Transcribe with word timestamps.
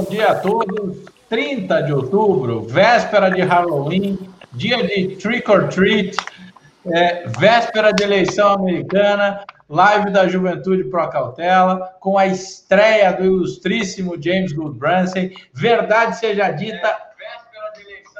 bom 0.00 0.10
dia 0.10 0.28
a 0.28 0.34
todos. 0.34 0.96
30 1.28 1.82
de 1.82 1.92
outubro, 1.92 2.62
véspera 2.62 3.30
de 3.30 3.42
Halloween, 3.42 4.18
dia 4.52 4.82
de 4.82 5.16
trick 5.16 5.48
or 5.48 5.68
treat, 5.68 6.16
é, 6.86 7.28
véspera 7.28 7.92
de 7.92 8.02
eleição 8.02 8.54
americana, 8.54 9.44
live 9.68 10.10
da 10.10 10.26
Juventude 10.26 10.84
Pro 10.84 11.08
Cautela, 11.08 11.94
com 12.00 12.16
a 12.18 12.26
estreia 12.26 13.12
do 13.12 13.24
ilustríssimo 13.24 14.20
James 14.20 14.52
Goodbranson. 14.52 15.28
Verdade 15.52 16.16
seja 16.16 16.50
dita, 16.50 16.96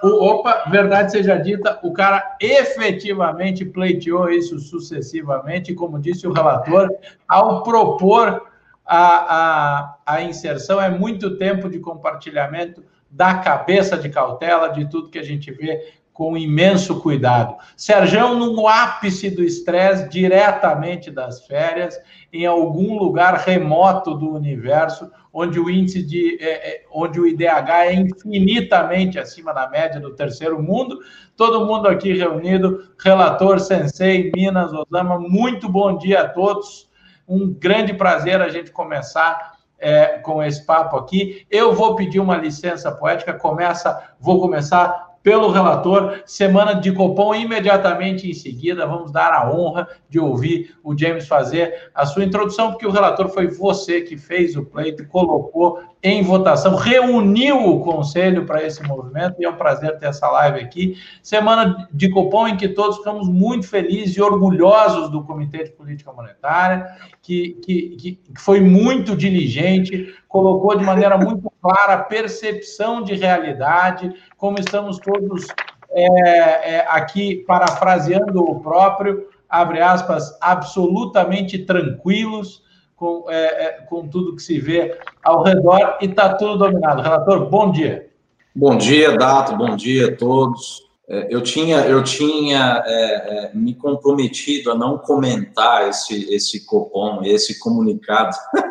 o, 0.05 0.25
opa, 0.25 0.65
verdade 0.71 1.11
seja 1.11 1.37
dita, 1.37 1.81
o 1.83 1.93
cara 1.93 2.37
efetivamente 2.41 3.65
pleiteou 3.65 4.31
isso 4.31 4.59
sucessivamente, 4.61 5.75
como 5.75 5.99
disse 5.99 6.29
o 6.29 6.33
relator, 6.33 6.89
ao 7.27 7.63
propor 7.63 8.50
a, 8.93 9.37
a, 9.37 9.97
a 10.05 10.23
inserção, 10.23 10.83
é 10.83 10.91
muito 10.91 11.37
tempo 11.37 11.71
de 11.71 11.79
compartilhamento 11.79 12.83
da 13.09 13.35
cabeça 13.35 13.97
de 13.97 14.09
cautela, 14.09 14.67
de 14.69 14.91
tudo 14.91 15.11
que 15.11 15.19
a 15.19 15.23
gente 15.23 15.53
vê 15.53 15.95
com 16.13 16.37
imenso 16.37 17.01
cuidado. 17.01 17.57
Serjão, 17.77 18.35
no 18.35 18.67
ápice 18.67 19.31
do 19.31 19.45
estresse, 19.45 20.09
diretamente 20.09 21.09
das 21.09 21.47
férias, 21.47 22.01
em 22.33 22.45
algum 22.47 22.99
lugar 22.99 23.35
remoto 23.37 24.13
do 24.13 24.35
universo, 24.35 25.09
onde 25.33 25.61
o 25.61 25.71
índice 25.71 26.03
de. 26.03 26.37
É, 26.41 26.71
é, 26.71 26.83
onde 26.93 27.21
o 27.21 27.29
IDH 27.29 27.71
é 27.87 27.95
infinitamente 27.95 29.21
acima 29.21 29.55
da 29.55 29.71
média 29.71 30.01
do 30.01 30.17
terceiro 30.17 30.61
mundo. 30.61 30.99
Todo 31.37 31.65
mundo 31.65 31.87
aqui 31.87 32.13
reunido, 32.13 32.91
relator 32.99 33.61
Sensei, 33.61 34.33
Minas, 34.35 34.73
Osama, 34.73 35.17
muito 35.17 35.69
bom 35.69 35.97
dia 35.97 36.23
a 36.23 36.29
todos. 36.29 36.90
Um 37.31 37.55
grande 37.55 37.95
prazer 37.95 38.43
a 38.43 38.49
gente 38.49 38.73
começar 38.73 39.53
é, 39.79 40.19
com 40.19 40.43
esse 40.43 40.67
papo 40.67 40.97
aqui. 40.97 41.47
Eu 41.51 41.73
vou 41.73 41.95
pedir 41.95 42.19
uma 42.21 42.37
licença 42.37 42.91
poética, 42.91 43.33
começa, 43.33 44.15
vou 44.19 44.41
começar 44.41 45.10
pelo 45.23 45.51
relator. 45.51 46.23
Semana 46.25 46.75
de 46.75 46.93
Copom, 46.93 47.35
imediatamente 47.35 48.29
em 48.29 48.35
seguida, 48.35 48.87
vamos 48.87 49.13
dar 49.13 49.33
a 49.33 49.53
honra 49.53 49.89
de 50.09 50.19
ouvir 50.19 50.75
o 50.83 50.97
James 50.97 51.27
fazer 51.27 51.91
a 51.95 52.07
sua 52.07 52.25
introdução, 52.25 52.71
porque 52.71 52.87
o 52.87 52.91
relator 52.91 53.29
foi 53.29 53.49
você 53.49 54.01
que 54.01 54.17
fez 54.17 54.57
o 54.57 54.65
pleito, 54.65 55.07
colocou 55.07 55.83
em 56.03 56.23
votação, 56.23 56.77
reuniu 56.77 57.59
o 57.59 57.81
conselho 57.81 58.47
para 58.47 58.65
esse 58.65 58.83
movimento, 58.83 59.37
e 59.39 59.45
é 59.45 59.51
um 59.51 59.57
prazer 59.57 59.99
ter 59.99 60.07
essa 60.07 60.29
live 60.31 60.61
aqui. 60.61 60.97
Semana 61.23 61.89
de 61.93 62.09
Copom, 62.09 62.49
em 62.49 62.57
que 62.57 62.69
todos 62.69 62.99
ficamos 62.99 63.29
muito 63.29 63.69
felizes 63.69 64.17
e 64.17 64.23
orgulhosos 64.23 65.11
do 65.11 65.23
Comitê 65.23 65.65
de 65.65 65.73
Política 65.73 66.13
Monetária, 66.13 66.87
que, 67.21 67.59
que, 67.63 67.97
que 67.97 68.21
foi 68.39 68.61
muito 68.61 69.15
diligente, 69.15 70.15
colocou 70.27 70.77
de 70.77 70.85
maneira 70.85 71.19
muito 71.19 71.50
clara 71.61 71.99
percepção 71.99 73.03
de 73.03 73.15
realidade, 73.15 74.13
como 74.37 74.59
estamos 74.59 74.99
todos 74.99 75.47
é, 75.91 76.77
é, 76.77 76.87
aqui 76.89 77.45
parafraseando 77.47 78.43
o 78.43 78.61
próprio, 78.61 79.29
abre 79.49 79.81
aspas, 79.81 80.37
absolutamente 80.41 81.59
tranquilos 81.59 82.63
com, 82.97 83.25
é, 83.29 83.65
é 83.65 83.71
com 83.89 84.07
tudo 84.09 84.37
que 84.37 84.43
se 84.43 84.59
vê 84.59 84.99
ao 85.23 85.43
redor 85.43 85.99
e 86.01 86.07
está 86.07 86.35
tudo 86.35 86.59
dominado. 86.59 87.03
Relator, 87.03 87.49
bom 87.49 87.71
dia. 87.73 88.09
Bom 88.55 88.77
dia, 88.77 89.17
Dato, 89.17 89.57
bom 89.57 89.75
dia 89.77 90.09
a 90.09 90.17
todos. 90.17 90.83
É, 91.09 91.27
eu 91.29 91.43
tinha, 91.43 91.79
eu 91.87 92.05
tinha 92.05 92.83
é, 92.87 93.51
me 93.53 93.75
comprometido 93.75 94.71
a 94.71 94.75
não 94.77 94.97
comentar 94.97 95.89
esse, 95.89 96.33
esse 96.33 96.65
Copom, 96.65 97.23
esse 97.25 97.59
comunicado. 97.59 98.37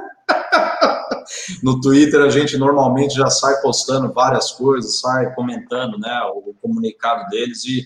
no 1.63 1.79
Twitter 1.79 2.21
a 2.21 2.29
gente 2.29 2.57
normalmente 2.57 3.15
já 3.15 3.29
sai 3.29 3.61
postando 3.61 4.11
várias 4.13 4.51
coisas, 4.51 4.99
sai 4.99 5.33
comentando 5.33 5.97
né, 5.97 6.21
o 6.33 6.53
comunicado 6.61 7.29
deles. 7.29 7.65
E 7.65 7.85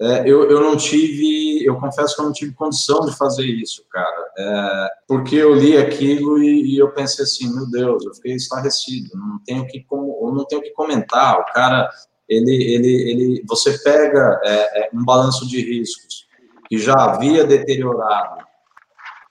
é, 0.00 0.28
eu, 0.28 0.50
eu 0.50 0.60
não 0.60 0.76
tive, 0.76 1.64
eu 1.64 1.76
confesso 1.76 2.16
que 2.16 2.20
eu 2.20 2.26
não 2.26 2.32
tive 2.32 2.52
condição 2.52 3.06
de 3.06 3.16
fazer 3.16 3.46
isso, 3.46 3.84
cara, 3.88 4.26
é, 4.36 4.88
porque 5.06 5.36
eu 5.36 5.54
li 5.54 5.76
aquilo 5.76 6.42
e, 6.42 6.74
e, 6.74 6.78
eu 6.78 6.90
pensei 6.90 7.24
assim, 7.24 7.54
meu 7.54 7.70
Deus, 7.70 8.04
eu 8.04 8.12
fiquei 8.14 8.34
estarrecido, 8.34 9.10
não 9.14 9.38
tenho 9.46 9.64
que, 9.68 9.86
eu 9.88 10.32
não 10.34 10.44
tenho 10.46 10.62
que 10.62 10.72
comentar, 10.72 11.38
o 11.38 11.44
cara, 11.52 11.88
ele, 12.28 12.52
ele, 12.52 13.10
ele, 13.10 13.44
você 13.46 13.78
pega 13.78 14.40
é, 14.44 14.80
é 14.80 14.90
um 14.92 15.04
balanço 15.04 15.46
de 15.46 15.60
riscos 15.60 16.26
que 16.68 16.76
já 16.76 16.94
havia 16.94 17.44
deteriorado 17.44 18.44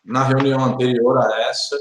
na 0.06 0.24
reunião 0.24 0.64
anterior 0.64 1.18
a 1.18 1.42
essa, 1.50 1.78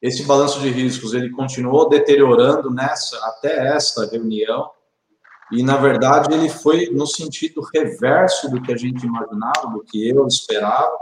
esse 0.00 0.22
balanço 0.24 0.60
de 0.60 0.68
riscos 0.68 1.12
ele 1.12 1.30
continuou 1.30 1.88
deteriorando 1.88 2.70
nessa 2.70 3.16
até 3.26 3.74
esta 3.74 4.06
reunião 4.06 4.70
e 5.50 5.62
na 5.62 5.76
verdade 5.76 6.32
ele 6.34 6.48
foi 6.48 6.90
no 6.90 7.06
sentido 7.06 7.62
reverso 7.74 8.50
do 8.50 8.60
que 8.62 8.72
a 8.72 8.76
gente 8.76 9.04
imaginava, 9.04 9.68
do 9.72 9.82
que 9.82 10.08
eu 10.08 10.26
esperava, 10.26 10.96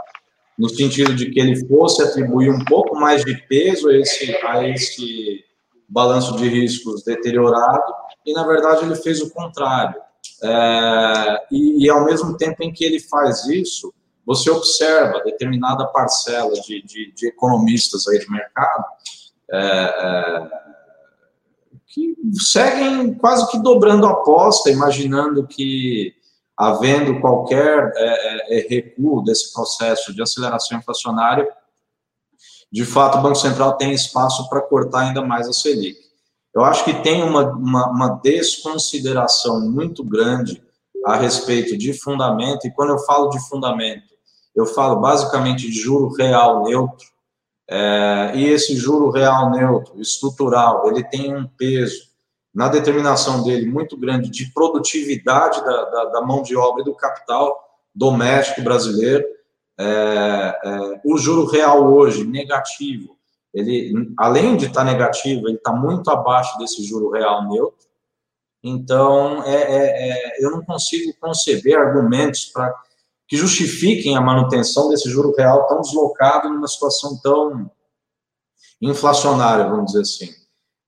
no 0.57 0.69
sentido 0.69 1.13
de 1.13 1.29
que 1.29 1.39
ele 1.39 1.67
fosse 1.67 2.01
atribuir 2.01 2.49
um 2.49 2.63
pouco 2.65 2.95
mais 2.95 3.23
de 3.23 3.35
peso 3.47 3.89
a 3.89 3.93
esse 3.97 4.35
a 4.45 4.67
esse 4.67 5.43
balanço 5.87 6.35
de 6.37 6.47
riscos 6.47 7.03
deteriorado 7.03 7.93
e 8.25 8.33
na 8.33 8.45
verdade 8.45 8.85
ele 8.85 8.95
fez 8.95 9.21
o 9.21 9.29
contrário. 9.29 10.01
É, 10.43 11.45
e, 11.51 11.85
e 11.85 11.89
ao 11.89 12.05
mesmo 12.05 12.35
tempo 12.37 12.61
em 12.61 12.71
que 12.71 12.83
ele 12.83 12.99
faz 12.99 13.45
isso, 13.47 13.93
você 14.27 14.51
observa 14.51 15.23
determinada 15.23 15.87
parcela 15.87 16.51
de, 16.59 16.83
de, 16.83 17.13
de 17.13 17.27
economistas 17.29 18.05
aí 18.09 18.19
de 18.19 18.29
mercado 18.29 18.83
é, 19.49 19.57
é, 19.57 20.49
que 21.87 22.13
seguem 22.33 23.13
quase 23.13 23.49
que 23.49 23.57
dobrando 23.57 24.05
a 24.05 24.11
aposta, 24.11 24.69
imaginando 24.69 25.47
que, 25.47 26.13
havendo 26.57 27.21
qualquer 27.21 27.93
é, 27.95 28.03
é, 28.03 28.59
é, 28.59 28.67
recuo 28.67 29.23
desse 29.23 29.53
processo 29.53 30.13
de 30.13 30.21
aceleração 30.21 30.77
inflacionária, 30.77 31.47
de 32.69 32.83
fato 32.83 33.19
o 33.19 33.21
Banco 33.21 33.35
Central 33.35 33.77
tem 33.77 33.93
espaço 33.93 34.49
para 34.49 34.59
cortar 34.59 35.07
ainda 35.07 35.21
mais 35.21 35.47
a 35.47 35.53
Selic. 35.53 35.97
Eu 36.53 36.65
acho 36.65 36.83
que 36.83 37.01
tem 37.01 37.23
uma, 37.23 37.49
uma, 37.51 37.89
uma 37.89 38.09
desconsideração 38.21 39.61
muito 39.61 40.03
grande 40.03 40.61
a 41.05 41.15
respeito 41.15 41.77
de 41.77 41.93
fundamento, 41.93 42.67
e 42.67 42.71
quando 42.71 42.89
eu 42.89 42.99
falo 42.99 43.29
de 43.29 43.39
fundamento, 43.47 44.16
eu 44.57 44.65
falo 44.65 44.99
basicamente 44.99 45.69
de 45.69 45.79
juro 45.79 46.09
real 46.09 46.63
neutro, 46.63 47.05
é, 47.69 48.31
e 48.33 48.45
esse 48.45 48.75
juro 48.75 49.11
real 49.11 49.51
neutro, 49.51 50.01
estrutural, 50.01 50.87
ele 50.87 51.03
tem 51.03 51.35
um 51.35 51.47
peso 51.47 52.07
na 52.51 52.67
determinação 52.67 53.43
dele 53.43 53.69
muito 53.69 53.95
grande 53.95 54.31
de 54.31 54.51
produtividade 54.51 55.63
da, 55.63 55.83
da, 55.85 56.05
da 56.05 56.21
mão 56.21 56.41
de 56.41 56.57
obra 56.57 56.81
e 56.81 56.85
do 56.85 56.95
capital 56.95 57.55
doméstico 57.93 58.63
brasileiro. 58.63 59.23
É, 59.79 60.59
é, 60.63 61.01
o 61.05 61.19
juro 61.19 61.45
real 61.45 61.93
hoje, 61.93 62.25
negativo, 62.25 63.15
ele, 63.53 64.11
além 64.17 64.57
de 64.57 64.65
estar 64.65 64.83
tá 64.83 64.91
negativo, 64.91 65.47
ele 65.47 65.57
está 65.57 65.71
muito 65.71 66.09
abaixo 66.09 66.57
desse 66.57 66.83
juro 66.83 67.11
real 67.11 67.47
neutro. 67.47 67.85
Então, 68.63 69.43
é, 69.43 69.55
é, 69.55 70.09
é 70.09 70.43
eu 70.43 70.49
não 70.49 70.65
consigo 70.65 71.13
conceber 71.19 71.77
argumentos 71.77 72.45
para 72.45 72.73
que 73.27 73.35
justifiquem 73.35 74.15
a 74.15 74.21
manutenção 74.21 74.89
desse 74.89 75.09
juro 75.09 75.33
real 75.37 75.67
tão 75.67 75.81
deslocado 75.81 76.49
numa 76.49 76.67
situação 76.67 77.19
tão 77.21 77.69
inflacionária, 78.81 79.67
vamos 79.67 79.87
dizer 79.87 80.01
assim. 80.01 80.29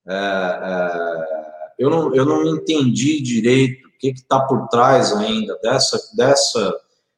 É, 0.08 0.14
é, 0.14 1.74
eu, 1.78 1.90
não, 1.90 2.16
eu 2.16 2.26
não 2.26 2.56
entendi 2.56 3.22
direito 3.22 3.88
o 3.88 3.92
que 4.00 4.10
está 4.10 4.40
por 4.40 4.68
trás 4.70 5.12
ainda 5.12 5.58
dessa, 5.62 6.00
dessa 6.16 6.74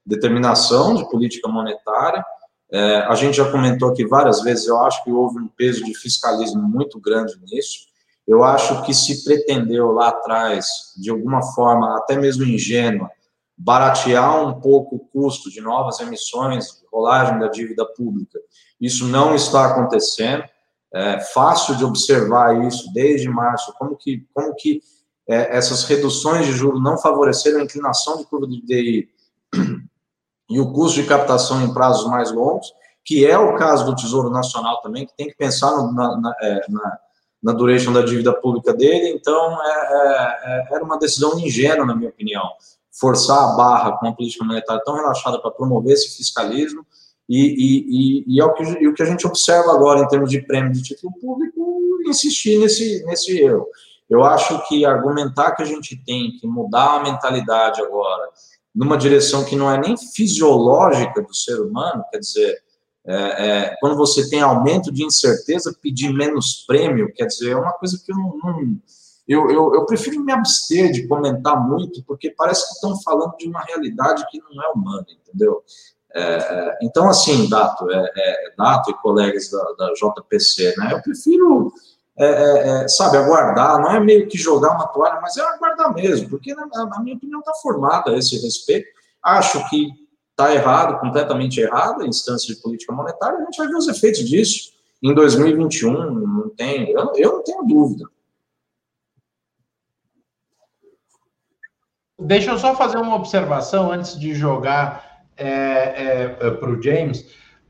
determinação 0.05 0.95
de 0.95 1.07
política 1.09 1.47
monetária. 1.47 2.25
É, 2.71 2.97
a 3.01 3.13
gente 3.15 3.37
já 3.37 3.51
comentou 3.51 3.89
aqui 3.89 4.05
várias 4.05 4.41
vezes, 4.41 4.65
eu 4.65 4.79
acho 4.79 5.03
que 5.03 5.11
houve 5.11 5.39
um 5.39 5.47
peso 5.47 5.83
de 5.83 5.93
fiscalismo 5.93 6.61
muito 6.61 6.99
grande 6.99 7.37
nisso. 7.51 7.91
Eu 8.27 8.43
acho 8.43 8.83
que 8.83 8.93
se 8.93 9.23
pretendeu 9.23 9.91
lá 9.91 10.09
atrás, 10.09 10.67
de 10.97 11.09
alguma 11.09 11.41
forma, 11.53 11.97
até 11.97 12.15
mesmo 12.15 12.43
ingênua, 12.43 13.09
baratear 13.63 14.43
um 14.43 14.59
pouco 14.59 14.95
o 14.95 14.99
custo 14.99 15.51
de 15.51 15.61
novas 15.61 15.99
emissões, 15.99 16.83
rolagem 16.91 17.39
da 17.39 17.47
dívida 17.47 17.85
pública. 17.85 18.39
Isso 18.79 19.05
não 19.07 19.35
está 19.35 19.67
acontecendo. 19.67 20.43
É 20.93 21.19
fácil 21.19 21.75
de 21.75 21.85
observar 21.85 22.65
isso 22.65 22.91
desde 22.91 23.29
março, 23.29 23.73
como 23.77 23.95
que, 23.95 24.27
como 24.33 24.53
que 24.55 24.81
é, 25.29 25.55
essas 25.55 25.83
reduções 25.83 26.47
de 26.47 26.53
juros 26.53 26.83
não 26.83 26.97
favoreceram 26.97 27.59
a 27.59 27.63
inclinação 27.63 28.17
de 28.17 28.25
curva 28.25 28.47
de 28.47 28.61
DI 28.65 29.09
e 30.49 30.59
o 30.59 30.73
custo 30.73 31.01
de 31.01 31.07
captação 31.07 31.63
em 31.63 31.73
prazos 31.73 32.09
mais 32.09 32.31
longos, 32.31 32.73
que 33.05 33.25
é 33.25 33.37
o 33.37 33.55
caso 33.55 33.85
do 33.85 33.95
Tesouro 33.95 34.29
Nacional 34.29 34.81
também, 34.81 35.05
que 35.05 35.15
tem 35.15 35.27
que 35.27 35.37
pensar 35.37 35.71
no, 35.71 35.93
na, 35.93 36.17
na, 36.17 36.35
é, 36.41 36.61
na, 36.67 36.97
na 37.43 37.53
duration 37.53 37.93
da 37.93 38.01
dívida 38.01 38.33
pública 38.33 38.73
dele. 38.73 39.09
Então, 39.09 39.57
é, 39.63 39.69
é, 39.69 40.71
é 40.71 40.75
era 40.75 40.83
uma 40.83 40.97
decisão 40.97 41.39
ingênua, 41.39 41.85
na 41.85 41.95
minha 41.95 42.09
opinião 42.09 42.43
forçar 42.91 43.37
a 43.37 43.55
barra 43.55 43.97
com 43.97 44.05
uma 44.05 44.15
política 44.15 44.43
monetária 44.43 44.81
tão 44.83 44.95
relaxada 44.95 45.39
para 45.39 45.51
promover 45.51 45.93
esse 45.93 46.15
fiscalismo, 46.17 46.85
e, 47.29 47.37
e, 47.37 48.25
e, 48.25 48.35
e, 48.35 48.41
é 48.41 48.43
o 48.43 48.53
que, 48.53 48.63
e 48.63 48.87
o 48.87 48.93
que 48.93 49.01
a 49.01 49.05
gente 49.05 49.25
observa 49.25 49.71
agora 49.71 50.01
em 50.01 50.07
termos 50.07 50.29
de 50.29 50.41
prêmio 50.41 50.71
de 50.71 50.83
título 50.83 51.13
público 51.21 51.79
insistir 52.05 52.59
nesse, 52.59 53.05
nesse 53.05 53.39
erro. 53.39 53.67
Eu 54.09 54.23
acho 54.23 54.67
que 54.67 54.85
argumentar 54.85 55.51
que 55.51 55.63
a 55.63 55.65
gente 55.65 55.95
tem 56.03 56.31
que 56.31 56.45
mudar 56.45 56.97
a 56.97 57.03
mentalidade 57.03 57.81
agora, 57.81 58.29
numa 58.75 58.97
direção 58.97 59.45
que 59.45 59.55
não 59.55 59.71
é 59.71 59.79
nem 59.79 59.95
fisiológica 59.95 61.21
do 61.21 61.33
ser 61.33 61.61
humano, 61.61 62.03
quer 62.11 62.19
dizer, 62.19 62.61
é, 63.05 63.15
é, 63.15 63.75
quando 63.79 63.95
você 63.95 64.29
tem 64.29 64.41
aumento 64.41 64.91
de 64.91 65.03
incerteza, 65.03 65.75
pedir 65.81 66.13
menos 66.13 66.65
prêmio, 66.67 67.11
quer 67.13 67.25
dizer, 67.25 67.51
é 67.51 67.55
uma 67.55 67.73
coisa 67.73 68.01
que 68.03 68.11
eu 68.11 68.17
não. 68.17 68.37
não 68.37 68.77
eu, 69.31 69.49
eu, 69.49 69.73
eu, 69.75 69.85
prefiro 69.85 70.23
me 70.23 70.31
abster 70.31 70.91
de 70.91 71.07
comentar 71.07 71.59
muito, 71.59 72.03
porque 72.03 72.31
parece 72.31 72.67
que 72.67 72.73
estão 72.73 72.99
falando 73.01 73.35
de 73.37 73.47
uma 73.47 73.61
realidade 73.61 74.25
que 74.29 74.39
não 74.39 74.63
é 74.63 74.67
humana, 74.69 75.05
entendeu? 75.09 75.63
É, 76.13 76.21
é 76.21 76.77
então, 76.81 77.07
assim, 77.09 77.47
Dato, 77.47 77.89
é, 77.89 78.11
é, 78.15 78.53
Dato 78.57 78.91
e 78.91 78.93
colegas 78.95 79.49
da, 79.49 79.63
da 79.77 79.93
JPC, 79.93 80.75
né, 80.77 80.89
eu 80.91 81.01
prefiro, 81.01 81.71
é, 82.17 82.87
sabe, 82.87 83.17
aguardar, 83.17 83.79
não 83.79 83.91
é 83.91 83.99
meio 83.99 84.27
que 84.27 84.37
jogar 84.37 84.71
uma 84.71 84.87
toalha, 84.87 85.19
mas 85.21 85.37
é 85.37 85.41
aguardar 85.41 85.93
mesmo, 85.93 86.29
porque 86.29 86.53
na, 86.53 86.65
na 86.65 86.99
minha 87.01 87.15
opinião 87.15 87.39
está 87.39 87.53
formada 87.55 88.11
a 88.11 88.17
esse 88.17 88.37
respeito. 88.41 88.87
Acho 89.23 89.67
que 89.69 89.89
está 90.31 90.53
errado, 90.53 90.99
completamente 90.99 91.59
errado, 91.59 92.01
a 92.01 92.07
instância 92.07 92.53
de 92.53 92.59
política 92.59 92.91
monetária, 92.91 93.37
a 93.37 93.43
gente 93.45 93.57
vai 93.57 93.67
ver 93.67 93.75
os 93.75 93.87
efeitos 93.87 94.27
disso 94.27 94.71
em 95.01 95.13
2021, 95.13 95.91
não 95.91 96.49
tem, 96.49 96.91
eu, 96.91 97.11
eu 97.15 97.31
não 97.33 97.43
tenho 97.43 97.63
dúvida. 97.63 98.05
Deixa 102.21 102.51
eu 102.51 102.59
só 102.59 102.75
fazer 102.75 102.97
uma 102.97 103.15
observação 103.15 103.91
antes 103.91 104.19
de 104.19 104.33
jogar 104.35 105.23
é, 105.35 105.47
é, 105.47 106.37
é 106.39 106.51
para 106.51 106.69
o 106.69 106.81
James. 106.81 107.25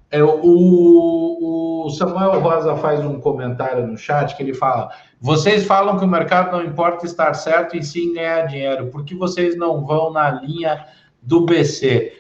É, 0.09 0.21
o, 0.21 1.86
o, 1.86 1.89
Samuel 1.92 2.38
Rosa 2.42 2.75
faz 2.75 3.00
um 3.00 3.19
comentário 3.21 3.88
no 3.88 3.98
chat 3.98 4.36
que 4.36 4.44
ele 4.44 4.53
fala: 4.53 4.92
vocês 5.21 5.63
falam 5.65 5.98
que 5.98 6.03
o 6.03 6.07
mercado 6.07 6.51
não 6.51 6.65
importa 6.65 7.06
estar 7.06 7.33
certo 7.33 7.77
e 7.77 7.83
sim 7.83 8.13
ganhar 8.13 8.45
dinheiro, 8.48 8.88
por 8.88 9.06
que 9.06 9.15
vocês 9.15 9.56
não 9.56 9.86
vão 9.86 10.12
na 10.12 10.30
linha 10.31 10.86
do 11.21 11.45
BC? 11.45 12.12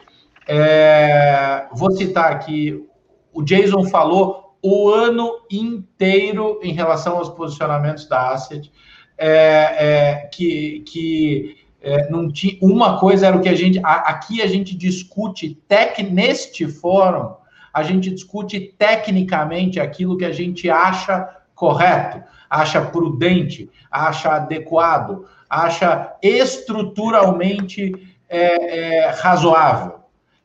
É, 0.47 1.67
vou 1.73 1.91
citar 1.91 2.31
aqui: 2.31 2.87
o 3.33 3.43
Jason 3.43 3.83
falou 3.83 4.55
o 4.63 4.89
ano 4.89 5.41
inteiro 5.51 6.61
em 6.63 6.71
relação 6.71 7.17
aos 7.17 7.29
posicionamentos 7.29 8.07
da 8.07 8.29
Asset, 8.29 8.71
é, 9.17 10.29
que, 10.31 10.79
que 10.87 11.60
é, 11.81 12.09
não 12.09 12.31
tinha, 12.31 12.57
uma 12.61 12.99
coisa 12.99 13.27
era 13.27 13.35
o 13.35 13.41
que 13.41 13.49
a 13.49 13.55
gente. 13.55 13.79
A, 13.83 13.95
aqui 14.11 14.41
a 14.41 14.47
gente 14.47 14.75
discute 14.75 15.57
tec, 15.67 15.99
neste 16.03 16.67
fórum, 16.67 17.33
a 17.73 17.81
gente 17.81 18.11
discute 18.11 18.59
tecnicamente 18.77 19.79
aquilo 19.79 20.17
que 20.17 20.25
a 20.25 20.31
gente 20.31 20.69
acha 20.69 21.37
correto, 21.55 22.21
acha 22.49 22.81
prudente, 22.81 23.69
acha 23.89 24.35
adequado, 24.35 25.25
acha 25.49 26.13
estruturalmente 26.21 27.93
é, 28.29 29.05
é, 29.05 29.09
razoável. 29.09 30.01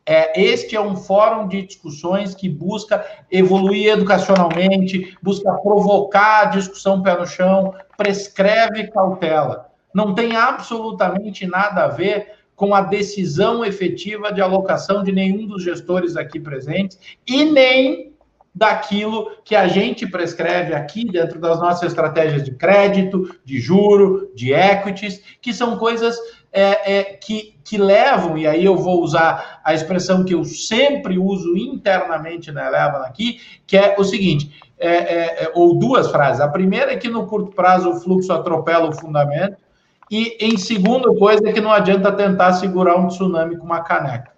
É, 0.09 0.41
este 0.41 0.77
é 0.77 0.81
um 0.81 0.97
fórum 0.97 1.49
de 1.49 1.63
discussões 1.63 2.33
que 2.33 2.49
busca 2.49 3.05
evoluir 3.31 3.89
educacionalmente, 3.89 5.17
busca 5.21 5.53
provocar 5.55 6.45
discussão 6.47 7.03
pé 7.03 7.19
no 7.19 7.27
chão, 7.27 7.75
prescreve 7.97 8.87
cautela 8.87 9.67
não 9.97 10.15
tem 10.15 10.37
absolutamente 10.37 11.47
nada 11.47 11.85
a 11.85 11.89
ver 11.89 12.35
com 12.55 12.75
a 12.75 12.83
decisão 12.83 13.65
efetiva 13.65 14.31
de 14.31 14.43
alocação 14.43 15.03
de 15.03 15.11
nenhum 15.11 15.47
dos 15.47 15.63
gestores 15.63 16.19
aqui 16.19 16.39
presentes 16.39 16.99
e 17.27 17.47
nem 17.47 18.13
daquilo 18.55 19.31
que 19.43 19.57
a 19.57 19.67
gente 19.67 20.07
prescreve 20.07 20.75
aqui 20.75 21.07
dentro 21.07 21.41
das 21.41 21.59
nossas 21.59 21.89
estratégias 21.89 22.45
de 22.45 22.51
crédito, 22.51 23.35
de 23.43 23.59
juro, 23.59 24.31
de 24.35 24.53
equities, 24.53 25.23
que 25.41 25.55
são 25.55 25.79
coisas 25.79 26.19
é, 26.53 26.99
é, 26.99 27.05
que, 27.05 27.55
que 27.65 27.79
levam, 27.79 28.37
e 28.37 28.47
aí 28.47 28.67
eu 28.67 28.77
vou 28.77 29.03
usar 29.03 29.61
a 29.65 29.73
expressão 29.73 30.25
que 30.25 30.35
eu 30.35 30.45
sempre 30.45 31.19
uso 31.19 31.57
internamente 31.57 32.53
na 32.53 32.67
Eleven 32.67 33.01
aqui, 33.01 33.41
que 33.67 33.79
é 33.79 33.95
o 33.99 34.05
seguinte, 34.05 34.61
é, 34.79 34.89
é, 34.89 35.45
é 35.45 35.53
ou 35.55 35.79
duas 35.79 36.11
frases. 36.11 36.43
A 36.43 36.49
primeira 36.49 36.93
é 36.93 36.97
que 36.97 37.09
no 37.09 37.27
curto 37.27 37.53
prazo 37.53 37.91
o 37.91 38.01
fluxo 38.01 38.31
atropela 38.31 38.91
o 38.91 38.93
fundamento, 38.93 39.66
e, 40.11 40.37
em 40.41 40.57
segunda 40.57 41.13
coisa, 41.15 41.49
é 41.49 41.53
que 41.53 41.61
não 41.61 41.73
adianta 41.73 42.13
tentar 42.13 42.53
segurar 42.55 42.97
um 42.97 43.09
tsunami 43.09 43.57
com 43.57 43.65
uma 43.65 43.83
caneca. 43.83 44.31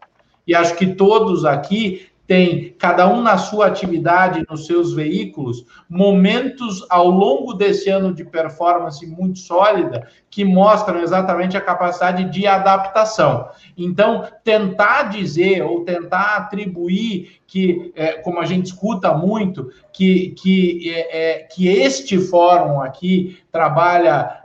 E 0.47 0.55
acho 0.55 0.75
que 0.77 0.87
todos 0.87 1.45
aqui 1.45 2.09
têm, 2.29 2.75
cada 2.79 3.09
um 3.09 3.23
na 3.23 3.39
sua 3.39 3.67
atividade, 3.67 4.45
nos 4.49 4.67
seus 4.67 4.93
veículos, 4.93 5.65
momentos 5.89 6.87
ao 6.91 7.09
longo 7.09 7.55
desse 7.55 7.89
ano 7.89 8.13
de 8.15 8.23
performance 8.23 9.05
muito 9.07 9.39
sólida 9.39 10.07
que 10.31 10.45
mostram 10.45 11.01
exatamente 11.01 11.57
a 11.57 11.61
capacidade 11.61 12.31
de 12.31 12.47
adaptação. 12.47 13.49
Então, 13.77 14.29
tentar 14.45 15.05
dizer 15.05 15.63
ou 15.63 15.85
tentar 15.85 16.37
atribuir 16.37 17.41
que, 17.47 17.93
é, 17.97 18.13
como 18.13 18.41
a 18.41 18.45
gente 18.45 18.67
escuta 18.67 19.15
muito, 19.15 19.71
que, 19.91 20.31
que, 20.31 20.93
é, 20.95 21.39
é 21.39 21.39
que 21.45 21.67
este 21.67 22.19
fórum 22.19 22.81
aqui 22.81 23.39
trabalha. 23.51 24.45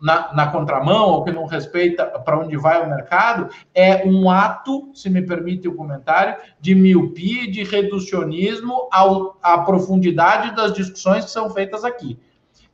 Na, 0.00 0.32
na 0.32 0.46
contramão 0.46 1.08
ou 1.08 1.24
que 1.24 1.32
não 1.32 1.44
respeita 1.44 2.04
para 2.04 2.38
onde 2.38 2.56
vai 2.56 2.80
o 2.80 2.88
mercado, 2.88 3.48
é 3.74 4.06
um 4.06 4.30
ato, 4.30 4.90
se 4.94 5.10
me 5.10 5.20
permite 5.22 5.66
o 5.66 5.74
comentário, 5.74 6.36
de 6.60 6.72
miopia 6.72 7.50
de 7.50 7.64
reducionismo 7.64 8.88
ao, 8.92 9.36
à 9.42 9.58
profundidade 9.58 10.54
das 10.54 10.72
discussões 10.72 11.24
que 11.24 11.32
são 11.32 11.50
feitas 11.50 11.82
aqui. 11.82 12.16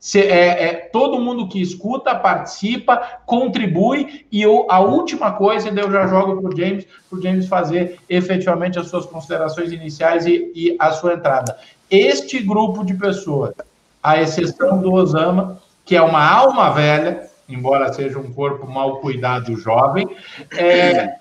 Se, 0.05 0.19
é, 0.19 0.65
é, 0.65 0.73
todo 0.73 1.19
mundo 1.19 1.47
que 1.47 1.59
escuta, 1.59 2.13
participa, 2.13 3.21
contribui, 3.25 4.27
e 4.31 4.39
eu, 4.39 4.67
a 4.69 4.79
última 4.79 5.31
coisa, 5.31 5.69
eu 5.69 5.91
já 5.91 6.05
jogo 6.05 6.39
para 6.39 6.53
o 6.53 6.55
James, 6.55 6.85
para 7.09 7.17
o 7.17 7.21
James 7.23 7.47
fazer 7.47 7.99
efetivamente 8.07 8.77
as 8.77 8.87
suas 8.87 9.07
considerações 9.07 9.71
iniciais 9.71 10.27
e, 10.27 10.51
e 10.55 10.75
a 10.77 10.91
sua 10.91 11.15
entrada. 11.15 11.57
Este 11.89 12.39
grupo 12.39 12.85
de 12.85 12.93
pessoas, 12.93 13.55
à 14.03 14.21
exceção 14.21 14.79
do 14.79 14.93
Osama, 14.93 15.59
que 15.85 15.95
é 15.95 16.01
uma 16.01 16.27
alma 16.27 16.71
velha, 16.71 17.29
embora 17.47 17.93
seja 17.93 18.17
um 18.17 18.33
corpo 18.33 18.67
mal 18.67 18.99
cuidado 18.99 19.55
jovem, 19.55 20.07
é, 20.51 21.15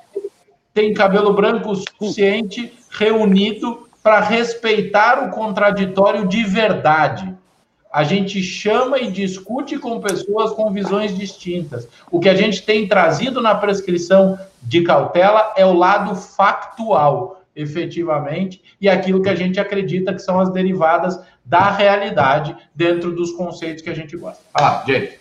tem 0.72 0.94
cabelo 0.94 1.34
branco 1.34 1.74
suficiente 1.76 2.72
reunido 2.90 3.86
para 4.02 4.20
respeitar 4.20 5.22
o 5.22 5.30
contraditório 5.30 6.26
de 6.26 6.42
verdade. 6.42 7.34
A 7.92 8.02
gente 8.02 8.42
chama 8.42 8.98
e 8.98 9.10
discute 9.10 9.78
com 9.78 10.00
pessoas 10.00 10.50
com 10.52 10.70
visões 10.72 11.16
distintas. 11.16 11.88
O 12.10 12.18
que 12.18 12.28
a 12.28 12.34
gente 12.34 12.62
tem 12.62 12.88
trazido 12.88 13.40
na 13.40 13.54
prescrição 13.54 14.38
de 14.60 14.82
cautela 14.82 15.52
é 15.56 15.64
o 15.64 15.72
lado 15.72 16.16
factual, 16.16 17.42
efetivamente, 17.54 18.60
e 18.80 18.88
aquilo 18.88 19.22
que 19.22 19.28
a 19.28 19.34
gente 19.34 19.60
acredita 19.60 20.12
que 20.12 20.18
são 20.18 20.40
as 20.40 20.50
derivadas 20.50 21.20
da 21.44 21.70
realidade 21.70 22.56
dentro 22.74 23.14
dos 23.14 23.32
conceitos 23.32 23.82
que 23.82 23.90
a 23.90 23.94
gente 23.94 24.16
gosta. 24.16 24.42
Ah, 24.54 24.82
gente. 24.86 25.20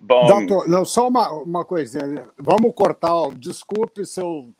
Bom. 0.00 0.26
Doutor, 0.26 0.68
não, 0.68 0.84
só 0.84 1.08
uma, 1.08 1.30
uma 1.32 1.64
coisinha. 1.64 2.28
Vamos 2.38 2.72
cortar, 2.74 3.14
ó, 3.14 3.30
desculpe 3.32 4.04
seu 4.06 4.52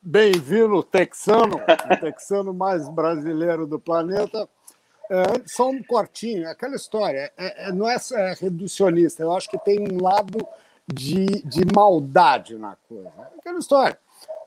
bem-vindo 0.00 0.82
texano, 0.82 1.56
o 1.56 1.96
texano 2.00 2.54
mais 2.54 2.88
brasileiro 2.88 3.66
do 3.66 3.78
planeta. 3.78 4.48
É, 5.10 5.42
só 5.46 5.68
um 5.68 5.82
cortinho, 5.82 6.48
aquela 6.48 6.74
história, 6.74 7.30
é, 7.36 7.68
é, 7.68 7.72
não 7.72 7.86
é, 7.86 7.96
é, 8.12 8.34
reducionista, 8.40 9.22
eu 9.22 9.32
acho 9.36 9.50
que 9.50 9.58
tem 9.58 9.80
um 9.80 10.02
lado 10.02 10.38
de, 10.90 11.26
de 11.42 11.66
maldade 11.74 12.56
na 12.56 12.76
coisa. 12.88 13.12
Aquela 13.38 13.58
história. 13.58 13.98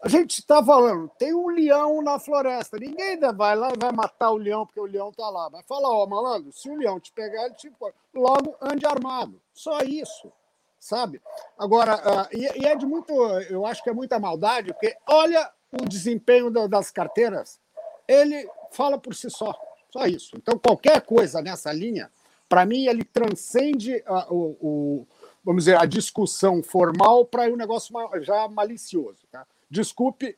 A 0.01 0.07
gente 0.07 0.39
está 0.39 0.63
falando, 0.63 1.09
tem 1.17 1.33
um 1.33 1.47
leão 1.47 2.01
na 2.01 2.19
floresta. 2.19 2.77
Ninguém 2.77 3.19
vai 3.35 3.55
lá 3.55 3.71
e 3.73 3.77
vai 3.77 3.91
matar 3.91 4.31
o 4.31 4.37
leão 4.37 4.65
porque 4.65 4.79
o 4.79 4.85
leão 4.85 5.09
está 5.09 5.29
lá. 5.29 5.49
Vai 5.49 5.63
falar, 5.63 5.89
ó, 5.89 6.05
malandro, 6.05 6.51
se 6.51 6.69
o 6.69 6.75
leão 6.75 6.99
te 6.99 7.11
pegar, 7.11 7.45
ele 7.45 7.55
te 7.55 7.71
Logo, 8.13 8.55
ande 8.61 8.85
armado. 8.85 9.41
Só 9.53 9.79
isso, 9.79 10.31
sabe? 10.79 11.21
Agora, 11.57 11.95
uh, 11.95 12.27
e, 12.31 12.61
e, 12.61 12.65
é 12.67 12.75
de 12.75 12.85
muito, 12.85 13.13
eu 13.49 13.65
acho 13.65 13.83
que 13.83 13.89
é 13.89 13.93
muita 13.93 14.19
maldade, 14.19 14.73
porque 14.73 14.95
olha 15.07 15.51
o 15.71 15.87
desempenho 15.87 16.49
das 16.67 16.91
carteiras. 16.91 17.59
Ele 18.07 18.47
fala 18.71 18.97
por 18.97 19.15
si 19.15 19.29
só. 19.29 19.53
Só 19.89 20.05
isso. 20.05 20.35
Então, 20.37 20.59
qualquer 20.59 21.01
coisa 21.01 21.41
nessa 21.41 21.71
linha, 21.71 22.11
para 22.47 22.65
mim, 22.65 22.85
ele 22.85 23.03
transcende 23.03 24.03
uh, 24.07 24.33
o, 24.33 24.57
o, 24.61 25.07
vamos 25.43 25.63
dizer, 25.63 25.77
a 25.77 25.85
discussão 25.85 26.61
formal 26.61 27.25
para 27.25 27.43
um 27.49 27.55
negócio 27.55 27.93
já 28.21 28.47
malicioso. 28.47 29.25
Tá? 29.31 29.47
Desculpe, 29.69 30.37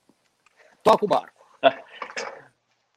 toca 0.84 1.06
o 1.06 1.08
barco. 1.08 1.44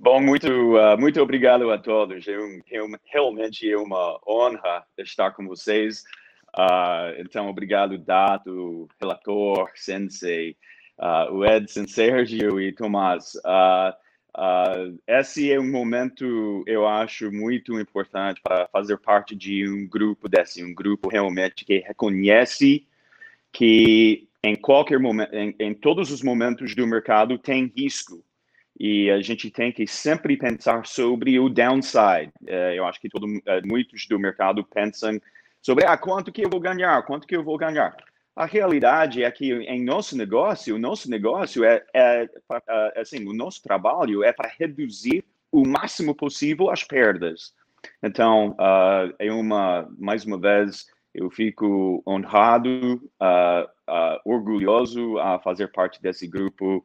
Bom, 0.02 0.18
muito, 0.18 0.48
uh, 0.48 0.98
muito 0.98 1.20
obrigado 1.20 1.70
a 1.70 1.76
todos. 1.76 2.26
É 2.26 2.38
um, 2.38 2.96
realmente 3.04 3.70
é 3.70 3.76
uma 3.76 4.18
honra 4.26 4.86
estar 4.96 5.32
com 5.32 5.46
vocês. 5.46 6.02
Uh, 6.56 7.20
então, 7.20 7.48
obrigado, 7.48 7.98
Dato, 7.98 8.88
relator, 8.98 9.70
Sensei, 9.74 10.56
uh, 10.98 11.30
o 11.32 11.44
Edson, 11.44 11.86
Sérgio 11.86 12.58
e 12.58 12.72
Tomás. 12.72 13.34
Uh, 13.36 14.98
esse 15.06 15.52
é 15.52 15.60
um 15.60 15.70
momento, 15.70 16.64
eu 16.66 16.88
acho, 16.88 17.30
muito 17.30 17.78
importante 17.78 18.40
para 18.40 18.68
fazer 18.68 18.96
parte 18.98 19.36
de 19.36 19.68
um 19.68 19.86
grupo 19.86 20.30
desse, 20.30 20.64
um 20.64 20.72
grupo 20.72 21.10
realmente 21.10 21.64
que 21.64 21.80
reconhece 21.80 22.86
que 23.52 24.29
em 24.42 24.56
qualquer 24.56 24.98
momento, 24.98 25.34
em, 25.34 25.54
em 25.58 25.74
todos 25.74 26.10
os 26.10 26.22
momentos 26.22 26.74
do 26.74 26.86
mercado 26.86 27.38
tem 27.38 27.72
risco 27.76 28.24
e 28.78 29.10
a 29.10 29.20
gente 29.20 29.50
tem 29.50 29.70
que 29.70 29.86
sempre 29.86 30.36
pensar 30.36 30.86
sobre 30.86 31.38
o 31.38 31.50
downside. 31.50 32.32
Uh, 32.42 32.72
eu 32.74 32.86
acho 32.86 33.00
que 33.00 33.10
todo, 33.10 33.26
uh, 33.26 33.40
muitos 33.66 34.06
do 34.06 34.18
mercado 34.18 34.64
pensam 34.64 35.20
sobre 35.60 35.84
ah, 35.84 35.96
quanto 35.98 36.32
que 36.32 36.44
eu 36.44 36.48
vou 36.48 36.60
ganhar, 36.60 37.02
quanto 37.02 37.26
que 37.26 37.36
eu 37.36 37.44
vou 37.44 37.58
ganhar. 37.58 37.94
A 38.34 38.46
realidade 38.46 39.22
é 39.22 39.30
que 39.30 39.52
em 39.52 39.84
nosso 39.84 40.16
negócio, 40.16 40.76
o 40.76 40.78
nosso 40.78 41.10
negócio 41.10 41.62
é, 41.62 41.84
é, 41.92 42.28
é 42.94 43.00
assim, 43.00 43.26
o 43.26 43.34
nosso 43.34 43.62
trabalho 43.62 44.24
é 44.24 44.32
para 44.32 44.50
reduzir 44.58 45.24
o 45.52 45.66
máximo 45.66 46.14
possível 46.14 46.70
as 46.70 46.82
perdas. 46.82 47.52
Então, 48.02 48.50
uh, 48.52 49.12
é 49.18 49.30
uma, 49.30 49.90
mais 49.98 50.24
uma 50.24 50.38
vez, 50.38 50.86
eu 51.14 51.30
fico 51.30 52.02
honrado, 52.06 53.02
uh, 53.20 53.68
uh, 53.90 54.20
orgulhoso 54.24 55.18
a 55.18 55.38
fazer 55.40 55.72
parte 55.72 56.00
desse 56.00 56.26
grupo. 56.26 56.84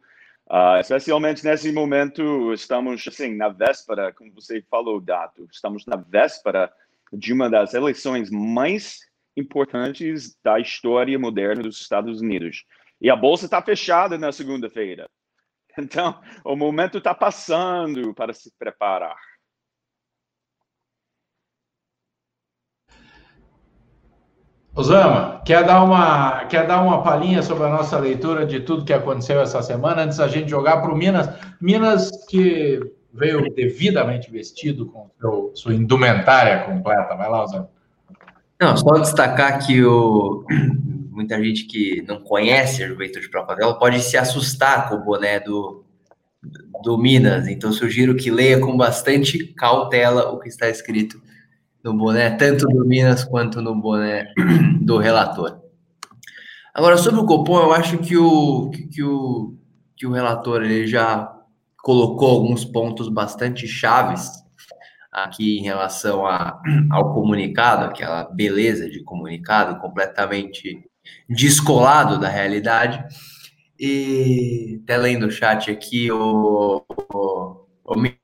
Uh, 0.49 0.79
especialmente 0.79 1.43
nesse 1.43 1.71
momento, 1.71 2.53
estamos 2.53 3.07
assim 3.07 3.35
na 3.35 3.49
véspera, 3.49 4.11
como 4.13 4.33
você 4.33 4.61
falou, 4.69 4.99
Dato, 4.99 5.47
estamos 5.51 5.85
na 5.85 5.95
véspera 5.95 6.71
de 7.13 7.31
uma 7.33 7.49
das 7.49 7.73
eleições 7.73 8.29
mais 8.29 8.99
importantes 9.37 10.37
da 10.43 10.59
história 10.59 11.17
moderna 11.17 11.63
dos 11.63 11.79
Estados 11.81 12.21
Unidos. 12.21 12.65
E 13.01 13.09
a 13.09 13.15
bolsa 13.15 13.45
está 13.45 13.61
fechada 13.61 14.17
na 14.17 14.31
segunda-feira. 14.31 15.09
Então, 15.77 16.21
o 16.45 16.55
momento 16.55 16.99
está 16.99 17.13
passando 17.13 18.13
para 18.13 18.33
se 18.33 18.49
preparar. 18.57 19.17
Osama, 24.75 25.41
quer 25.45 25.63
dar 25.63 25.81
uma 25.83 26.45
quer 26.45 26.67
dar 26.67 26.81
uma 26.81 27.01
palhinha 27.01 27.41
sobre 27.41 27.63
a 27.63 27.69
nossa 27.69 27.97
leitura 27.97 28.45
de 28.45 28.59
tudo 28.59 28.83
que 28.83 28.91
aconteceu 28.91 29.39
essa 29.39 29.61
semana 29.61 30.03
antes 30.03 30.17
da 30.17 30.27
gente 30.27 30.49
jogar 30.49 30.81
para 30.81 30.91
o 30.91 30.97
Minas, 30.97 31.29
Minas 31.61 32.11
que 32.27 32.81
veio 33.13 33.41
devidamente 33.55 34.29
vestido 34.29 34.87
com 34.87 35.09
seu, 35.17 35.51
sua 35.55 35.73
indumentária 35.73 36.65
completa. 36.65 37.15
Vai 37.15 37.29
lá, 37.29 37.43
Osama. 37.45 37.69
Não, 38.59 38.75
só 38.75 38.97
destacar 38.99 39.65
que 39.65 39.81
o, 39.81 40.45
muita 41.09 41.41
gente 41.41 41.63
que 41.65 42.03
não 42.05 42.19
conhece 42.19 42.83
a 42.83 42.87
Juventude 42.87 43.29
Propaganda 43.29 43.75
pode 43.75 44.01
se 44.01 44.17
assustar 44.17 44.89
com 44.89 44.95
o 44.95 45.03
boné 45.05 45.39
do, 45.39 45.85
do 46.83 46.97
Minas. 46.97 47.47
Então, 47.47 47.71
sugiro 47.71 48.13
que 48.15 48.29
leia 48.29 48.59
com 48.59 48.75
bastante 48.75 49.45
cautela 49.53 50.31
o 50.31 50.39
que 50.39 50.49
está 50.49 50.67
escrito 50.67 51.21
no 51.85 51.93
boné, 51.93 52.31
tanto 52.31 52.65
do 52.65 52.83
Minas 52.83 53.23
quanto 53.23 53.61
no 53.61 53.75
boné 53.75 54.33
do 54.81 54.97
relator. 54.97 55.61
Agora, 56.73 56.97
sobre 56.97 57.21
o 57.21 57.25
Copom, 57.27 57.59
eu 57.59 57.71
acho 57.71 57.99
que 57.99 58.17
o, 58.17 58.71
que 58.71 59.03
o, 59.03 59.55
que 59.95 60.07
o 60.07 60.11
relator 60.11 60.63
ele 60.63 60.87
já 60.87 61.31
colocou 61.77 62.31
alguns 62.31 62.65
pontos 62.65 63.07
bastante 63.07 63.67
chaves 63.67 64.31
aqui 65.11 65.59
em 65.59 65.61
relação 65.61 66.25
a, 66.25 66.59
ao 66.91 67.13
comunicado, 67.13 67.85
aquela 67.85 68.23
beleza 68.23 68.89
de 68.89 69.03
comunicado 69.03 69.79
completamente 69.79 70.83
descolado 71.29 72.19
da 72.19 72.27
realidade. 72.27 73.01
E 73.79 74.79
até 74.83 74.97
lendo 74.97 75.27
o 75.27 75.31
chat 75.31 75.69
aqui, 75.69 76.11
o, 76.11 76.83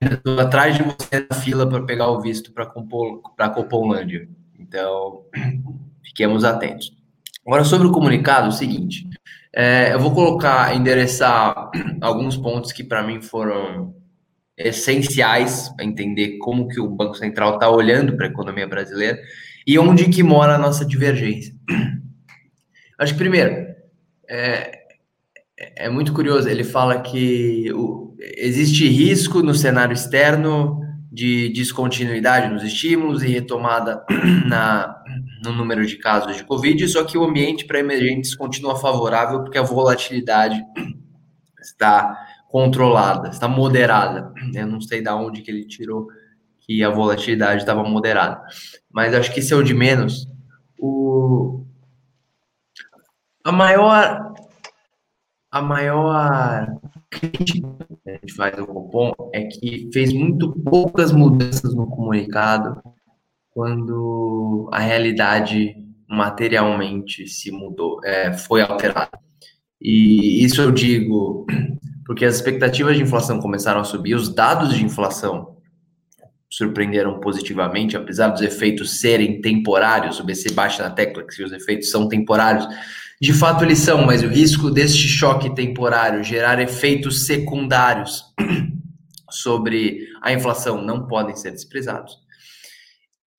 estou 0.02 0.40
atrás 0.40 0.76
de 0.76 0.84
você 0.84 1.28
na 1.30 1.36
fila 1.36 1.68
para 1.70 1.84
pegar 1.84 2.08
o 2.10 2.20
visto 2.20 2.52
para 2.52 2.66
a 2.66 3.50
Copolândia. 3.50 4.28
Então, 4.60 5.24
fiquemos 6.04 6.44
atentos. 6.44 6.92
Agora, 7.46 7.64
sobre 7.64 7.88
o 7.88 7.92
comunicado, 7.92 8.48
é 8.48 8.50
o 8.50 8.54
seguinte: 8.54 9.08
é, 9.54 9.94
eu 9.94 10.00
vou 10.00 10.14
colocar, 10.14 10.76
endereçar 10.76 11.70
alguns 12.02 12.38
pontos 12.38 12.72
que 12.72 12.84
para 12.84 13.04
mim 13.04 13.22
foram 13.22 13.94
essenciais 14.58 15.70
para 15.70 15.86
entender 15.86 16.38
como 16.38 16.68
que 16.68 16.80
o 16.80 16.90
Banco 16.90 17.16
Central 17.16 17.56
está 17.56 17.70
olhando 17.70 18.16
para 18.16 18.28
a 18.28 18.30
economia 18.30 18.68
brasileira 18.68 19.20
e 19.66 19.78
onde 19.78 20.10
que 20.10 20.24
mora 20.24 20.56
a 20.56 20.58
nossa 20.58 20.86
divergência. 20.86 21.54
Acho 22.98 23.14
que 23.14 23.20
primeiro 23.20 23.72
é, 24.30 24.81
é 25.76 25.90
muito 25.90 26.14
curioso. 26.14 26.50
Ele 26.50 26.64
fala 26.64 27.00
que 27.02 27.72
o, 27.74 28.16
existe 28.20 28.88
risco 28.88 29.42
no 29.42 29.54
cenário 29.54 29.94
externo 29.94 30.80
de 31.12 31.50
descontinuidade 31.50 32.52
nos 32.52 32.64
estímulos 32.64 33.22
e 33.22 33.28
retomada 33.28 34.06
na, 34.48 34.96
no 35.44 35.52
número 35.52 35.86
de 35.86 35.98
casos 35.98 36.38
de 36.38 36.44
Covid, 36.46 36.88
só 36.88 37.04
que 37.04 37.18
o 37.18 37.24
ambiente 37.24 37.66
para 37.66 37.80
emergentes 37.80 38.34
continua 38.34 38.78
favorável 38.78 39.42
porque 39.42 39.58
a 39.58 39.64
volatilidade 39.64 40.64
está 41.60 42.18
controlada, 42.48 43.30
está 43.30 43.48
moderada. 43.48 44.32
Eu 44.54 44.68
não 44.68 44.80
sei 44.80 45.02
de 45.02 45.10
onde 45.10 45.42
que 45.42 45.52
ele 45.52 45.66
tirou 45.66 46.08
que 46.60 46.84
a 46.84 46.90
volatilidade 46.90 47.62
estava 47.62 47.84
moderada, 47.84 48.42
mas 48.90 49.14
acho 49.14 49.34
que 49.34 49.40
isso 49.40 49.54
é 49.54 49.58
o 49.58 49.64
de 49.64 49.74
menos. 49.74 50.28
O 50.78 51.66
a 53.44 53.52
maior 53.52 54.31
a 55.52 55.62
maior 55.62 56.68
crítica 57.10 57.68
que 58.04 58.10
a 58.10 58.14
gente 58.14 58.34
faz 58.34 58.58
ao 58.58 58.66
Copom 58.66 59.12
é 59.34 59.44
que 59.44 59.90
fez 59.94 60.14
muito 60.14 60.54
poucas 60.64 61.12
mudanças 61.12 61.76
no 61.76 61.88
comunicado 61.88 62.82
quando 63.50 64.70
a 64.72 64.80
realidade 64.80 65.76
materialmente 66.10 67.28
se 67.28 67.52
mudou, 67.52 68.00
é, 68.04 68.32
foi 68.32 68.62
alterada. 68.62 69.12
E 69.80 70.44
isso 70.44 70.62
eu 70.62 70.72
digo 70.72 71.46
porque 72.06 72.26
as 72.26 72.36
expectativas 72.36 72.96
de 72.96 73.04
inflação 73.04 73.40
começaram 73.40 73.82
a 73.82 73.86
subir, 73.86 74.16
os 74.16 74.34
dados 74.34 74.74
de 74.74 74.84
inflação 74.84 75.58
surpreenderam 76.50 77.20
positivamente, 77.22 77.96
apesar 77.96 78.28
dos 78.30 78.42
efeitos 78.42 79.00
serem 79.00 79.40
temporários, 79.40 80.20
o 80.20 80.24
BC 80.26 80.52
baixa 80.54 80.84
na 80.84 80.90
tecla 80.90 81.24
que 81.26 81.42
os 81.42 81.54
efeitos 81.54 81.90
são 81.90 82.10
temporários, 82.10 82.68
de 83.22 83.34
fato 83.34 83.64
eles 83.64 83.78
são, 83.78 84.04
mas 84.04 84.24
o 84.24 84.28
risco 84.28 84.72
deste 84.72 85.08
choque 85.08 85.54
temporário 85.54 86.24
gerar 86.24 86.60
efeitos 86.60 87.28
secundários 87.28 88.24
sobre 89.30 90.08
a 90.24 90.34
inflação 90.34 90.82
não 90.82 91.06
podem 91.06 91.36
ser 91.36 91.52
desprezados. 91.52 92.18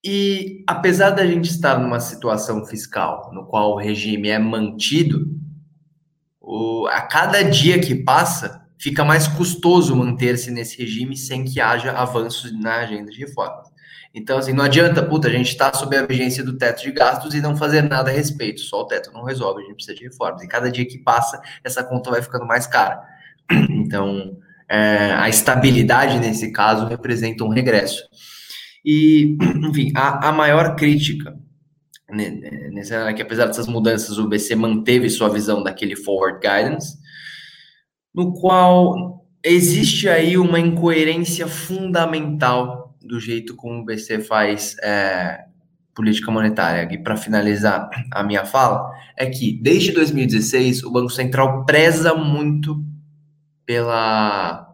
E 0.04 0.62
apesar 0.68 1.10
da 1.10 1.26
gente 1.26 1.50
estar 1.50 1.80
numa 1.80 1.98
situação 1.98 2.64
fiscal 2.64 3.32
no 3.34 3.44
qual 3.44 3.72
o 3.72 3.76
regime 3.76 4.28
é 4.28 4.38
mantido, 4.38 5.26
o, 6.40 6.86
a 6.86 7.00
cada 7.00 7.42
dia 7.42 7.80
que 7.80 7.96
passa, 7.96 8.64
fica 8.78 9.04
mais 9.04 9.26
custoso 9.26 9.96
manter-se 9.96 10.52
nesse 10.52 10.78
regime 10.78 11.16
sem 11.16 11.44
que 11.44 11.60
haja 11.60 11.90
avanços 11.90 12.52
na 12.52 12.76
agenda 12.76 13.10
de 13.10 13.18
reformas. 13.18 13.71
Então, 14.14 14.38
assim, 14.38 14.52
não 14.52 14.64
adianta, 14.64 15.02
puta, 15.02 15.28
a 15.28 15.30
gente 15.30 15.48
está 15.48 15.72
sob 15.72 15.96
a 15.96 16.04
vigência 16.04 16.44
do 16.44 16.56
teto 16.58 16.82
de 16.82 16.92
gastos 16.92 17.34
e 17.34 17.40
não 17.40 17.56
fazer 17.56 17.82
nada 17.82 18.10
a 18.10 18.14
respeito. 18.14 18.60
Só 18.60 18.82
o 18.82 18.86
teto 18.86 19.10
não 19.12 19.24
resolve, 19.24 19.62
a 19.62 19.64
gente 19.64 19.76
precisa 19.76 19.96
de 19.96 20.04
reformas. 20.04 20.42
E 20.42 20.48
cada 20.48 20.70
dia 20.70 20.86
que 20.86 20.98
passa, 20.98 21.40
essa 21.64 21.82
conta 21.82 22.10
vai 22.10 22.20
ficando 22.20 22.46
mais 22.46 22.66
cara. 22.66 23.02
Então, 23.70 24.38
é, 24.68 25.12
a 25.14 25.28
estabilidade 25.28 26.18
nesse 26.18 26.50
caso 26.50 26.86
representa 26.86 27.44
um 27.44 27.48
regresso. 27.48 28.02
E, 28.84 29.36
enfim, 29.68 29.92
a, 29.94 30.28
a 30.28 30.32
maior 30.32 30.76
crítica 30.76 31.34
nessa 32.12 33.08
é 33.08 33.12
que 33.12 33.22
apesar 33.22 33.46
dessas 33.46 33.66
mudanças, 33.66 34.18
o 34.18 34.28
BC 34.28 34.54
manteve 34.54 35.08
sua 35.08 35.28
visão 35.28 35.62
daquele 35.62 35.96
forward 35.96 36.38
guidance, 36.40 36.98
no 38.14 38.32
qual 38.34 39.26
existe 39.42 40.08
aí 40.08 40.36
uma 40.36 40.60
incoerência 40.60 41.46
fundamental 41.46 42.81
do 43.06 43.20
jeito 43.20 43.54
como 43.56 43.80
o 43.80 43.84
BC 43.84 44.20
faz 44.20 44.76
é, 44.82 45.44
política 45.94 46.30
monetária. 46.30 46.88
E 46.92 46.98
para 46.98 47.16
finalizar 47.16 47.88
a 48.10 48.22
minha 48.22 48.44
fala, 48.44 48.90
é 49.16 49.26
que 49.26 49.58
desde 49.62 49.92
2016 49.92 50.82
o 50.84 50.90
Banco 50.90 51.10
Central 51.10 51.64
preza 51.64 52.14
muito 52.14 52.84
pela 53.66 54.68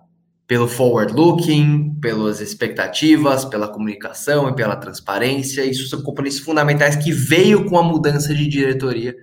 pelo 0.46 0.66
forward 0.66 1.12
looking, 1.12 1.98
pelas 2.00 2.40
expectativas, 2.40 3.44
pela 3.44 3.68
comunicação 3.68 4.48
e 4.48 4.54
pela 4.54 4.76
transparência. 4.76 5.62
Isso 5.62 5.86
são 5.88 6.00
componentes 6.00 6.38
fundamentais 6.38 6.96
que 6.96 7.12
veio 7.12 7.66
com 7.66 7.78
a 7.78 7.82
mudança 7.82 8.34
de 8.34 8.48
diretoria 8.48 9.14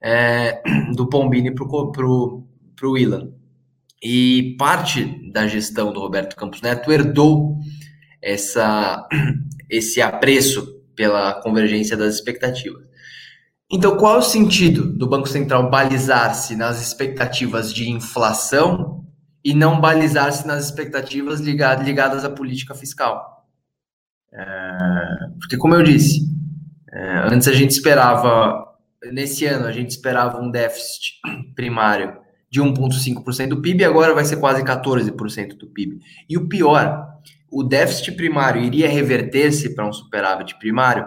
é, 0.00 0.62
do 0.94 1.08
Pombini 1.08 1.52
para 1.52 1.66
o 2.06 2.96
Ilan. 2.96 3.32
E 4.00 4.54
parte 4.56 5.04
da 5.32 5.48
gestão 5.48 5.92
do 5.92 5.98
Roberto 5.98 6.36
Campos 6.36 6.62
Neto 6.62 6.92
herdou 6.92 7.58
essa, 8.24 9.06
esse 9.68 10.00
apreço 10.00 10.80
pela 10.96 11.34
convergência 11.42 11.96
das 11.96 12.14
expectativas. 12.14 12.82
Então, 13.70 13.96
qual 13.96 14.16
é 14.16 14.18
o 14.18 14.22
sentido 14.22 14.92
do 14.92 15.08
Banco 15.08 15.28
Central 15.28 15.68
balizar-se 15.70 16.56
nas 16.56 16.80
expectativas 16.80 17.72
de 17.72 17.90
inflação 17.90 19.04
e 19.44 19.54
não 19.54 19.78
balizar-se 19.78 20.46
nas 20.46 20.64
expectativas 20.64 21.40
ligadas 21.40 22.24
à 22.24 22.30
política 22.30 22.74
fiscal. 22.74 23.44
É, 24.32 24.76
porque, 25.38 25.58
como 25.58 25.74
eu 25.74 25.82
disse, 25.82 26.26
é, 26.90 27.28
antes 27.30 27.46
a 27.46 27.52
gente 27.52 27.72
esperava, 27.72 28.64
nesse 29.12 29.44
ano, 29.44 29.66
a 29.66 29.72
gente 29.72 29.90
esperava 29.90 30.40
um 30.40 30.50
déficit 30.50 31.20
primário 31.54 32.16
de 32.50 32.62
1,5% 32.62 33.48
do 33.48 33.60
PIB, 33.60 33.84
agora 33.84 34.14
vai 34.14 34.24
ser 34.24 34.36
quase 34.36 34.62
14% 34.62 35.58
do 35.58 35.66
PIB. 35.66 36.00
E 36.28 36.38
o 36.38 36.48
pior, 36.48 37.13
o 37.50 37.62
déficit 37.62 38.12
primário 38.12 38.62
iria 38.62 38.88
reverter-se 38.88 39.74
para 39.74 39.86
um 39.86 39.92
superávit 39.92 40.58
primário, 40.58 41.06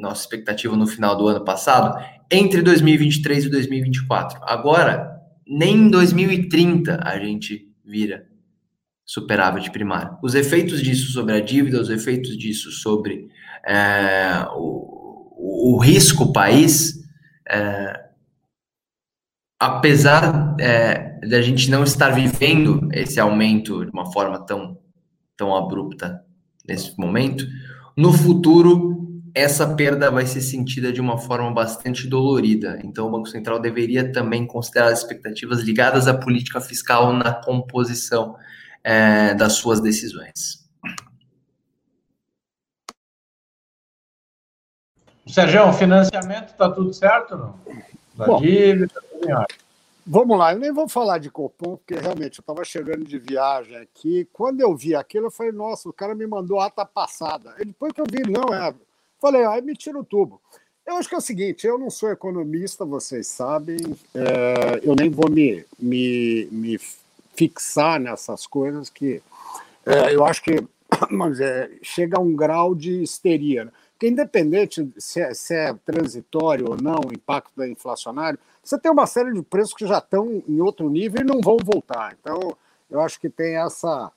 nossa 0.00 0.22
expectativa 0.22 0.74
no 0.74 0.86
final 0.86 1.16
do 1.16 1.28
ano 1.28 1.44
passado, 1.44 2.02
entre 2.30 2.62
2023 2.62 3.44
e 3.44 3.50
2024. 3.50 4.40
Agora, 4.42 5.20
nem 5.46 5.76
em 5.76 5.90
2030 5.90 7.00
a 7.02 7.18
gente 7.18 7.70
vira 7.84 8.26
superávit 9.04 9.70
primário. 9.70 10.18
Os 10.22 10.34
efeitos 10.34 10.82
disso 10.82 11.12
sobre 11.12 11.34
a 11.34 11.40
dívida, 11.40 11.80
os 11.80 11.88
efeitos 11.88 12.36
disso 12.36 12.70
sobre 12.70 13.28
é, 13.66 14.46
o, 14.54 15.74
o, 15.74 15.78
risco 15.78 16.32
país, 16.32 17.02
é, 17.48 18.08
apesar 19.58 20.54
é, 20.60 21.18
de 21.20 21.34
a 21.34 21.40
gente 21.40 21.70
não 21.70 21.82
estar 21.82 22.10
vivendo 22.10 22.88
esse 22.92 23.18
aumento 23.18 23.84
de 23.84 23.90
uma 23.90 24.12
forma 24.12 24.44
tão 24.44 24.78
tão 25.38 25.56
abrupta 25.56 26.22
nesse 26.66 26.98
momento, 26.98 27.46
no 27.96 28.12
futuro 28.12 28.98
essa 29.34 29.74
perda 29.74 30.10
vai 30.10 30.26
ser 30.26 30.40
sentida 30.40 30.92
de 30.92 31.00
uma 31.00 31.16
forma 31.16 31.52
bastante 31.52 32.08
dolorida. 32.08 32.80
Então, 32.82 33.06
o 33.06 33.10
Banco 33.10 33.28
Central 33.28 33.60
deveria 33.60 34.12
também 34.12 34.44
considerar 34.44 34.88
as 34.88 34.98
expectativas 34.98 35.60
ligadas 35.60 36.08
à 36.08 36.14
política 36.14 36.60
fiscal 36.60 37.12
na 37.12 37.32
composição 37.32 38.36
é, 38.82 39.34
das 39.34 39.52
suas 39.54 39.80
decisões. 39.80 40.68
Sérgio, 45.26 45.72
financiamento 45.74 46.48
está 46.48 46.70
tudo 46.70 46.92
certo? 46.92 47.36
Não? 47.36 47.60
Da 48.16 48.26
Bom, 48.26 48.40
dívida, 48.40 48.88
tudo 49.10 49.28
em 49.28 49.32
ordem. 49.32 49.67
Vamos 50.10 50.38
lá, 50.38 50.54
eu 50.54 50.58
nem 50.58 50.72
vou 50.72 50.88
falar 50.88 51.18
de 51.18 51.30
Copom, 51.30 51.76
porque 51.76 51.94
realmente 51.94 52.38
eu 52.38 52.40
estava 52.40 52.64
chegando 52.64 53.04
de 53.04 53.18
viagem 53.18 53.76
aqui. 53.76 54.26
Quando 54.32 54.62
eu 54.62 54.74
vi 54.74 54.94
aquilo, 54.94 55.26
eu 55.26 55.30
falei, 55.30 55.52
nossa, 55.52 55.86
o 55.86 55.92
cara 55.92 56.14
me 56.14 56.26
mandou 56.26 56.58
ata 56.58 56.82
passada. 56.82 57.54
E 57.58 57.66
depois 57.66 57.92
que 57.92 58.00
eu 58.00 58.06
vi, 58.10 58.22
não, 58.22 58.54
é. 58.54 58.74
Falei, 59.20 59.44
aí 59.44 59.60
me 59.60 59.76
tira 59.76 59.98
o 59.98 60.04
tubo. 60.04 60.40
Eu 60.86 60.96
acho 60.96 61.10
que 61.10 61.14
é 61.14 61.18
o 61.18 61.20
seguinte, 61.20 61.66
eu 61.66 61.76
não 61.76 61.90
sou 61.90 62.10
economista, 62.10 62.86
vocês 62.86 63.26
sabem, 63.26 63.76
é, 64.14 64.80
eu 64.82 64.96
nem 64.96 65.10
vou 65.10 65.30
me, 65.30 65.62
me, 65.78 66.48
me 66.50 66.80
fixar 67.34 68.00
nessas 68.00 68.46
coisas 68.46 68.88
que 68.88 69.20
é, 69.84 70.14
eu 70.14 70.24
acho 70.24 70.42
que 70.42 70.66
mas, 71.10 71.38
é, 71.38 71.70
chega 71.82 72.16
a 72.16 72.22
um 72.22 72.34
grau 72.34 72.74
de 72.74 73.02
histeria. 73.02 73.66
Né? 73.66 73.72
Porque 73.92 74.08
independente 74.08 74.88
se 74.96 75.20
é, 75.20 75.34
se 75.34 75.54
é 75.54 75.74
transitório 75.84 76.70
ou 76.70 76.80
não 76.80 77.00
o 77.06 77.12
impacto 77.12 77.50
da 77.54 77.68
inflacionário, 77.68 78.38
você 78.68 78.78
tem 78.78 78.92
uma 78.92 79.06
série 79.06 79.32
de 79.32 79.40
preços 79.40 79.72
que 79.72 79.86
já 79.86 79.96
estão 79.96 80.42
em 80.46 80.60
outro 80.60 80.90
nível 80.90 81.22
e 81.22 81.24
não 81.24 81.40
vão 81.40 81.56
voltar. 81.56 82.14
Então, 82.20 82.54
eu 82.90 83.00
acho 83.00 83.18
que 83.18 83.30
tem 83.30 83.56
essa, 83.56 84.12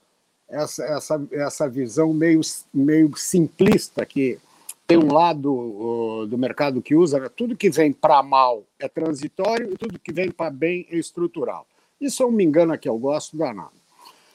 essa, 0.49 0.83
essa, 0.83 1.27
essa 1.31 1.69
visão 1.69 2.13
meio, 2.13 2.41
meio 2.73 3.15
simplista 3.15 4.05
que 4.05 4.37
tem 4.85 4.97
um 4.97 5.13
lado 5.13 5.53
uh, 5.53 6.27
do 6.27 6.37
mercado 6.37 6.81
que 6.81 6.93
usa, 6.93 7.17
né? 7.17 7.29
tudo 7.29 7.55
que 7.55 7.69
vem 7.69 7.93
para 7.93 8.21
mal 8.21 8.63
é 8.77 8.89
transitório 8.89 9.71
e 9.71 9.77
tudo 9.77 9.97
que 9.97 10.11
vem 10.11 10.29
para 10.29 10.51
bem 10.51 10.85
é 10.89 10.97
estrutural. 10.97 11.65
Isso 11.99 12.21
é 12.21 12.25
um 12.25 12.31
me 12.31 12.43
engano 12.43 12.77
que 12.77 12.89
eu 12.89 12.97
gosto 12.97 13.37
danado. 13.37 13.71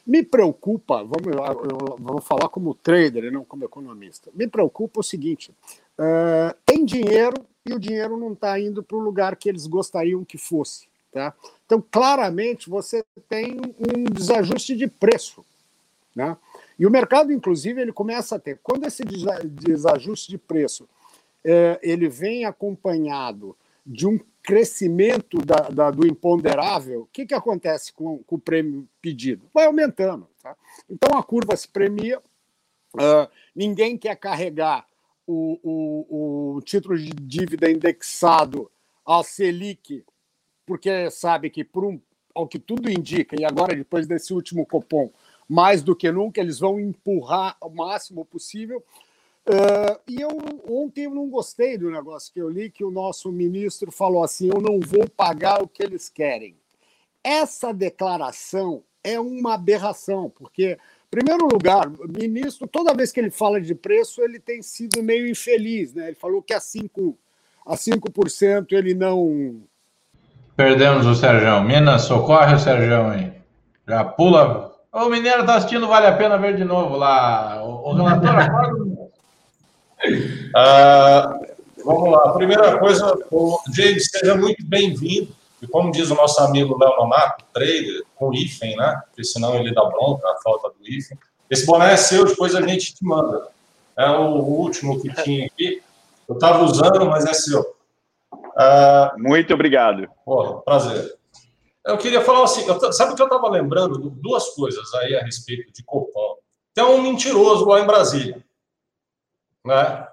Me 0.06 0.22
preocupa, 0.22 1.02
vamos, 1.02 1.26
eu, 1.26 1.96
vamos 1.98 2.24
falar 2.24 2.48
como 2.48 2.74
trader 2.74 3.24
e 3.24 3.30
não 3.30 3.44
como 3.44 3.64
economista. 3.64 4.30
Me 4.34 4.46
preocupa 4.46 5.00
o 5.00 5.02
seguinte: 5.02 5.52
uh, 5.98 6.56
tem 6.64 6.86
dinheiro 6.86 7.44
e 7.66 7.72
o 7.72 7.78
dinheiro 7.78 8.16
não 8.16 8.32
está 8.32 8.58
indo 8.60 8.82
para 8.82 8.96
o 8.96 9.00
lugar 9.00 9.36
que 9.36 9.48
eles 9.48 9.66
gostariam 9.66 10.24
que 10.24 10.38
fosse. 10.38 10.88
Tá? 11.12 11.34
Então, 11.64 11.82
claramente, 11.90 12.68
você 12.68 13.04
tem 13.28 13.58
um 13.78 14.04
desajuste 14.04 14.76
de 14.76 14.86
preço. 14.86 15.44
Né? 16.14 16.36
E 16.78 16.86
o 16.86 16.90
mercado, 16.90 17.32
inclusive, 17.32 17.80
ele 17.80 17.92
começa 17.92 18.36
a 18.36 18.38
ter. 18.38 18.60
Quando 18.62 18.86
esse 18.86 19.02
desajuste 19.04 20.30
de 20.30 20.38
preço 20.38 20.88
é, 21.44 21.78
ele 21.82 22.08
vem 22.08 22.44
acompanhado 22.44 23.56
de 23.84 24.06
um 24.06 24.18
crescimento 24.42 25.38
da, 25.38 25.68
da, 25.68 25.90
do 25.90 26.06
imponderável, 26.06 27.02
o 27.02 27.08
que, 27.12 27.24
que 27.24 27.34
acontece 27.34 27.92
com, 27.92 28.18
com, 28.24 28.36
o 28.36 28.38
prêmio 28.38 28.88
pedido? 29.00 29.48
Vai 29.54 29.66
aumentando. 29.66 30.28
Tá? 30.42 30.56
Então 30.88 31.18
a 31.18 31.22
curva 31.22 31.56
se 31.56 31.68
premia, 31.68 32.18
uh, 32.18 33.30
ninguém 33.54 33.96
quer 33.96 34.16
carregar 34.16 34.86
o, 35.26 35.58
o, 35.62 36.56
o 36.56 36.60
título 36.62 36.96
de 36.96 37.10
dívida 37.10 37.70
indexado 37.70 38.70
à 39.04 39.22
Selic, 39.22 40.04
porque 40.64 41.10
sabe 41.10 41.50
que, 41.50 41.64
por 41.64 41.84
um, 41.84 42.00
ao 42.34 42.46
que 42.46 42.58
tudo 42.58 42.90
indica, 42.90 43.38
e 43.38 43.44
agora 43.44 43.74
depois 43.74 44.06
desse 44.06 44.32
último 44.32 44.66
copom, 44.66 45.10
mais 45.48 45.82
do 45.82 45.96
que 45.96 46.10
nunca, 46.10 46.40
eles 46.40 46.58
vão 46.58 46.78
empurrar 46.78 47.56
o 47.60 47.70
máximo 47.70 48.24
possível. 48.24 48.82
Uh, 49.48 50.00
e 50.08 50.20
eu 50.20 50.30
ontem 50.68 51.04
eu 51.04 51.14
não 51.14 51.28
gostei 51.28 51.78
do 51.78 51.88
negócio 51.88 52.32
que 52.32 52.40
eu 52.40 52.48
li, 52.48 52.68
que 52.68 52.82
o 52.82 52.90
nosso 52.90 53.30
ministro 53.30 53.92
falou 53.92 54.24
assim: 54.24 54.48
eu 54.48 54.60
não 54.60 54.80
vou 54.80 55.08
pagar 55.08 55.62
o 55.62 55.68
que 55.68 55.82
eles 55.82 56.08
querem. 56.08 56.56
Essa 57.22 57.72
declaração 57.72 58.82
é 59.04 59.20
uma 59.20 59.54
aberração, 59.54 60.28
porque 60.28 60.76
primeiro 61.16 61.48
lugar, 61.50 61.88
o 61.88 62.06
ministro, 62.06 62.68
toda 62.68 62.92
vez 62.92 63.10
que 63.10 63.18
ele 63.18 63.30
fala 63.30 63.58
de 63.58 63.74
preço, 63.74 64.20
ele 64.20 64.38
tem 64.38 64.60
sido 64.60 65.02
meio 65.02 65.26
infeliz, 65.26 65.94
né? 65.94 66.08
Ele 66.08 66.14
falou 66.14 66.42
que 66.42 66.52
a 66.52 66.58
5%, 66.58 67.14
a 67.66 67.74
5% 67.74 68.72
ele 68.72 68.92
não. 68.92 69.62
Perdemos 70.54 71.06
o 71.06 71.14
Sérgio. 71.14 71.62
Minas, 71.64 72.02
socorre 72.02 72.54
o 72.54 72.58
Sérgio 72.58 73.06
aí. 73.06 73.32
Já 73.88 74.04
pula. 74.04 74.74
O 74.92 75.08
Mineiro 75.08 75.40
está 75.40 75.56
assistindo, 75.56 75.88
vale 75.88 76.06
a 76.06 76.16
pena 76.16 76.36
ver 76.36 76.54
de 76.54 76.64
novo 76.64 76.96
lá. 76.96 77.64
O, 77.64 77.90
o 77.90 77.94
relator 77.94 78.38
acorda. 78.38 78.82
uh, 80.54 81.46
vamos 81.82 82.10
lá. 82.10 82.32
Primeira 82.34 82.78
coisa, 82.78 83.18
o 83.30 83.58
James, 83.74 84.10
seja 84.10 84.34
muito 84.34 84.62
bem-vindo. 84.66 85.34
E 85.60 85.66
como 85.66 85.90
diz 85.90 86.10
o 86.10 86.14
nosso 86.14 86.40
amigo 86.40 86.78
Léo 86.78 86.96
Nonato, 86.96 87.44
trader, 87.52 88.04
com 88.14 88.32
hífen, 88.32 88.76
né? 88.76 89.02
Porque 89.06 89.24
senão 89.24 89.54
ele 89.54 89.74
dá 89.74 89.84
bronca, 89.84 90.28
a 90.28 90.36
falta 90.42 90.68
do 90.68 90.86
hífen. 90.86 91.18
Esse 91.48 91.64
boné 91.64 91.92
é 91.92 91.96
seu, 91.96 92.24
depois 92.24 92.54
a 92.54 92.60
gente 92.60 92.94
te 92.94 93.04
manda. 93.04 93.48
É 93.96 94.10
o 94.10 94.36
último 94.36 95.00
que 95.00 95.12
tinha 95.22 95.46
aqui. 95.46 95.82
Eu 96.28 96.34
estava 96.34 96.64
usando, 96.64 97.06
mas 97.06 97.24
é 97.24 97.32
seu. 97.32 97.76
Uh, 98.32 99.18
Muito 99.18 99.54
obrigado. 99.54 100.08
Pô, 100.24 100.60
prazer. 100.60 101.16
Eu 101.84 101.96
queria 101.96 102.20
falar 102.20 102.42
assim, 102.44 102.66
eu, 102.66 102.92
sabe 102.92 103.12
o 103.12 103.16
que 103.16 103.22
eu 103.22 103.26
estava 103.26 103.48
lembrando? 103.48 104.10
Duas 104.10 104.48
coisas 104.54 104.92
aí 104.94 105.14
a 105.14 105.22
respeito 105.22 105.72
de 105.72 105.84
Copom. 105.84 106.36
Tem 106.74 106.84
um 106.84 107.00
mentiroso 107.00 107.64
lá 107.64 107.80
em 107.80 107.86
Brasília. 107.86 108.44
Né? 109.64 110.08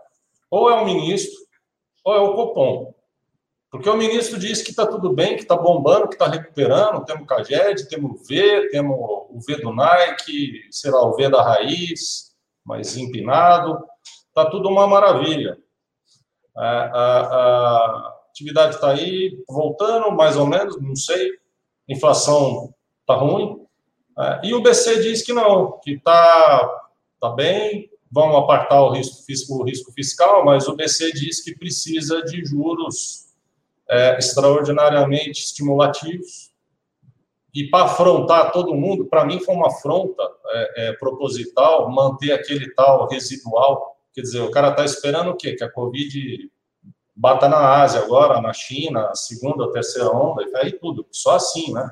Ou 0.52 0.70
é 0.70 0.76
o 0.76 0.86
ministro, 0.86 1.36
ou 2.04 2.16
é 2.16 2.20
o 2.20 2.36
Copom. 2.36 2.94
Porque 3.74 3.90
o 3.90 3.98
ministro 3.98 4.38
disse 4.38 4.64
que 4.64 4.70
está 4.70 4.86
tudo 4.86 5.14
bem, 5.14 5.36
que 5.36 5.42
está 5.42 5.58
bombando, 5.58 6.08
que 6.08 6.14
está 6.14 6.28
recuperando. 6.28 7.04
Temos 7.06 7.24
o 7.24 7.26
Caged, 7.26 7.90
temos 7.90 8.12
o 8.12 8.24
V, 8.24 8.70
temos 8.70 8.96
o 8.96 9.40
V 9.40 9.62
do 9.64 9.74
Nike, 9.74 10.62
sei 10.70 10.92
lá, 10.92 11.02
o 11.02 11.16
V 11.16 11.28
da 11.28 11.42
raiz, 11.42 12.36
mais 12.64 12.96
empinado. 12.96 13.84
Está 14.28 14.48
tudo 14.48 14.70
uma 14.70 14.86
maravilha. 14.86 15.58
A, 16.56 16.68
a, 16.68 17.20
a 17.22 18.14
atividade 18.30 18.76
está 18.76 18.92
aí, 18.92 19.44
voltando, 19.50 20.12
mais 20.12 20.38
ou 20.38 20.46
menos, 20.46 20.80
não 20.80 20.96
sei. 20.96 21.32
Inflação 21.90 22.76
está 23.02 23.16
ruim. 23.16 23.66
É, 24.20 24.42
e 24.44 24.54
o 24.54 24.62
BC 24.62 25.02
diz 25.02 25.24
que 25.24 25.34
não, 25.34 25.80
que 25.80 25.94
está 25.94 26.80
tá 27.20 27.30
bem, 27.30 27.90
vamos 28.12 28.36
apartar 28.38 28.84
o 28.84 28.92
risco, 28.92 29.56
o 29.56 29.64
risco 29.64 29.92
fiscal, 29.94 30.46
mas 30.46 30.68
o 30.68 30.76
BC 30.76 31.12
diz 31.14 31.44
que 31.44 31.58
precisa 31.58 32.22
de 32.22 32.46
juros 32.46 33.23
é, 33.90 34.18
extraordinariamente 34.18 35.44
estimulativos. 35.44 36.52
E 37.54 37.70
para 37.70 37.86
afrontar 37.86 38.52
todo 38.52 38.74
mundo, 38.74 39.06
para 39.06 39.26
mim 39.26 39.40
foi 39.40 39.54
uma 39.54 39.68
afronta 39.68 40.24
é, 40.48 40.88
é, 40.88 40.94
proposital 40.94 41.90
manter 41.92 42.32
aquele 42.32 42.74
tal 42.74 43.08
residual. 43.08 43.96
Quer 44.14 44.22
dizer, 44.22 44.42
o 44.42 44.52
cara 44.52 44.70
está 44.70 44.84
esperando 44.84 45.32
o 45.32 45.36
quê? 45.36 45.54
Que 45.54 45.64
a 45.64 45.72
Covid 45.72 46.52
bata 47.16 47.48
na 47.48 47.82
Ásia 47.82 48.02
agora, 48.02 48.42
na 48.42 48.52
China, 48.54 49.08
a 49.10 49.16
segunda, 49.16 49.72
terceira 49.72 50.10
onda, 50.10 50.44
e 50.44 50.56
aí 50.58 50.72
tudo. 50.72 51.06
Só 51.12 51.36
assim, 51.36 51.72
né? 51.72 51.92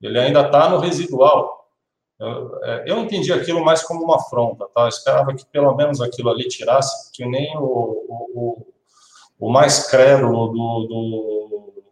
Ele 0.00 0.18
ainda 0.18 0.40
está 0.42 0.68
no 0.68 0.78
residual. 0.78 1.68
Eu, 2.18 2.64
é, 2.64 2.84
eu 2.86 2.98
entendi 2.98 3.32
aquilo 3.32 3.62
mais 3.62 3.82
como 3.82 4.04
uma 4.04 4.16
afronta, 4.16 4.66
tá? 4.74 4.82
Eu 4.82 4.88
esperava 4.88 5.34
que 5.34 5.44
pelo 5.46 5.74
menos 5.74 6.00
aquilo 6.00 6.30
ali 6.30 6.48
tirasse, 6.48 7.12
que 7.12 7.26
nem 7.26 7.54
o, 7.58 8.06
o 8.08 8.73
o 9.38 9.50
mais 9.50 9.88
crédulo 9.88 10.48
do, 10.48 10.86
do, 10.86 11.84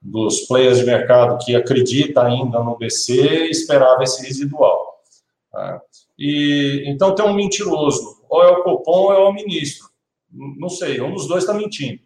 dos 0.00 0.40
players 0.42 0.78
de 0.78 0.84
mercado 0.84 1.38
que 1.44 1.54
acredita 1.54 2.22
ainda 2.22 2.62
no 2.62 2.76
BC 2.76 3.48
esperava 3.50 4.02
esse 4.02 4.24
residual. 4.26 5.02
Tá? 5.50 5.82
E 6.18 6.84
então 6.86 7.14
tem 7.14 7.24
um 7.24 7.32
mentiroso, 7.32 8.22
ou 8.28 8.42
é 8.42 8.48
o 8.48 8.62
Copom 8.62 9.04
ou 9.04 9.12
é 9.12 9.18
o 9.18 9.32
ministro. 9.32 9.88
Não 10.30 10.68
sei, 10.68 11.00
um 11.00 11.12
dos 11.12 11.26
dois 11.26 11.42
está 11.42 11.54
mentindo. 11.54 12.00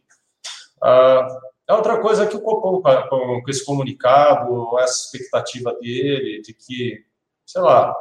Ah, 0.83 1.27
é 1.69 1.75
outra 1.75 2.01
coisa 2.01 2.27
que 2.27 2.37
o 2.37 2.41
Copom, 2.41 2.83
com 2.83 3.51
esse 3.51 3.65
comunicado, 3.65 4.79
essa 4.79 5.07
expectativa 5.07 5.75
dele 5.81 6.43
de 6.43 6.53
que, 6.55 7.05
sei 7.45 7.63
lá, 7.63 7.95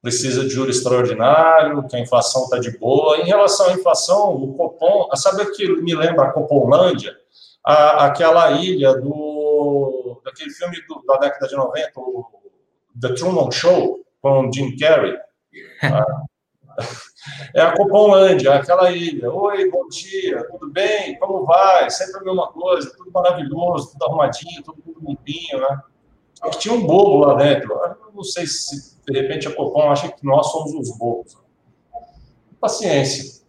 precisa 0.00 0.42
de 0.44 0.50
juro 0.50 0.70
extraordinário, 0.70 1.86
que 1.88 1.96
a 1.96 2.00
inflação 2.00 2.44
está 2.44 2.58
de 2.58 2.76
boa. 2.78 3.18
Em 3.18 3.24
relação 3.24 3.68
à 3.68 3.72
inflação, 3.72 4.34
o 4.34 4.54
Copom, 4.54 5.08
sabe 5.16 5.42
o 5.42 5.52
que 5.52 5.68
me 5.82 5.94
lembra 5.94 6.26
a 6.26 6.32
Copomlândia? 6.32 7.16
A, 7.64 8.06
aquela 8.06 8.52
ilha 8.52 8.94
do 8.94 10.20
daquele 10.24 10.50
filme 10.50 10.76
do, 10.86 11.02
da 11.06 11.16
década 11.16 11.48
de 11.48 11.56
90, 11.56 11.90
o 11.96 12.26
The 13.00 13.14
Truman 13.14 13.50
Show, 13.50 14.04
com 14.20 14.50
Jim 14.52 14.76
Carrey. 14.76 15.16
é 17.54 17.60
a 17.60 17.72
Copomlândia, 17.76 18.54
aquela 18.54 18.90
ilha. 18.90 19.30
Oi, 19.30 19.70
bom 19.70 19.88
dia, 19.88 20.46
tudo 20.48 20.70
bem? 20.70 21.18
Como 21.18 21.44
vai? 21.44 21.90
Sempre 21.90 22.20
a 22.20 22.24
mesma 22.24 22.48
coisa, 22.52 22.92
tudo 22.96 23.10
maravilhoso, 23.10 23.92
tudo 23.92 24.04
arrumadinho, 24.04 24.62
tudo 24.62 24.96
limpinho, 25.00 25.60
né? 25.60 25.80
Só 26.38 26.48
que 26.50 26.58
tinha 26.58 26.74
um 26.74 26.86
bobo 26.86 27.26
lá 27.26 27.34
dentro. 27.34 27.72
Eu 27.72 28.12
não 28.14 28.22
sei 28.22 28.46
se 28.46 28.96
de 29.04 29.20
repente 29.20 29.48
a 29.48 29.54
Copom 29.54 29.90
acha 29.90 30.08
que 30.08 30.24
nós 30.24 30.46
somos 30.52 30.72
os 30.72 30.96
bobos. 30.96 31.36
Paciência. 32.60 33.42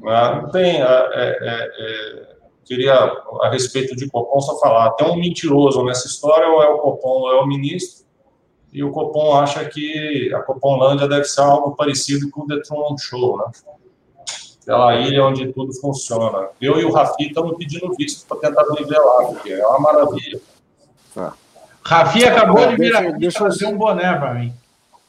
Né? 0.00 0.40
Não 0.42 0.50
tem. 0.50 0.82
É, 0.82 0.84
é, 0.84 1.70
é, 1.78 2.34
queria, 2.64 2.94
a 2.94 3.50
respeito 3.50 3.94
de 3.94 4.08
Copom, 4.08 4.40
só 4.40 4.58
falar: 4.58 4.90
tem 4.92 5.08
um 5.08 5.16
mentiroso 5.16 5.84
nessa 5.84 6.08
história, 6.08 6.48
ou 6.48 6.62
é 6.62 6.68
o 6.68 6.78
Copom 6.78 7.20
ou 7.20 7.32
é 7.32 7.40
o 7.40 7.46
ministro, 7.46 8.04
e 8.72 8.82
o 8.82 8.90
Copom 8.90 9.36
acha 9.36 9.64
que 9.66 10.32
a 10.34 10.42
Copomlândia 10.42 11.06
deve 11.06 11.24
ser 11.24 11.42
algo 11.42 11.76
parecido 11.76 12.28
com 12.30 12.42
o 12.42 12.62
Truman 12.62 12.98
Show, 12.98 13.38
né? 13.38 13.44
Aquela 14.62 14.96
ilha 14.96 15.24
onde 15.24 15.52
tudo 15.52 15.72
funciona. 15.74 16.48
Eu 16.58 16.80
e 16.80 16.84
o 16.84 16.90
Rafi 16.90 17.26
estamos 17.26 17.56
pedindo 17.58 17.94
visto 17.94 18.26
para 18.26 18.38
tentar 18.38 18.64
lá, 18.64 19.26
porque 19.26 19.52
é 19.52 19.66
uma 19.66 19.78
maravilha. 19.78 20.40
Tá. 21.14 21.34
Rafi 21.86 22.24
acabou 22.24 22.66
de 22.68 22.76
vir 22.76 22.96
aqui 22.96 23.18
deixa 23.18 23.38
fazer 23.38 23.66
um 23.66 23.76
boné 23.76 24.18
para 24.18 24.34
mim. 24.34 24.54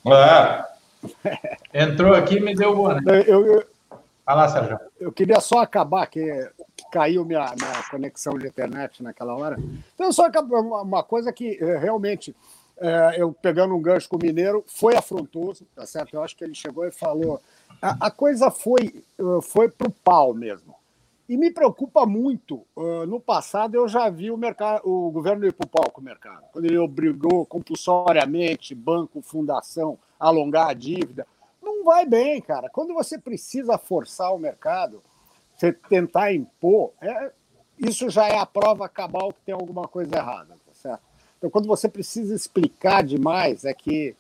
É. 0.05 0.65
Entrou 1.73 2.13
aqui 2.13 2.35
e 2.35 2.39
me 2.39 2.55
deu 2.55 2.71
o 2.71 2.75
boné. 2.75 3.01
Eu, 3.27 3.45
eu, 3.45 3.65
Vai 4.25 4.35
lá, 4.35 4.49
Sérgio. 4.49 4.79
Eu 4.99 5.11
queria 5.11 5.39
só 5.39 5.59
acabar, 5.59 6.07
que, 6.07 6.49
caiu 6.91 7.23
minha, 7.23 7.53
minha 7.55 7.83
conexão 7.91 8.38
de 8.38 8.47
internet 8.47 9.03
naquela 9.03 9.35
hora. 9.35 9.57
Então, 9.93 10.11
só 10.11 10.27
uma, 10.27 10.81
uma 10.81 11.03
coisa 11.03 11.31
que 11.31 11.57
eh, 11.61 11.77
realmente, 11.77 12.35
é, 12.77 13.15
eu 13.17 13.33
pegando 13.33 13.75
um 13.75 13.81
gancho 13.81 14.09
com 14.09 14.15
o 14.15 14.19
Mineiro, 14.19 14.63
foi 14.67 14.95
afrontoso, 14.95 15.65
tá 15.75 15.85
certo? 15.85 16.15
Eu 16.15 16.23
acho 16.23 16.35
que 16.35 16.43
ele 16.43 16.55
chegou 16.55 16.85
e 16.85 16.91
falou. 16.91 17.41
A, 17.81 18.07
a 18.07 18.11
coisa 18.11 18.49
foi, 18.49 19.03
eh, 19.19 19.41
foi 19.43 19.69
para 19.69 19.88
o 19.88 19.91
pau 19.91 20.33
mesmo. 20.33 20.74
E 21.27 21.38
me 21.38 21.49
preocupa 21.49 22.05
muito. 22.05 22.65
Uh, 22.75 23.05
no 23.07 23.19
passado, 23.19 23.75
eu 23.75 23.88
já 23.88 24.09
vi 24.09 24.29
o, 24.29 24.38
mercado, 24.38 24.88
o 24.88 25.09
governo 25.09 25.45
ir 25.45 25.53
para 25.53 25.65
o 25.65 25.69
palco 25.69 25.99
o 25.99 26.03
mercado, 26.03 26.43
quando 26.51 26.65
ele 26.65 26.77
obrigou 26.77 27.45
compulsoriamente 27.45 28.75
banco, 28.75 29.21
fundação 29.21 29.97
alongar 30.19 30.69
a 30.69 30.73
dívida. 30.73 31.25
Não 31.61 31.83
vai 31.83 32.05
bem, 32.05 32.39
cara. 32.41 32.69
Quando 32.69 32.93
você 32.93 33.17
precisa 33.17 33.77
forçar 33.77 34.33
o 34.33 34.38
mercado, 34.38 35.01
você 35.55 35.73
tentar 35.73 36.31
impor, 36.31 36.91
é, 37.01 37.31
isso 37.79 38.07
já 38.09 38.27
é 38.27 38.38
a 38.38 38.45
prova 38.45 38.88
cabal 38.88 39.33
que 39.33 39.41
tem 39.45 39.55
alguma 39.55 39.88
coisa 39.88 40.15
errada, 40.15 40.55
tá 40.65 40.73
certo? 40.73 41.01
Então, 41.39 41.49
quando 41.49 41.67
você 41.67 41.89
precisa 41.89 42.35
explicar 42.35 43.03
demais, 43.03 43.65
é 43.65 43.73
que 43.73 44.15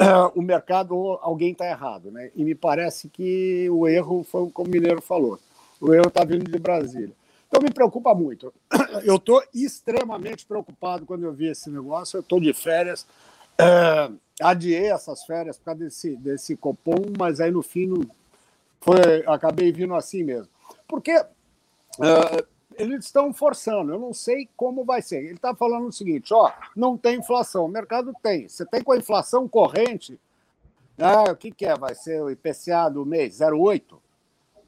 uh, 0.00 0.38
o 0.38 0.40
mercado, 0.40 1.18
alguém 1.20 1.50
está 1.50 1.66
errado, 1.66 2.12
né? 2.12 2.30
E 2.36 2.44
me 2.44 2.54
parece 2.54 3.08
que 3.08 3.68
o 3.70 3.88
erro 3.88 4.22
foi 4.22 4.48
como 4.50 4.68
o 4.68 4.72
Mineiro 4.72 5.02
falou 5.02 5.40
o 5.80 5.92
erro 5.92 6.08
está 6.08 6.24
vindo 6.24 6.50
de 6.50 6.58
Brasília. 6.58 7.14
Então 7.48 7.62
me 7.62 7.70
preocupa 7.70 8.14
muito. 8.14 8.52
Eu 9.04 9.16
estou 9.16 9.42
extremamente 9.54 10.44
preocupado 10.46 11.06
quando 11.06 11.24
eu 11.24 11.32
vi 11.32 11.48
esse 11.48 11.70
negócio. 11.70 12.16
Eu 12.16 12.20
estou 12.20 12.40
de 12.40 12.52
férias. 12.52 13.06
É, 13.58 14.10
adiei 14.40 14.90
essas 14.90 15.24
férias 15.24 15.56
por 15.58 15.66
causa 15.66 15.80
desse, 15.80 16.16
desse 16.16 16.56
Copom, 16.56 17.12
mas 17.18 17.40
aí 17.40 17.50
no 17.50 17.62
fim 17.62 17.92
foi, 18.80 19.24
acabei 19.26 19.72
vindo 19.72 19.94
assim 19.94 20.24
mesmo. 20.24 20.48
Porque 20.88 21.12
é, 21.12 21.26
eles 22.76 23.04
estão 23.04 23.32
forçando, 23.32 23.92
eu 23.92 23.98
não 23.98 24.12
sei 24.12 24.48
como 24.56 24.84
vai 24.84 25.02
ser. 25.02 25.18
Ele 25.24 25.34
está 25.34 25.54
falando 25.54 25.88
o 25.88 25.92
seguinte: 25.92 26.32
ó, 26.34 26.52
não 26.74 26.96
tem 26.96 27.18
inflação, 27.18 27.64
o 27.64 27.68
mercado 27.68 28.12
tem. 28.22 28.48
Você 28.48 28.64
tem 28.66 28.82
com 28.82 28.92
a 28.92 28.98
inflação 28.98 29.48
corrente, 29.48 30.18
ah, 30.98 31.30
o 31.30 31.36
que, 31.36 31.50
que 31.50 31.66
é? 31.66 31.76
Vai 31.76 31.94
ser 31.94 32.22
o 32.22 32.30
IPCA 32.30 32.88
do 32.90 33.04
mês 33.04 33.38
0,8? 33.38 33.98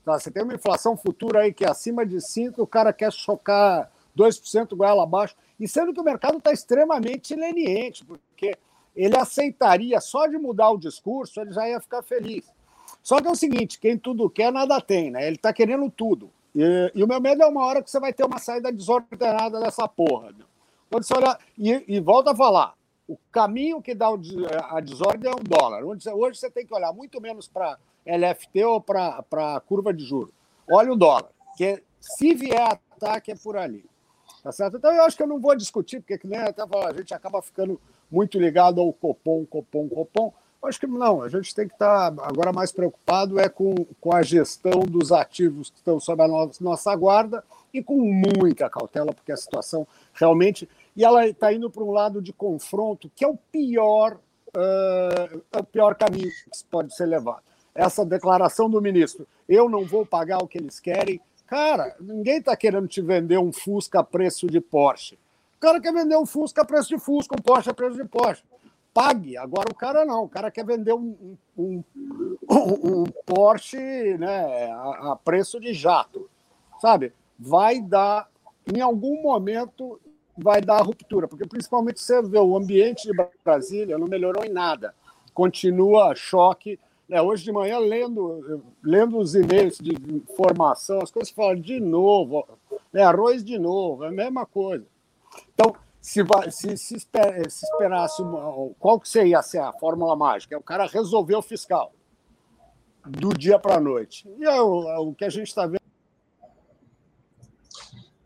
Tá? 0.07 0.21
Você 0.21 0.31
tem 0.31 0.45
uma 0.45 0.55
inflação 0.55 0.97
futura 0.97 1.41
aí 1.41 1.53
que 1.53 1.65
é 1.65 1.69
acima 1.69 2.07
de 2.07 2.19
5%, 2.19 2.55
o 2.59 2.67
cara 2.67 2.93
quer 2.93 3.13
chocar 3.13 3.91
2% 4.17 4.77
goela 4.77 5.03
abaixo, 5.03 5.35
e 5.59 5.67
sendo 5.67 5.93
que 5.93 6.01
o 6.01 6.05
mercado 6.05 6.39
está 6.39 6.53
extremamente 6.53 7.35
leniente, 7.35 8.05
porque 8.05 8.57
ele 8.95 9.17
aceitaria 9.17 10.01
só 10.01 10.29
de 10.29 10.39
mudar 10.39 10.71
o 10.71 10.79
discurso, 10.79 11.41
ele 11.41 11.51
já 11.51 11.69
ia 11.69 11.81
ficar 11.81 12.03
feliz. 12.03 12.49
Só 13.03 13.21
que 13.21 13.27
é 13.27 13.31
o 13.31 13.35
seguinte: 13.35 13.81
quem 13.81 13.99
tudo 13.99 14.31
quer, 14.31 14.53
nada 14.53 14.81
tem, 14.81 15.11
né? 15.11 15.27
Ele 15.27 15.35
está 15.35 15.53
querendo 15.53 15.91
tudo. 15.91 16.31
E, 16.55 16.93
e, 16.95 17.03
o 17.03 17.09
meu 17.09 17.21
medo 17.21 17.43
é 17.43 17.47
uma 17.47 17.65
hora 17.65 17.83
que 17.83 17.91
você 17.91 17.99
vai 17.99 18.13
ter 18.13 18.25
uma 18.25 18.39
saída 18.39 18.71
desordenada 18.71 19.59
dessa 19.59 19.89
porra. 19.89 20.31
Né? 20.31 20.45
Quando 20.89 21.03
você 21.03 21.15
olhar, 21.15 21.39
e, 21.59 21.85
e 21.89 22.01
volta 22.01 22.31
a 22.31 22.37
falar: 22.37 22.75
o 23.09 23.19
caminho 23.33 23.83
que 23.83 23.93
dá 23.93 24.07
a 24.71 24.81
desordem 24.81 25.31
é 25.31 25.35
o 25.35 25.43
dólar. 25.43 25.83
Hoje 25.85 26.39
você 26.39 26.49
tem 26.49 26.65
que 26.65 26.73
olhar 26.73 26.93
muito 26.93 27.21
menos 27.21 27.49
para 27.49 27.77
LFT 28.07 28.65
ou 28.65 28.81
para 28.81 29.25
a 29.33 29.61
curva 29.61 29.93
de 29.93 30.05
juros. 30.05 30.33
Olha 30.71 30.93
o 30.93 30.97
dólar, 30.97 31.31
que 31.57 31.83
se 32.01 32.35
vier 32.35 32.63
ataque 32.97 33.33
é 33.33 33.35
por 33.35 33.57
ali. 33.57 33.85
Tá 34.43 34.53
certo? 34.53 34.77
Então 34.77 34.93
eu 34.93 35.03
acho 35.03 35.17
que 35.17 35.23
eu 35.23 35.27
não 35.27 35.41
vou 35.41 35.57
discutir, 35.57 36.01
porque 36.01 36.19
que 36.19 36.27
nem 36.27 36.39
até 36.39 36.63
a 36.63 36.93
gente 36.93 37.13
acaba 37.13 37.43
ficando 37.43 37.81
muito 38.11 38.39
ligado 38.39 38.81
ao 38.81 38.93
Copom, 38.93 39.45
Copom, 39.45 39.89
Copom. 39.89 40.33
Eu 40.63 40.69
acho 40.69 40.81
que 40.81 40.87
não, 40.87 41.23
a 41.23 41.29
gente 41.29 41.55
tem 41.55 41.67
que 41.67 41.75
estar 41.75 42.13
tá 42.13 42.27
agora 42.27 42.53
mais 42.53 42.73
preocupado 42.73 43.39
é 43.39 43.49
com, 43.49 43.75
com 44.01 44.15
a 44.15 44.23
gestão 44.23 44.81
dos 44.81 45.13
ativos 45.13 45.71
que 45.71 45.79
estão 45.79 45.99
sob 45.99 46.23
a 46.23 46.29
nossa 46.61 46.95
guarda 46.95 47.45
e 47.75 47.83
com 47.83 47.97
muita 47.97 48.71
cautela, 48.71 49.13
porque 49.13 49.33
a 49.33 49.37
situação 49.37 49.87
realmente. 50.15 50.69
E 50.97 51.05
ela 51.05 51.27
está 51.27 51.53
indo 51.53 51.69
para 51.69 51.83
um 51.83 51.91
lado 51.91 52.23
de 52.23 52.33
confronto 52.33 53.11
que 53.15 53.25
é 53.25 53.29
o 53.29 53.37
pior, 53.37 54.15
uh, 54.57 55.43
é 55.53 55.59
o 55.59 55.65
pior 55.65 55.95
caminho 55.95 56.31
que 56.31 56.65
pode 56.71 56.95
ser 56.95 57.07
levado 57.07 57.43
essa 57.77 58.05
declaração 58.05 58.69
do 58.69 58.81
ministro, 58.81 59.27
eu 59.49 59.69
não 59.69 59.85
vou 59.85 60.05
pagar 60.05 60.39
o 60.39 60.49
que 60.49 60.59
eles 60.59 60.81
querem. 60.81 61.21
Cara, 61.47 61.95
ninguém 62.01 62.39
está 62.39 62.57
querendo 62.57 62.89
te 62.89 63.01
vender 63.01 63.39
um 63.39 63.53
Fusca 63.53 64.01
a 64.01 64.05
preço 64.05 64.47
de 64.47 64.61
Porsche. 64.61 65.19
O 65.57 65.61
cara 65.61 65.81
quer 65.81 65.93
vender 65.93 66.17
um 66.17 66.27
Fusca 66.27 66.63
a 66.63 66.65
preço 66.65 66.89
de 66.89 66.99
Fusca, 66.99 67.37
um 67.39 67.43
Porsche 67.43 67.71
a 67.71 67.75
preço 67.75 67.97
de 67.97 68.05
Porsche. 68.05 68.43
Pague. 68.93 69.37
Agora 69.37 69.71
o 69.71 69.75
cara 69.75 70.05
não, 70.05 70.25
o 70.25 70.29
cara 70.29 70.51
quer 70.51 70.65
vender 70.65 70.95
um, 70.95 71.37
um, 71.57 71.85
um, 72.51 73.03
um 73.03 73.05
Porsche 73.25 73.79
né, 74.19 74.71
a, 74.73 75.13
a 75.13 75.17
preço 75.17 75.61
de 75.61 75.73
jato. 75.73 76.29
Sabe? 76.81 77.13
Vai 77.39 77.81
dar, 77.81 78.29
em 78.75 78.81
algum 78.81 79.23
momento, 79.23 80.01
vai 80.37 80.61
dar 80.61 80.83
ruptura, 80.83 81.29
porque 81.29 81.47
principalmente 81.47 82.01
você 82.01 82.21
vê 82.23 82.39
o 82.39 82.57
ambiente 82.57 83.11
de 83.11 83.29
Brasília 83.45 83.99
não 83.99 84.07
melhorou 84.07 84.45
em 84.45 84.53
nada. 84.53 84.95
Continua 85.33 86.15
choque 86.15 86.79
é, 87.11 87.23
hoje 87.23 87.45
de 87.45 87.53
manhã, 87.53 87.79
lendo, 87.79 88.63
lendo 88.83 89.19
os 89.19 89.35
e-mails 89.35 89.79
de 89.79 89.93
informação, 90.13 91.01
as 91.01 91.11
coisas 91.11 91.33
falam 91.33 91.61
de 91.61 91.79
novo, 91.79 92.47
é 92.93 93.03
arroz 93.03 93.45
de 93.45 93.59
novo, 93.59 94.05
é 94.05 94.09
a 94.09 94.13
mesma 94.13 94.45
coisa. 94.45 94.85
Então, 95.55 95.75
se, 96.01 96.25
se, 96.51 96.77
se, 96.77 96.97
esper, 96.97 97.51
se 97.51 97.65
esperasse, 97.65 98.23
uma, 98.23 98.71
qual 98.79 98.99
que 98.99 99.09
seria 99.09 99.43
ser 99.43 99.59
a 99.59 99.73
fórmula 99.73 100.17
mágica? 100.17 100.55
É 100.55 100.59
o 100.59 100.63
cara 100.63 100.87
resolver 100.87 101.37
o 101.37 101.43
fiscal 101.43 101.93
do 103.05 103.29
dia 103.31 103.59
para 103.59 103.77
a 103.77 103.81
noite. 103.81 104.29
E 104.39 104.45
é 104.45 104.61
o, 104.61 104.89
é 104.89 104.99
o 104.99 105.15
que 105.15 105.25
a 105.25 105.31
gente 105.31 105.49
está 105.49 105.67
vendo. 105.67 105.81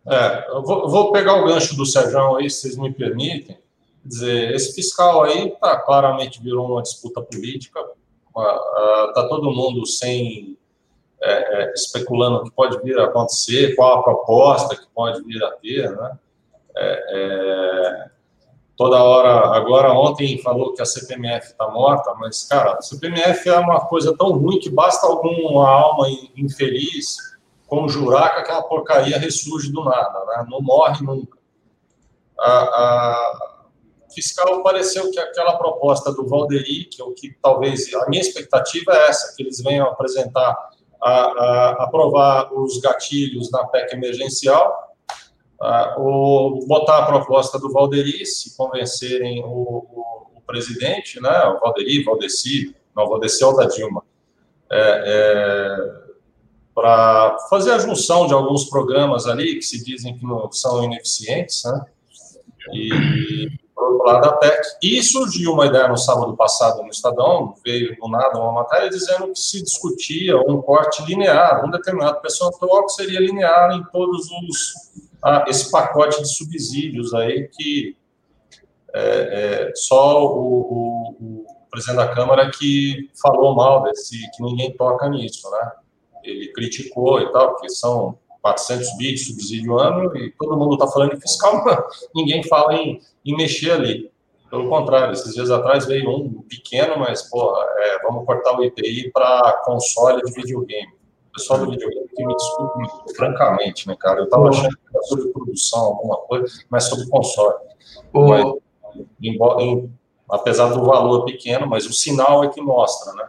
É, 0.06 0.48
eu 0.48 0.62
vou, 0.62 0.88
vou, 0.88 1.12
pegar 1.12 1.34
o 1.34 1.46
gancho 1.46 1.76
do 1.76 1.84
Sérgio 1.84 2.36
aí, 2.36 2.48
se 2.48 2.62
vocês 2.62 2.76
me 2.76 2.92
permitem. 2.92 3.58
Quer 4.02 4.08
dizer, 4.08 4.54
esse 4.54 4.74
fiscal 4.74 5.22
aí 5.24 5.50
tá, 5.60 5.78
claramente 5.80 6.42
virou 6.42 6.66
uma 6.66 6.82
disputa 6.82 7.20
política 7.20 7.80
está 9.08 9.26
todo 9.28 9.50
mundo 9.50 9.86
sem 9.86 10.58
é, 11.22 11.32
é, 11.32 11.72
especulando 11.74 12.38
o 12.38 12.44
que 12.44 12.50
pode 12.50 12.80
vir 12.82 12.98
a 12.98 13.04
acontecer, 13.04 13.74
qual 13.76 13.98
a 13.98 14.02
proposta 14.02 14.74
que 14.74 14.86
pode 14.94 15.22
vir 15.22 15.42
a 15.44 15.50
ter, 15.52 15.90
né? 15.90 16.18
É, 16.76 17.04
é 17.12 18.10
toda 18.76 19.02
hora, 19.02 19.54
agora 19.54 19.92
ontem 19.92 20.40
falou 20.40 20.72
que 20.72 20.80
a 20.80 20.86
CPMF 20.86 21.48
está 21.48 21.68
morta, 21.68 22.14
mas 22.14 22.44
cara, 22.44 22.72
a 22.72 22.80
CPMF 22.80 23.46
é 23.46 23.58
uma 23.58 23.80
coisa 23.80 24.16
tão 24.16 24.32
ruim 24.32 24.58
que 24.58 24.70
basta 24.70 25.06
alguma 25.06 25.68
alma 25.68 26.06
infeliz 26.34 27.16
conjurar 27.66 28.34
que 28.34 28.40
aquela 28.40 28.62
porcaria 28.62 29.18
ressurge 29.18 29.70
do 29.70 29.84
nada, 29.84 30.24
né? 30.24 30.46
Não 30.48 30.62
morre 30.62 31.04
nunca. 31.04 31.38
a, 32.38 32.50
a 32.50 33.49
fiscal 34.12 34.62
pareceu 34.62 35.10
que 35.10 35.18
aquela 35.18 35.56
proposta 35.56 36.12
do 36.12 36.26
Valderi, 36.26 36.84
que 36.84 37.00
é 37.00 37.04
o 37.04 37.12
que 37.12 37.34
talvez 37.42 37.92
a 37.94 38.08
minha 38.08 38.22
expectativa 38.22 38.92
é 38.92 39.08
essa, 39.08 39.34
que 39.36 39.42
eles 39.42 39.60
venham 39.62 39.86
apresentar, 39.86 40.56
a, 41.02 41.10
a 41.10 41.84
aprovar 41.84 42.52
os 42.52 42.78
gatilhos 42.78 43.50
na 43.50 43.66
PEC 43.66 43.94
emergencial, 43.94 44.94
a, 45.60 45.96
ou 45.98 46.66
botar 46.66 46.98
a 46.98 47.06
proposta 47.06 47.58
do 47.58 47.72
Valderi, 47.72 48.24
se 48.26 48.56
convencerem 48.56 49.42
o, 49.44 49.48
o, 49.48 50.26
o 50.36 50.40
presidente, 50.46 51.20
né, 51.20 51.44
o 51.46 51.58
Valderi, 51.58 52.04
Valdeci, 52.04 52.74
não, 52.94 53.08
Valdeci 53.08 53.42
é 53.42 53.46
o 53.46 53.52
da 53.52 53.66
Dilma, 53.66 54.02
é, 54.70 55.04
é, 55.06 56.00
para 56.74 57.38
fazer 57.50 57.72
a 57.72 57.78
junção 57.78 58.26
de 58.26 58.32
alguns 58.32 58.64
programas 58.64 59.26
ali 59.26 59.56
que 59.56 59.62
se 59.62 59.84
dizem 59.84 60.16
que 60.16 60.24
não 60.24 60.50
são 60.52 60.82
ineficientes, 60.84 61.62
né? 61.64 61.84
E 62.72 63.48
por 63.80 63.92
outro 63.92 64.06
lado 64.06 64.28
a 64.28 64.32
PEC. 64.36 64.62
E 64.82 65.02
surgiu 65.02 65.52
uma 65.52 65.66
ideia 65.66 65.88
no 65.88 65.96
sábado 65.96 66.36
passado 66.36 66.82
no 66.82 66.90
Estadão, 66.90 67.54
veio 67.64 67.96
do 67.96 68.08
nada 68.08 68.38
uma 68.38 68.52
matéria 68.52 68.90
dizendo 68.90 69.32
que 69.32 69.38
se 69.38 69.62
discutia 69.62 70.36
um 70.36 70.60
corte 70.60 71.02
linear, 71.04 71.64
um 71.64 71.70
determinado 71.70 72.20
percentual 72.20 72.84
que 72.84 72.92
seria 72.92 73.20
linear 73.20 73.72
em 73.72 73.82
todos 73.90 74.26
os 74.30 75.10
ah, 75.22 75.44
esse 75.48 75.70
pacote 75.70 76.22
de 76.22 76.28
subsídios 76.28 77.12
aí 77.12 77.48
que 77.48 77.96
é, 78.92 79.68
é, 79.68 79.72
só 79.74 80.24
o, 80.24 80.60
o, 80.60 81.44
o 81.44 81.46
presidente 81.70 81.96
da 81.96 82.14
Câmara 82.14 82.50
que 82.50 83.10
falou 83.20 83.54
mal 83.54 83.82
desse, 83.82 84.16
que 84.34 84.42
ninguém 84.42 84.76
toca 84.76 85.08
nisso, 85.08 85.48
né? 85.50 85.72
Ele 86.24 86.52
criticou 86.52 87.20
e 87.20 87.32
tal, 87.32 87.50
porque 87.52 87.70
são 87.70 88.18
400 88.42 88.96
bits 88.96 89.26
subsídio 89.26 89.78
ano 89.78 90.16
e 90.16 90.30
todo 90.32 90.56
mundo 90.56 90.74
está 90.74 90.86
falando 90.86 91.14
em 91.14 91.20
fiscal, 91.20 91.64
ninguém 92.14 92.42
fala 92.44 92.74
em, 92.74 93.00
em 93.24 93.36
mexer 93.36 93.72
ali. 93.72 94.10
Pelo 94.50 94.68
contrário, 94.68 95.12
esses 95.12 95.32
dias 95.32 95.50
atrás 95.50 95.86
veio 95.86 96.10
um 96.10 96.42
pequeno, 96.42 96.98
mas, 96.98 97.22
pô, 97.30 97.54
é, 97.56 98.02
vamos 98.02 98.26
cortar 98.26 98.58
o 98.58 98.64
IPI 98.64 99.12
para 99.12 99.62
console 99.64 100.20
de 100.22 100.32
videogame. 100.32 100.92
O 101.28 101.32
pessoal 101.32 101.60
do 101.60 101.70
videogame 101.70 102.08
que 102.08 102.26
me 102.26 102.34
desculpe 102.34 103.14
francamente, 103.16 103.86
né, 103.86 103.94
cara? 103.96 104.18
Eu 104.18 104.24
estava 104.24 104.48
achando 104.48 104.70
que 104.70 104.88
era 104.92 105.02
sobre 105.04 105.28
produção, 105.28 105.80
alguma 105.80 106.16
coisa, 106.16 106.46
mas 106.68 106.84
sobre 106.84 107.08
console. 107.08 107.54
Mas, 108.12 108.44
embora, 109.22 109.62
em, 109.62 109.92
apesar 110.28 110.70
do 110.70 110.84
valor 110.84 111.24
pequeno, 111.24 111.68
mas 111.68 111.86
o 111.86 111.92
sinal 111.92 112.42
é 112.42 112.48
que 112.48 112.60
mostra, 112.60 113.12
né? 113.12 113.28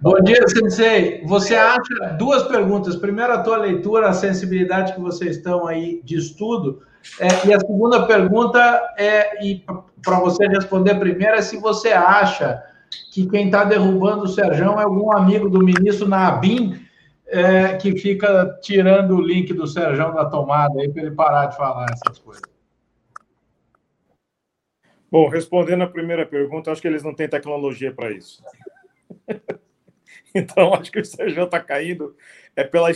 Bom 0.00 0.20
dia, 0.22 0.46
Sensei. 0.46 1.24
Você 1.24 1.54
acha 1.54 2.14
duas 2.18 2.42
perguntas. 2.42 2.96
Primeiro, 2.96 3.32
a 3.32 3.42
tua 3.42 3.56
leitura, 3.56 4.08
a 4.08 4.12
sensibilidade 4.12 4.92
que 4.92 5.00
vocês 5.00 5.36
estão 5.36 5.66
aí 5.66 6.02
de 6.04 6.18
estudo. 6.18 6.82
É, 7.18 7.48
e 7.48 7.54
a 7.54 7.60
segunda 7.60 8.06
pergunta 8.06 8.58
é, 8.98 9.42
e 9.44 9.64
para 10.02 10.20
você 10.20 10.46
responder 10.46 10.98
primeiro, 10.98 11.34
é 11.34 11.40
se 11.42 11.56
você 11.56 11.92
acha 11.92 12.62
que 13.10 13.26
quem 13.26 13.46
está 13.46 13.64
derrubando 13.64 14.24
o 14.24 14.28
Serjão 14.28 14.78
é 14.78 14.84
algum 14.84 15.16
amigo 15.16 15.48
do 15.48 15.60
ministro 15.60 16.06
Nabim, 16.06 16.84
é, 17.26 17.76
que 17.76 17.96
fica 17.96 18.58
tirando 18.60 19.16
o 19.16 19.20
link 19.20 19.54
do 19.54 19.66
Serjão 19.66 20.12
da 20.12 20.26
tomada 20.26 20.78
aí 20.78 20.92
para 20.92 21.02
ele 21.02 21.12
parar 21.12 21.46
de 21.46 21.56
falar 21.56 21.86
essas 21.90 22.18
coisas. 22.18 22.42
Bom, 25.10 25.28
respondendo 25.28 25.82
a 25.82 25.88
primeira 25.88 26.26
pergunta, 26.26 26.70
acho 26.70 26.82
que 26.82 26.88
eles 26.88 27.02
não 27.02 27.14
têm 27.14 27.28
tecnologia 27.28 27.92
para 27.92 28.10
isso. 28.10 28.42
Então, 30.34 30.72
acho 30.74 30.92
que 30.92 31.00
o 31.00 31.04
Sérgio 31.04 31.44
está 31.44 31.58
caindo 31.58 32.16
é 32.54 32.62
pela 32.62 32.90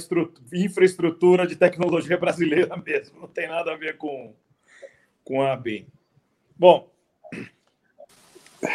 infraestrutura 0.53 1.47
de 1.47 1.57
tecnologia 1.57 2.17
brasileira 2.17 2.77
mesmo, 2.77 3.21
não 3.21 3.29
tem 3.29 3.49
nada 3.49 3.73
a 3.73 3.77
ver 3.77 3.97
com, 3.97 4.35
com 5.25 5.43
a 5.43 5.57
BIM. 5.57 5.87
Bom, 6.57 6.89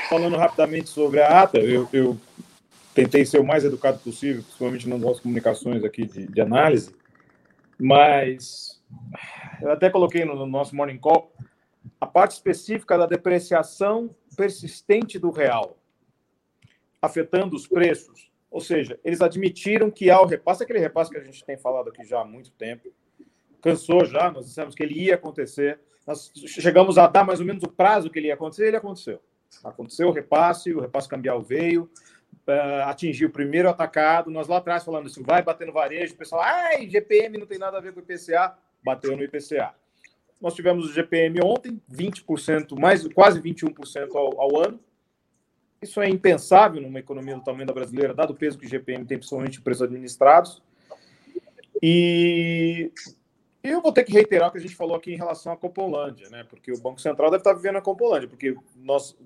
falando 0.09 0.35
rapidamente 0.35 0.89
sobre 0.89 1.21
a 1.21 1.41
ata, 1.41 1.57
eu, 1.59 1.87
eu, 1.93 2.19
tentei 2.93 3.25
ser 3.25 3.39
o 3.39 3.45
mais 3.45 3.63
educado 3.63 3.99
possível, 3.99 4.43
principalmente 4.43 4.89
nas 4.89 4.99
nossas 4.99 5.21
comunicações 5.21 5.83
aqui 5.83 6.05
de, 6.05 6.27
de 6.27 6.41
análise, 6.41 6.93
mas 7.79 8.81
eu 9.61 9.71
até 9.71 9.89
coloquei 9.89 10.25
no, 10.25 10.35
no 10.35 10.45
nosso 10.45 10.75
Morning 10.75 10.97
Call 10.97 11.31
a 11.99 12.05
parte 12.05 12.31
específica 12.31 12.97
da 12.97 13.05
depreciação 13.05 14.13
persistente 14.35 15.19
do 15.19 15.31
real, 15.31 15.77
afetando 17.01 17.55
os 17.55 17.67
preços. 17.67 18.29
Ou 18.51 18.59
seja, 18.59 18.99
eles 19.03 19.21
admitiram 19.21 19.91
que 19.91 20.09
há 20.09 20.19
o 20.19 20.25
repasse, 20.25 20.63
aquele 20.63 20.79
repasse 20.79 21.11
que 21.11 21.17
a 21.17 21.23
gente 21.23 21.43
tem 21.43 21.57
falado 21.57 21.89
aqui 21.89 22.03
já 22.03 22.21
há 22.21 22.25
muito 22.25 22.51
tempo, 22.51 22.91
cansou 23.61 24.05
já, 24.05 24.31
nós 24.31 24.47
dissemos 24.47 24.73
que 24.73 24.81
ele 24.81 24.95
ia 24.95 25.15
acontecer, 25.15 25.79
nós 26.07 26.31
chegamos 26.33 26.97
a 26.97 27.05
dar 27.05 27.23
mais 27.23 27.39
ou 27.39 27.45
menos 27.45 27.61
o 27.63 27.67
prazo 27.67 28.09
que 28.09 28.17
ele 28.17 28.27
ia 28.29 28.33
acontecer, 28.33 28.67
ele 28.67 28.77
aconteceu. 28.77 29.21
Aconteceu 29.63 30.07
o 30.07 30.11
repasse, 30.11 30.73
o 30.73 30.79
repasse 30.79 31.07
cambial 31.07 31.41
veio, 31.41 31.83
uh, 32.47 32.83
atingiu 32.85 33.29
o 33.29 33.31
primeiro 33.31 33.69
atacado, 33.69 34.31
nós 34.31 34.47
lá 34.47 34.57
atrás 34.57 34.83
falando 34.83 35.07
isso, 35.07 35.23
vai 35.23 35.43
bater 35.43 35.67
no 35.67 35.73
varejo, 35.73 36.13
o 36.13 36.17
pessoal, 36.17 36.41
ai, 36.41 36.89
GPM 36.89 37.37
não 37.37 37.45
tem 37.45 37.59
nada 37.59 37.77
a 37.77 37.81
ver 37.81 37.93
com 37.93 37.99
o 37.99 38.03
IPCA, 38.03 38.57
bateu 38.83 39.15
no 39.15 39.23
IPCA. 39.23 39.75
Nós 40.41 40.55
tivemos 40.55 40.89
o 40.89 40.93
GPM 40.93 41.39
ontem, 41.43 41.81
20%, 41.91 42.79
mais 42.79 43.05
quase 43.09 43.41
21% 43.41 44.15
ao, 44.15 44.41
ao 44.41 44.57
ano, 44.57 44.79
isso 45.81 46.01
é 46.01 46.09
impensável 46.09 46.81
numa 46.81 46.99
economia 46.99 47.35
do 47.35 47.43
tamanho 47.43 47.67
da 47.67 47.73
brasileira, 47.73 48.13
dado 48.13 48.31
o 48.31 48.35
peso 48.35 48.57
que 48.57 48.65
o 48.65 48.69
GPM 48.69 49.05
tem, 49.05 49.17
principalmente 49.17 49.61
preços 49.61 49.83
administrados. 49.83 50.61
E 51.81 52.91
eu 53.63 53.81
vou 53.81 53.91
ter 53.91 54.03
que 54.03 54.11
reiterar 54.11 54.49
o 54.49 54.51
que 54.51 54.57
a 54.57 54.61
gente 54.61 54.75
falou 54.75 54.95
aqui 54.95 55.13
em 55.13 55.17
relação 55.17 55.51
à 55.51 55.57
Copolândia, 55.57 56.29
né? 56.29 56.43
Porque 56.43 56.71
o 56.71 56.79
Banco 56.79 56.99
Central 56.99 57.29
deve 57.29 57.41
estar 57.41 57.53
vivendo 57.53 57.77
a 57.77 57.81
Copolândia, 57.81 58.27
porque 58.27 58.55
nós, 58.75 59.17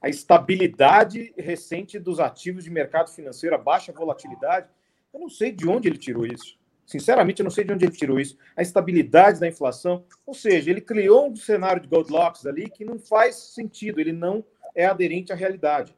a 0.00 0.08
estabilidade 0.08 1.34
recente 1.36 1.98
dos 1.98 2.20
ativos 2.20 2.64
de 2.64 2.70
mercado 2.70 3.10
financeiro, 3.10 3.54
a 3.54 3.58
baixa 3.58 3.92
volatilidade, 3.92 4.68
eu 5.12 5.20
não 5.20 5.28
sei 5.28 5.52
de 5.52 5.68
onde 5.68 5.88
ele 5.88 5.98
tirou 5.98 6.26
isso. 6.26 6.58
Sinceramente, 6.86 7.40
eu 7.40 7.44
não 7.44 7.50
sei 7.50 7.64
de 7.64 7.72
onde 7.72 7.84
ele 7.84 7.96
tirou 7.96 8.18
isso. 8.18 8.36
A 8.56 8.62
estabilidade 8.62 9.38
da 9.38 9.46
inflação, 9.46 10.04
ou 10.26 10.34
seja, 10.34 10.70
ele 10.70 10.80
criou 10.80 11.28
um 11.28 11.36
cenário 11.36 11.80
de 11.80 11.88
Goldilocks 11.88 12.46
ali 12.46 12.68
que 12.68 12.84
não 12.84 12.98
faz 12.98 13.36
sentido, 13.36 14.00
ele 14.00 14.12
não 14.12 14.44
é 14.74 14.86
aderente 14.86 15.32
à 15.32 15.36
realidade. 15.36 15.94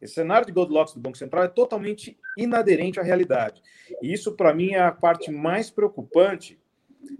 Esse 0.00 0.14
cenário 0.14 0.46
de 0.46 0.52
Goldilocks 0.52 0.94
do 0.94 1.00
Banco 1.00 1.18
Central 1.18 1.44
é 1.44 1.48
totalmente 1.48 2.16
inaderente 2.36 3.00
à 3.00 3.02
realidade. 3.02 3.60
E 4.00 4.12
isso, 4.12 4.32
para 4.32 4.54
mim, 4.54 4.72
é 4.72 4.80
a 4.80 4.92
parte 4.92 5.30
mais 5.30 5.70
preocupante, 5.70 6.58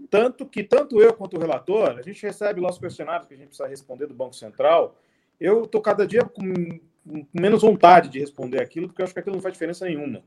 tanto 0.09 0.45
que 0.45 0.63
tanto 0.63 1.01
eu 1.01 1.13
quanto 1.13 1.35
o 1.35 1.39
relator, 1.39 1.97
a 1.97 2.01
gente 2.01 2.21
recebe 2.25 2.61
lá 2.61 2.69
os 2.69 2.77
questionários 2.77 3.27
que 3.27 3.33
a 3.33 3.37
gente 3.37 3.47
precisa 3.47 3.67
responder 3.67 4.07
do 4.07 4.13
Banco 4.13 4.33
Central. 4.33 4.97
Eu 5.39 5.63
estou 5.63 5.81
cada 5.81 6.07
dia 6.07 6.23
com, 6.23 6.79
menos 7.33 7.61
vontade 7.61 8.09
de 8.09 8.19
responder 8.19 8.61
aquilo, 8.61 8.87
porque 8.87 9.01
eu 9.01 9.03
acho 9.03 9.13
que 9.13 9.19
aquilo 9.19 9.35
não 9.35 9.41
faz 9.41 9.53
diferença 9.53 9.85
nenhuma. 9.85 10.23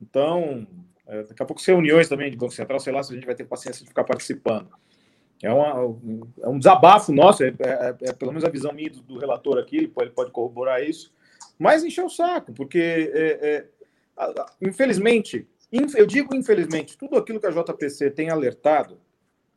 Então, 0.00 0.66
é, 1.06 1.22
daqui 1.24 1.42
a 1.42 1.46
pouco 1.46 1.62
reuniões 1.64 2.08
também 2.08 2.30
de 2.30 2.36
Banco 2.36 2.52
Central, 2.52 2.80
sei 2.80 2.92
lá 2.92 3.02
se 3.02 3.12
a 3.12 3.14
gente 3.14 3.26
vai 3.26 3.34
ter 3.34 3.44
paciência 3.44 3.82
de 3.82 3.88
ficar 3.88 4.04
participando. 4.04 4.68
É, 5.42 5.52
uma, 5.52 5.98
é 6.40 6.48
um 6.48 6.56
desabafo 6.56 7.12
nosso, 7.12 7.42
é, 7.42 7.48
é, 7.48 7.96
é, 8.02 8.12
pelo 8.12 8.30
menos 8.30 8.44
a 8.44 8.48
visão 8.48 8.72
minha 8.72 8.88
do, 8.88 9.02
do 9.02 9.18
relator 9.18 9.58
aqui, 9.58 9.76
ele 9.76 9.88
pode, 9.88 10.06
ele 10.06 10.14
pode, 10.14 10.30
corroborar 10.30 10.80
isso, 10.80 11.12
mas 11.58 11.82
encheu 11.82 12.06
o 12.06 12.10
saco, 12.10 12.52
porque, 12.52 13.10
é, 13.12 13.30
é 13.42 13.66
infelizmente, 14.60 15.48
eu 15.96 16.06
digo 16.06 16.34
infelizmente, 16.34 16.96
tudo 16.96 17.16
aquilo 17.16 17.40
que 17.40 17.46
a 17.46 17.50
JPC 17.50 18.12
tem 18.12 18.30
alertado 18.30 19.00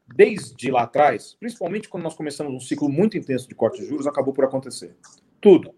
desde 0.08 0.72
lá 0.72 0.84
atrás, 0.84 1.36
principalmente 1.40 1.88
quando 1.88 2.04
nós 2.04 2.16
começamos 2.16 2.52
um 2.54 2.60
ciclo 2.60 2.90
muito 2.90 3.16
intenso 3.16 3.48
de 3.48 3.54
corte 3.54 3.80
de 3.82 3.88
juros, 3.88 4.08
acabou 4.08 4.34
por 4.34 4.44
acontecer. 4.44 4.96
Tudo. 5.40 5.72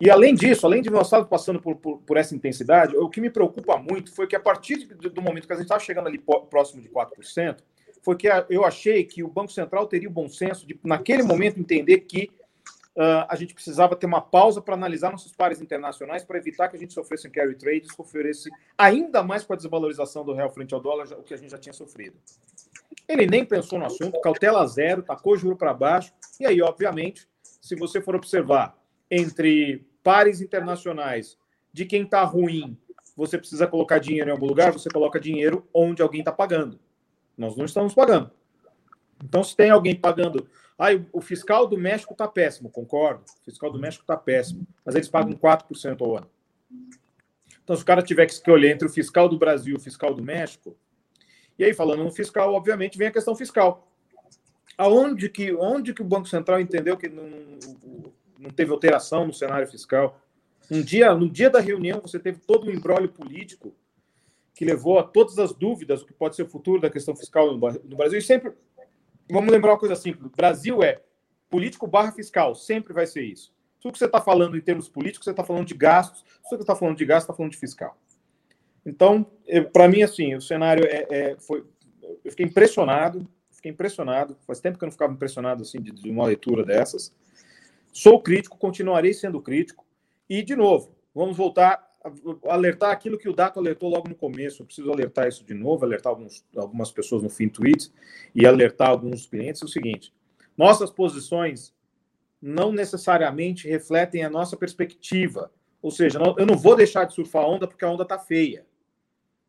E 0.00 0.08
além 0.08 0.34
disso, 0.34 0.64
além 0.64 0.80
de 0.80 0.90
nós 0.90 1.08
estarmos 1.08 1.28
passando 1.28 1.60
por, 1.60 1.74
por, 1.76 1.98
por, 1.98 2.16
essa 2.16 2.34
intensidade, 2.34 2.96
o 2.96 3.08
que 3.08 3.20
me 3.20 3.30
preocupa 3.30 3.76
muito 3.76 4.14
foi 4.14 4.28
que 4.28 4.36
a 4.36 4.40
partir 4.40 4.86
do 4.86 5.20
momento 5.20 5.46
que 5.46 5.52
a 5.52 5.56
gente 5.56 5.64
estava 5.64 5.80
chegando 5.80 6.06
ali 6.06 6.18
próximo 6.18 6.80
de 6.80 6.88
4%, 6.88 7.56
foi 8.02 8.16
que 8.16 8.28
eu 8.48 8.64
achei 8.64 9.04
que 9.04 9.22
o 9.22 9.28
Banco 9.28 9.52
Central 9.52 9.86
teria 9.86 10.08
o 10.08 10.12
bom 10.12 10.28
senso 10.28 10.66
de, 10.66 10.78
naquele 10.84 11.22
momento, 11.22 11.58
entender 11.58 11.98
que 12.00 12.30
uh, 12.96 13.26
a 13.28 13.36
gente 13.36 13.54
precisava 13.54 13.94
ter 13.94 14.06
uma 14.06 14.20
pausa 14.20 14.60
para 14.60 14.74
analisar 14.74 15.10
nossos 15.10 15.32
pares 15.32 15.60
internacionais 15.60 16.24
para 16.24 16.38
evitar 16.38 16.68
que 16.68 16.76
a 16.76 16.78
gente 16.78 16.92
sofresse 16.92 17.28
um 17.28 17.30
carry 17.30 17.54
trade 17.54 17.92
sofresse 17.94 18.50
ainda 18.76 19.22
mais 19.22 19.44
com 19.44 19.52
a 19.52 19.56
desvalorização 19.56 20.24
do 20.24 20.32
real 20.32 20.50
frente 20.50 20.74
ao 20.74 20.80
dólar, 20.80 21.06
o 21.12 21.22
que 21.22 21.34
a 21.34 21.36
gente 21.36 21.50
já 21.50 21.58
tinha 21.58 21.72
sofrido. 21.72 22.16
Ele 23.06 23.26
nem 23.26 23.44
pensou 23.44 23.78
no 23.78 23.86
assunto, 23.86 24.20
cautela 24.20 24.66
zero, 24.66 25.02
tacou 25.02 25.36
juro 25.36 25.56
para 25.56 25.72
baixo, 25.72 26.12
e 26.38 26.46
aí, 26.46 26.60
obviamente, 26.60 27.26
se 27.42 27.74
você 27.74 28.00
for 28.00 28.14
observar 28.14 28.76
entre 29.10 29.86
pares 30.02 30.40
internacionais 30.40 31.38
de 31.72 31.84
quem 31.84 32.02
está 32.02 32.22
ruim, 32.24 32.76
você 33.16 33.38
precisa 33.38 33.66
colocar 33.66 33.98
dinheiro 33.98 34.30
em 34.30 34.32
algum 34.32 34.46
lugar, 34.46 34.72
você 34.72 34.88
coloca 34.88 35.18
dinheiro 35.18 35.66
onde 35.72 36.02
alguém 36.02 36.20
está 36.20 36.32
pagando. 36.32 36.78
Nós 37.38 37.56
não 37.56 37.64
estamos 37.64 37.94
pagando. 37.94 38.30
Então, 39.24 39.42
se 39.42 39.56
tem 39.56 39.70
alguém 39.70 39.94
pagando. 39.94 40.48
Ah, 40.78 40.88
o 41.12 41.20
fiscal 41.20 41.66
do 41.66 41.78
México 41.78 42.12
está 42.12 42.28
péssimo, 42.28 42.68
concordo. 42.68 43.22
O 43.40 43.44
fiscal 43.44 43.70
do 43.70 43.78
México 43.78 44.02
está 44.02 44.16
péssimo, 44.16 44.66
mas 44.84 44.94
eles 44.94 45.08
pagam 45.08 45.32
4% 45.32 46.00
ao 46.00 46.16
ano. 46.16 46.30
Então, 47.62 47.76
se 47.76 47.82
o 47.82 47.86
cara 47.86 48.02
tiver 48.02 48.26
que 48.26 48.32
escolher 48.32 48.72
entre 48.72 48.86
o 48.86 48.90
fiscal 48.90 49.28
do 49.28 49.38
Brasil 49.38 49.74
e 49.74 49.76
o 49.76 49.80
fiscal 49.80 50.14
do 50.14 50.22
México, 50.22 50.76
e 51.58 51.64
aí, 51.64 51.74
falando 51.74 52.04
no 52.04 52.10
fiscal, 52.10 52.54
obviamente, 52.54 52.96
vem 52.96 53.08
a 53.08 53.12
questão 53.12 53.34
fiscal. 53.34 53.88
Aonde 54.76 55.28
que, 55.28 55.52
onde 55.54 55.92
que 55.92 56.02
o 56.02 56.04
Banco 56.04 56.28
Central 56.28 56.60
entendeu 56.60 56.96
que 56.96 57.08
não, 57.08 57.28
não 58.38 58.50
teve 58.50 58.70
alteração 58.70 59.26
no 59.26 59.34
cenário 59.34 59.66
fiscal? 59.66 60.20
Um 60.70 60.80
dia, 60.80 61.12
no 61.14 61.28
dia 61.28 61.50
da 61.50 61.58
reunião, 61.58 62.00
você 62.00 62.18
teve 62.20 62.38
todo 62.38 62.68
um 62.68 62.70
embrólio 62.70 63.08
político 63.08 63.74
que 64.58 64.64
levou 64.64 64.98
a 64.98 65.04
todas 65.04 65.38
as 65.38 65.54
dúvidas 65.54 66.00
do 66.00 66.06
que 66.06 66.12
pode 66.12 66.34
ser 66.34 66.42
o 66.42 66.48
futuro 66.48 66.80
da 66.80 66.90
questão 66.90 67.14
fiscal 67.14 67.56
no 67.56 67.96
Brasil. 67.96 68.18
E 68.18 68.20
sempre, 68.20 68.52
vamos 69.30 69.52
lembrar 69.52 69.70
uma 69.70 69.78
coisa 69.78 69.94
simples: 69.94 70.32
Brasil 70.36 70.82
é 70.82 71.00
político 71.48 71.86
barra 71.86 72.10
fiscal, 72.10 72.56
sempre 72.56 72.92
vai 72.92 73.06
ser 73.06 73.22
isso. 73.22 73.54
Tudo 73.80 73.92
que 73.92 73.98
você 74.00 74.06
está 74.06 74.20
falando 74.20 74.56
em 74.56 74.60
termos 74.60 74.88
políticos, 74.88 75.26
você 75.26 75.30
está 75.30 75.44
falando 75.44 75.64
de 75.64 75.74
gastos, 75.74 76.22
tudo 76.22 76.40
que 76.40 76.48
você 76.48 76.56
está 76.56 76.74
falando 76.74 76.96
de 76.96 77.04
gastos, 77.04 77.24
está 77.26 77.34
falando 77.34 77.52
de 77.52 77.58
fiscal. 77.58 77.96
Então, 78.84 79.30
para 79.72 79.86
mim, 79.86 80.02
assim, 80.02 80.34
o 80.34 80.40
cenário 80.40 80.84
é, 80.84 81.06
é, 81.08 81.36
foi. 81.38 81.64
Eu 82.24 82.30
fiquei 82.32 82.46
impressionado, 82.46 83.28
fiquei 83.52 83.70
impressionado. 83.70 84.36
Faz 84.44 84.58
tempo 84.58 84.76
que 84.76 84.82
eu 84.82 84.88
não 84.88 84.92
ficava 84.92 85.12
impressionado 85.12 85.62
assim 85.62 85.80
de, 85.80 85.92
de 85.92 86.10
uma 86.10 86.26
leitura 86.26 86.64
dessas. 86.64 87.14
Sou 87.92 88.20
crítico, 88.20 88.58
continuarei 88.58 89.14
sendo 89.14 89.40
crítico. 89.40 89.86
E, 90.28 90.42
de 90.42 90.56
novo, 90.56 90.96
vamos 91.14 91.36
voltar 91.36 91.87
alertar 92.48 92.90
aquilo 92.90 93.18
que 93.18 93.28
o 93.28 93.32
Dato 93.32 93.58
alertou 93.58 93.90
logo 93.90 94.08
no 94.08 94.14
começo. 94.14 94.62
Eu 94.62 94.66
preciso 94.66 94.92
alertar 94.92 95.28
isso 95.28 95.44
de 95.44 95.54
novo, 95.54 95.84
alertar 95.84 96.10
alguns, 96.10 96.44
algumas 96.56 96.90
pessoas 96.90 97.22
no 97.22 97.28
fim 97.28 97.48
tweets 97.48 97.92
e 98.34 98.46
alertar 98.46 98.90
alguns 98.90 99.26
clientes. 99.26 99.62
É 99.62 99.64
o 99.64 99.68
seguinte: 99.68 100.12
nossas 100.56 100.90
posições 100.90 101.74
não 102.40 102.72
necessariamente 102.72 103.68
refletem 103.68 104.24
a 104.24 104.30
nossa 104.30 104.56
perspectiva. 104.56 105.52
Ou 105.80 105.90
seja, 105.90 106.18
eu 106.36 106.46
não 106.46 106.56
vou 106.56 106.74
deixar 106.74 107.04
de 107.04 107.14
surfar 107.14 107.44
onda 107.44 107.66
porque 107.66 107.84
a 107.84 107.90
onda 107.90 108.02
está 108.02 108.18
feia. 108.18 108.66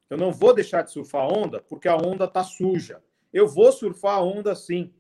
Eu 0.10 0.18
não 0.18 0.32
vou 0.32 0.54
deixar 0.54 0.82
de 0.82 0.92
surfar 0.92 1.28
onda 1.28 1.62
porque 1.62 1.88
a 1.88 1.96
onda 1.96 2.26
está 2.26 2.44
suja. 2.44 3.02
Eu 3.32 3.48
vou 3.48 3.72
surfar 3.72 4.18
a 4.18 4.24
onda 4.24 4.56
sim. 4.56 4.92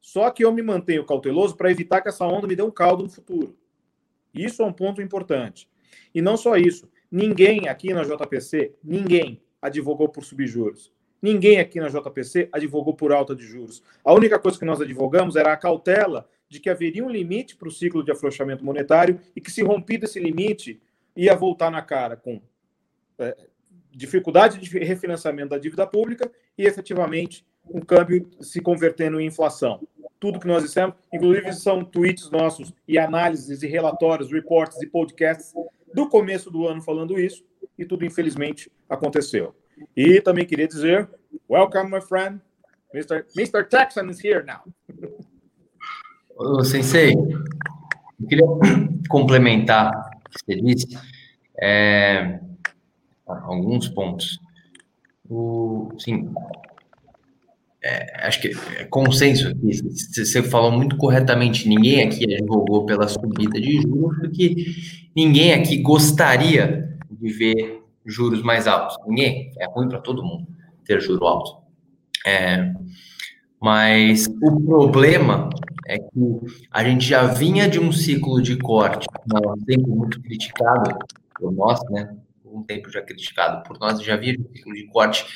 Só 0.00 0.30
que 0.30 0.44
eu 0.44 0.52
me 0.52 0.62
mantenho 0.62 1.04
cauteloso 1.06 1.56
para 1.56 1.70
evitar 1.70 2.00
que 2.00 2.08
essa 2.08 2.26
onda 2.26 2.46
me 2.46 2.54
dê 2.54 2.62
um 2.62 2.70
caldo 2.70 3.02
no 3.02 3.10
futuro. 3.10 3.56
Isso 4.32 4.62
é 4.62 4.66
um 4.66 4.72
ponto 4.72 5.00
importante. 5.00 5.68
E 6.14 6.20
não 6.20 6.36
só 6.36 6.56
isso. 6.56 6.88
Ninguém 7.10 7.68
aqui 7.68 7.92
na 7.92 8.02
JPC, 8.02 8.74
ninguém 8.82 9.42
advogou 9.60 10.08
por 10.08 10.24
subjuros. 10.24 10.92
Ninguém 11.22 11.58
aqui 11.58 11.80
na 11.80 11.88
JPC 11.88 12.48
advogou 12.52 12.94
por 12.94 13.12
alta 13.12 13.34
de 13.34 13.44
juros. 13.46 13.82
A 14.04 14.12
única 14.12 14.38
coisa 14.38 14.58
que 14.58 14.64
nós 14.64 14.80
advogamos 14.80 15.36
era 15.36 15.52
a 15.52 15.56
cautela 15.56 16.28
de 16.48 16.60
que 16.60 16.68
haveria 16.68 17.04
um 17.04 17.10
limite 17.10 17.56
para 17.56 17.68
o 17.68 17.70
ciclo 17.70 18.04
de 18.04 18.12
afrouxamento 18.12 18.64
monetário 18.64 19.18
e 19.34 19.40
que, 19.40 19.50
se 19.50 19.62
rompido 19.62 20.04
esse 20.04 20.20
limite, 20.20 20.80
ia 21.16 21.34
voltar 21.34 21.70
na 21.70 21.80
cara 21.80 22.16
com 22.16 22.42
é, 23.18 23.36
dificuldade 23.90 24.58
de 24.58 24.78
refinanciamento 24.78 25.50
da 25.50 25.58
dívida 25.58 25.86
pública 25.86 26.30
e, 26.58 26.66
efetivamente, 26.66 27.46
um 27.64 27.80
câmbio 27.80 28.28
se 28.40 28.60
convertendo 28.60 29.18
em 29.18 29.26
inflação 29.26 29.80
tudo 30.24 30.40
que 30.40 30.46
nós 30.46 30.62
dissemos, 30.62 30.94
inclusive 31.12 31.52
são 31.52 31.84
tweets 31.84 32.30
nossos 32.30 32.72
e 32.88 32.96
análises 32.96 33.62
e 33.62 33.66
relatórios, 33.66 34.32
reportes 34.32 34.80
e 34.80 34.86
podcasts 34.86 35.52
do 35.94 36.08
começo 36.08 36.50
do 36.50 36.66
ano 36.66 36.82
falando 36.82 37.18
isso, 37.18 37.44
e 37.78 37.84
tudo 37.84 38.04
infelizmente 38.04 38.70
aconteceu. 38.88 39.54
E 39.96 40.20
também 40.20 40.44
queria 40.44 40.66
dizer, 40.66 41.08
welcome 41.48 41.90
my 41.90 42.00
friend, 42.00 42.40
Mr. 42.92 43.24
Mr. 43.36 43.64
Texan 43.68 44.10
is 44.10 44.22
here 44.22 44.44
now. 44.44 44.62
Ô, 46.36 46.64
Sensei, 46.64 47.12
eu 47.14 48.26
queria 48.28 48.46
complementar 49.08 49.92
o 49.92 50.30
que 50.30 50.44
você 50.44 50.60
disse, 50.60 50.98
é, 51.60 52.40
alguns 53.26 53.88
pontos. 53.88 54.40
O, 55.30 55.90
sim, 55.98 56.32
é, 57.84 58.26
acho 58.26 58.40
que 58.40 58.48
é 58.78 58.84
consenso 58.84 59.48
aqui, 59.48 59.72
você 59.76 60.42
falou 60.42 60.72
muito 60.72 60.96
corretamente, 60.96 61.68
ninguém 61.68 62.02
aqui 62.02 62.34
advogou 62.34 62.86
pela 62.86 63.06
subida 63.06 63.60
de 63.60 63.82
juros, 63.82 64.16
porque 64.18 64.56
ninguém 65.14 65.52
aqui 65.52 65.76
gostaria 65.76 66.98
de 67.10 67.30
ver 67.30 67.82
juros 68.06 68.42
mais 68.42 68.66
altos. 68.66 68.96
Ninguém, 69.06 69.52
é 69.58 69.66
ruim 69.66 69.86
para 69.86 69.98
todo 69.98 70.24
mundo 70.24 70.46
ter 70.82 70.98
juro 71.02 71.26
alto. 71.26 71.62
É, 72.26 72.72
mas 73.60 74.28
o 74.42 74.60
problema 74.62 75.50
é 75.86 75.98
que 75.98 76.40
a 76.70 76.82
gente 76.82 77.06
já 77.06 77.26
vinha 77.26 77.68
de 77.68 77.78
um 77.78 77.92
ciclo 77.92 78.40
de 78.40 78.56
corte, 78.56 79.06
um 79.30 79.62
tempo 79.62 79.94
muito 79.94 80.22
criticado 80.22 80.96
por 81.38 81.52
nós, 81.52 81.80
né? 81.90 82.16
Um 82.46 82.62
tempo 82.62 82.90
já 82.90 83.02
criticado 83.02 83.62
por 83.62 83.78
nós, 83.78 84.00
já 84.02 84.16
vinha 84.16 84.32
de 84.32 84.40
um 84.40 84.48
ciclo 84.54 84.72
de 84.72 84.86
corte 84.86 85.26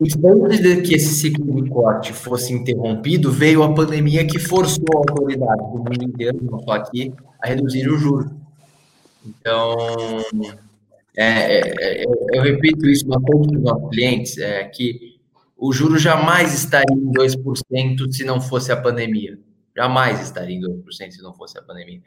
e 0.00 0.08
antes 0.26 0.60
de 0.60 0.82
que 0.82 0.94
esse 0.94 1.14
ciclo 1.14 1.62
de 1.62 1.70
corte 1.70 2.12
fosse 2.12 2.52
interrompido, 2.52 3.30
veio 3.30 3.62
a 3.62 3.72
pandemia 3.72 4.26
que 4.26 4.38
forçou 4.38 4.84
a 4.94 4.98
autoridade 4.98 5.62
do 5.72 5.78
mundo 5.78 6.02
inteiro, 6.02 6.38
não 6.42 6.58
só 6.60 6.72
aqui, 6.72 7.12
a 7.40 7.48
reduzir 7.48 7.88
o 7.88 7.96
juro. 7.96 8.30
Então, 9.24 9.76
é, 11.16 11.60
é, 11.60 12.02
é 12.02 12.04
eu 12.32 12.42
repito 12.42 12.86
isso 12.88 13.06
bastante 13.06 13.48
para 13.48 13.58
os 13.58 13.62
nossos 13.62 13.90
clientes, 13.90 14.38
é 14.38 14.64
que 14.64 15.14
o 15.56 15.72
juro 15.72 15.96
jamais 15.96 16.52
estaria 16.52 16.96
em 16.96 17.12
2% 17.12 18.12
se 18.12 18.24
não 18.24 18.40
fosse 18.40 18.72
a 18.72 18.76
pandemia. 18.76 19.38
Jamais 19.76 20.20
estaria 20.20 20.56
em 20.56 20.60
2% 20.60 21.10
se 21.10 21.22
não 21.22 21.32
fosse 21.34 21.56
a 21.56 21.62
pandemia. 21.62 22.00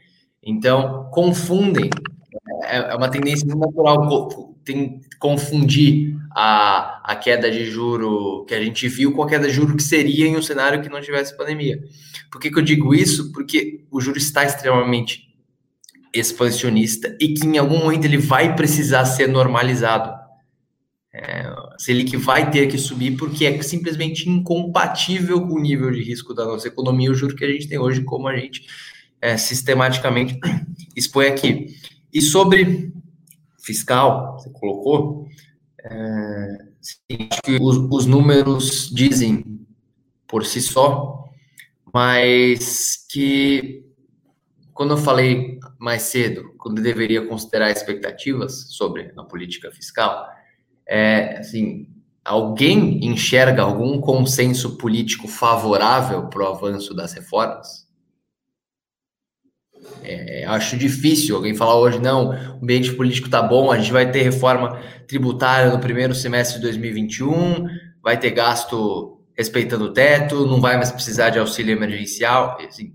Então, 0.44 1.10
confundem. 1.12 1.90
É, 2.66 2.78
é 2.78 2.96
uma 2.96 3.10
tendência 3.10 3.48
natural 3.48 4.28
tem, 4.64 5.00
confundir 5.20 6.17
a, 6.40 7.02
a 7.04 7.16
queda 7.16 7.50
de 7.50 7.66
juro 7.66 8.46
que 8.46 8.54
a 8.54 8.64
gente 8.64 8.88
viu 8.88 9.12
com 9.12 9.24
a 9.24 9.28
queda 9.28 9.48
de 9.48 9.54
juro 9.56 9.76
que 9.76 9.82
seria 9.82 10.28
em 10.28 10.38
um 10.38 10.42
cenário 10.42 10.84
que 10.84 10.88
não 10.88 11.02
tivesse 11.02 11.36
pandemia. 11.36 11.84
Por 12.32 12.40
que, 12.40 12.52
que 12.52 12.60
eu 12.60 12.64
digo 12.64 12.94
isso? 12.94 13.32
Porque 13.32 13.84
o 13.90 14.00
juro 14.00 14.20
está 14.20 14.46
extremamente 14.46 15.36
expansionista 16.14 17.18
e 17.20 17.34
que 17.34 17.48
em 17.48 17.58
algum 17.58 17.80
momento 17.80 18.06
ele 18.06 18.20
vai 18.20 18.56
precisar 18.56 19.06
ser 19.06 19.28
normalizado. 19.28 20.16
É, 21.12 21.52
que 22.06 22.18
vai 22.18 22.52
ter 22.52 22.68
que 22.68 22.78
subir 22.78 23.18
porque 23.18 23.44
é 23.44 23.60
simplesmente 23.64 24.30
incompatível 24.30 25.42
com 25.42 25.56
o 25.56 25.60
nível 25.60 25.90
de 25.90 26.04
risco 26.04 26.36
da 26.36 26.46
nossa 26.46 26.68
economia, 26.68 27.10
o 27.10 27.16
juro 27.16 27.36
que 27.36 27.46
a 27.46 27.52
gente 27.52 27.68
tem 27.68 27.80
hoje, 27.80 28.04
como 28.04 28.28
a 28.28 28.38
gente 28.38 28.68
é, 29.20 29.36
sistematicamente 29.38 30.40
expõe 30.96 31.26
aqui. 31.26 31.76
E 32.14 32.22
sobre 32.22 32.94
fiscal, 33.58 34.38
você 34.38 34.52
colocou, 34.52 35.28
é, 35.84 36.58
que 37.44 37.58
os, 37.62 37.78
os 37.92 38.06
números 38.06 38.90
dizem 38.94 39.66
por 40.28 40.46
si 40.46 40.62
só, 40.62 41.26
mas 41.94 43.06
que 43.10 43.84
quando 44.74 44.92
eu 44.92 44.98
falei 44.98 45.60
mais 45.80 46.04
cedo, 46.04 46.54
quando 46.58 46.82
deveria 46.82 47.26
considerar 47.26 47.72
expectativas 47.72 48.68
sobre 48.70 49.12
a 49.18 49.24
política 49.24 49.72
fiscal, 49.72 50.28
é 50.88 51.40
assim, 51.40 51.90
alguém 52.24 53.04
enxerga 53.04 53.64
algum 53.64 54.00
consenso 54.00 54.78
político 54.78 55.28
favorável 55.28 56.28
para 56.28 56.44
o 56.44 56.48
avanço 56.48 56.94
das 56.94 57.14
reformas? 57.14 57.87
É, 60.04 60.46
acho 60.46 60.78
difícil 60.78 61.36
alguém 61.36 61.56
falar 61.56 61.76
hoje, 61.76 62.00
não, 62.00 62.30
o 62.30 62.64
ambiente 62.64 62.94
político 62.94 63.30
tá 63.30 63.42
bom, 63.42 63.72
a 63.72 63.78
gente 63.78 63.92
vai 63.92 64.10
ter 64.10 64.22
reforma 64.22 64.80
tributária 65.08 65.72
no 65.72 65.80
primeiro 65.80 66.16
semestre 66.16 66.58
de 66.58 66.64
2021, 66.64 67.68
vai 68.02 68.18
ter 68.18 68.32
gasto 68.32 69.20
respeitando 69.38 69.86
o 69.86 69.94
teto, 69.94 70.46
não 70.48 70.62
vai 70.62 70.78
mais 70.78 70.92
precisar 70.92 71.30
de 71.30 71.40
auxílio 71.40 71.76
emergencial. 71.76 72.58
Assim, 72.68 72.94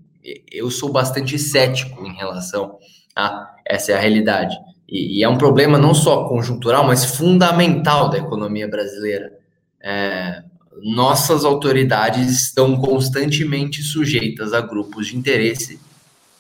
eu 0.50 0.70
sou 0.70 0.90
bastante 0.90 1.38
cético 1.38 2.04
em 2.06 2.14
relação 2.14 2.78
a 3.14 3.54
essa 3.66 3.92
é 3.92 3.94
a 3.94 4.00
realidade. 4.00 4.56
E, 4.88 5.18
e 5.18 5.22
é 5.22 5.28
um 5.28 5.38
problema 5.38 5.78
não 5.78 5.94
só 5.94 6.28
conjuntural, 6.28 6.86
mas 6.86 7.04
fundamental 7.04 8.08
da 8.10 8.18
economia 8.18 8.66
brasileira. 8.66 9.32
É, 9.80 10.42
nossas 10.82 11.44
autoridades 11.44 12.30
estão 12.30 12.76
constantemente 12.76 13.82
sujeitas 13.82 14.52
a 14.52 14.60
grupos 14.60 15.08
de 15.08 15.16
interesse 15.16 15.78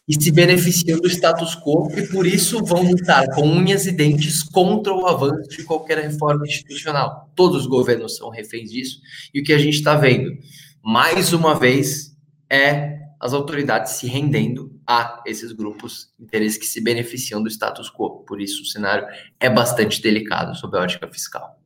e 0.08 0.20
se 0.20 0.32
beneficiam 0.32 0.98
do 0.98 1.08
status 1.08 1.54
quo 1.54 1.88
e 1.96 2.06
por 2.08 2.26
isso 2.26 2.64
vão 2.64 2.82
lutar 2.82 3.26
com 3.34 3.46
unhas 3.46 3.86
e 3.86 3.92
dentes 3.92 4.42
contra 4.42 4.92
o 4.92 5.06
avanço 5.06 5.48
de 5.50 5.64
qualquer 5.64 5.98
reforma 5.98 6.46
institucional. 6.46 7.30
Todos 7.36 7.62
os 7.62 7.66
governos 7.66 8.16
são 8.16 8.28
reféns 8.28 8.70
disso 8.70 9.00
e 9.32 9.40
o 9.40 9.44
que 9.44 9.52
a 9.52 9.58
gente 9.58 9.74
está 9.74 9.94
vendo, 9.94 10.36
mais 10.82 11.32
uma 11.32 11.54
vez, 11.54 12.16
é 12.50 13.00
as 13.20 13.32
autoridades 13.32 13.92
se 13.92 14.08
rendendo 14.08 14.76
a 14.84 15.22
esses 15.24 15.52
grupos 15.52 16.12
de 16.18 16.24
interesse 16.24 16.58
que 16.58 16.66
se 16.66 16.80
beneficiam 16.80 17.40
do 17.40 17.48
status 17.48 17.88
quo. 17.88 18.24
Por 18.26 18.40
isso 18.40 18.62
o 18.62 18.66
cenário 18.66 19.06
é 19.38 19.48
bastante 19.48 20.02
delicado 20.02 20.56
sob 20.56 20.76
a 20.76 20.82
ótica 20.82 21.06
fiscal. 21.06 21.56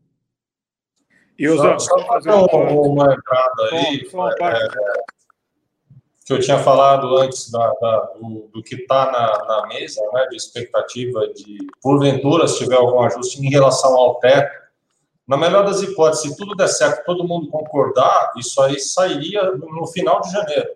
E 1.38 1.48
só, 1.48 1.78
só 1.78 2.06
fazer 2.06 2.30
uma 2.30 3.14
entrada 3.14 3.62
aí. 3.72 4.06
Só, 4.10 4.30
só 4.30 4.48
é, 4.48 4.68
que 6.26 6.32
eu 6.32 6.40
tinha 6.40 6.58
falado 6.58 7.16
antes 7.18 7.52
da, 7.52 7.72
da, 7.80 8.00
do, 8.16 8.50
do, 8.52 8.60
que 8.60 8.74
está 8.74 9.12
na, 9.12 9.44
na, 9.46 9.66
mesa, 9.68 10.00
né, 10.12 10.26
de 10.28 10.36
expectativa 10.36 11.28
de, 11.28 11.58
porventura, 11.80 12.48
se 12.48 12.58
tiver 12.58 12.74
algum 12.74 13.00
ajuste 13.00 13.40
em 13.40 13.48
relação 13.48 13.94
ao 13.94 14.16
teto, 14.16 14.50
Na 15.28 15.36
melhor 15.36 15.64
das 15.64 15.82
hipóteses, 15.82 16.28
se 16.28 16.36
tudo 16.36 16.56
der 16.56 16.66
certo, 16.66 17.04
todo 17.04 17.26
mundo 17.26 17.48
concordar, 17.48 18.32
isso 18.36 18.60
aí 18.60 18.78
sairia 18.80 19.52
no 19.52 19.86
final 19.86 20.20
de 20.20 20.32
janeiro. 20.32 20.68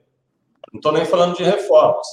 Não 0.73 0.79
estou 0.79 0.93
nem 0.93 1.05
falando 1.05 1.37
de 1.37 1.43
reformas. 1.43 2.07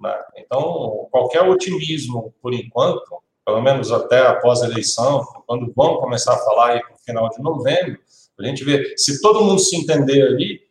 Né? 0.00 0.16
Então, 0.36 1.06
qualquer 1.12 1.42
otimismo, 1.42 2.34
por 2.42 2.52
enquanto, 2.52 3.22
pelo 3.46 3.62
menos 3.62 3.92
até 3.92 4.26
após 4.26 4.62
a 4.62 4.66
eleição, 4.66 5.24
quando 5.46 5.72
vão 5.76 5.98
começar 5.98 6.34
a 6.34 6.38
falar 6.38 6.70
aí 6.70 6.80
no 6.90 6.98
final 6.98 7.28
de 7.28 7.40
novembro, 7.40 8.00
a 8.38 8.46
gente 8.46 8.64
vê, 8.64 8.96
se 8.96 9.20
todo 9.20 9.44
mundo 9.44 9.60
se 9.60 9.76
entender 9.76 10.22
ali 10.22 10.69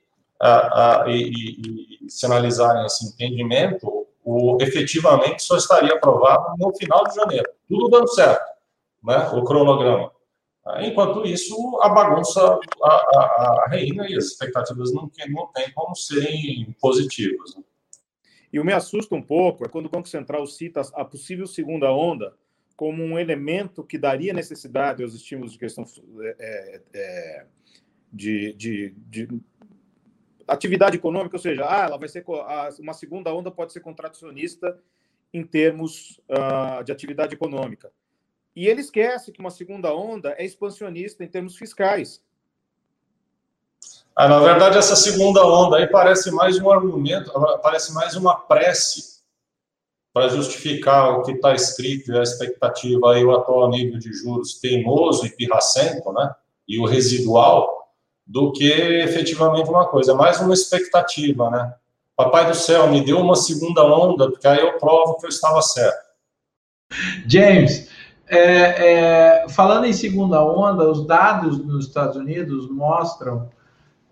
e, 1.07 1.11
e, 1.11 2.05
e 2.05 2.09
sinalizarem 2.09 2.85
esse 2.85 3.07
entendimento, 3.07 4.07
o, 4.23 4.57
efetivamente 4.61 5.43
só 5.43 5.57
estaria 5.57 5.93
aprovado 5.93 6.55
no 6.57 6.75
final 6.75 7.03
de 7.05 7.15
janeiro. 7.15 7.49
Tudo 7.67 7.89
dando 7.89 8.07
certo, 8.07 8.45
né? 9.03 9.29
o 9.33 9.43
cronograma. 9.43 10.11
Enquanto 10.81 11.25
isso, 11.25 11.55
a 11.81 11.89
bagunça 11.89 12.41
a, 12.83 12.89
a, 12.89 13.63
a 13.65 13.69
reina 13.69 14.07
e 14.07 14.15
as 14.15 14.25
expectativas 14.25 14.93
não, 14.93 15.09
não 15.29 15.51
como 15.73 15.95
serem 15.95 16.75
positivas. 16.79 17.55
Né? 17.55 17.63
E 18.51 18.59
o 18.59 18.65
me 18.65 18.73
assusta 18.73 19.15
um 19.15 19.21
pouco 19.21 19.65
é 19.65 19.69
quando 19.69 19.87
o 19.87 19.89
Banco 19.89 20.07
Central 20.07 20.45
cita 20.45 20.81
a 20.93 21.05
possível 21.05 21.47
segunda 21.47 21.91
onda 21.91 22.35
como 22.75 23.03
um 23.03 23.19
elemento 23.19 23.83
que 23.83 23.97
daria 23.97 24.33
necessidade 24.33 25.03
aos 25.03 25.13
estímulos 25.13 25.51
de 25.51 25.59
questão 25.59 25.83
é, 26.39 26.81
é, 26.93 27.45
de, 28.11 28.53
de, 28.53 28.93
de, 28.95 29.27
atividade 30.53 30.97
econômica, 30.97 31.35
ou 31.35 31.41
seja, 31.41 31.65
ah, 31.67 31.85
ela 31.85 31.97
vai 31.97 32.07
ser 32.09 32.23
uma 32.79 32.93
segunda 32.93 33.33
onda 33.33 33.51
pode 33.51 33.73
ser 33.73 33.79
contracionista 33.79 34.77
em 35.33 35.43
termos 35.43 36.19
uh, 36.29 36.83
de 36.83 36.91
atividade 36.91 37.33
econômica. 37.33 37.91
E 38.55 38.67
ele 38.67 38.81
esquece 38.81 39.31
que 39.31 39.39
uma 39.39 39.51
segunda 39.51 39.93
onda 39.93 40.35
é 40.37 40.43
expansionista 40.43 41.23
em 41.23 41.27
termos 41.27 41.55
fiscais. 41.55 42.21
Ah, 44.15 44.27
na 44.27 44.39
verdade, 44.39 44.77
essa 44.77 44.95
segunda 44.95 45.45
onda 45.45 45.77
aí 45.77 45.87
parece 45.87 46.31
mais 46.31 46.59
um 46.59 46.69
argumento, 46.69 47.31
parece 47.61 47.93
mais 47.93 48.15
uma 48.15 48.35
prece 48.35 49.19
para 50.11 50.27
justificar 50.27 51.17
o 51.17 51.23
que 51.23 51.31
está 51.31 51.53
escrito 51.53 52.11
e 52.11 52.17
a 52.17 52.23
expectativa 52.23 53.13
aí, 53.13 53.23
o 53.23 53.31
atual 53.31 53.69
nível 53.69 53.97
de 53.97 54.11
juros 54.11 54.59
teimoso 54.59 55.25
e 55.25 55.29
pirracento, 55.29 56.11
né? 56.11 56.33
E 56.67 56.79
o 56.79 56.85
residual, 56.85 57.78
do 58.29 58.51
que 58.51 58.71
efetivamente 58.71 59.67
uma 59.67 59.87
coisa. 59.87 60.11
É 60.11 60.15
mais 60.15 60.39
uma 60.39 60.53
expectativa, 60.53 61.49
né? 61.49 61.73
Papai 62.15 62.47
do 62.47 62.55
céu, 62.55 62.87
me 62.87 63.03
deu 63.03 63.17
uma 63.17 63.35
segunda 63.35 63.83
onda, 63.83 64.29
porque 64.29 64.47
aí 64.47 64.59
eu 64.59 64.77
provo 64.77 65.17
que 65.17 65.25
eu 65.25 65.29
estava 65.29 65.59
certo. 65.63 66.09
James, 67.25 67.89
é, 68.27 68.37
é, 69.47 69.49
falando 69.49 69.85
em 69.85 69.93
segunda 69.93 70.43
onda, 70.43 70.87
os 70.87 71.07
dados 71.07 71.57
nos 71.65 71.87
Estados 71.87 72.15
Unidos 72.17 72.69
mostram 72.69 73.49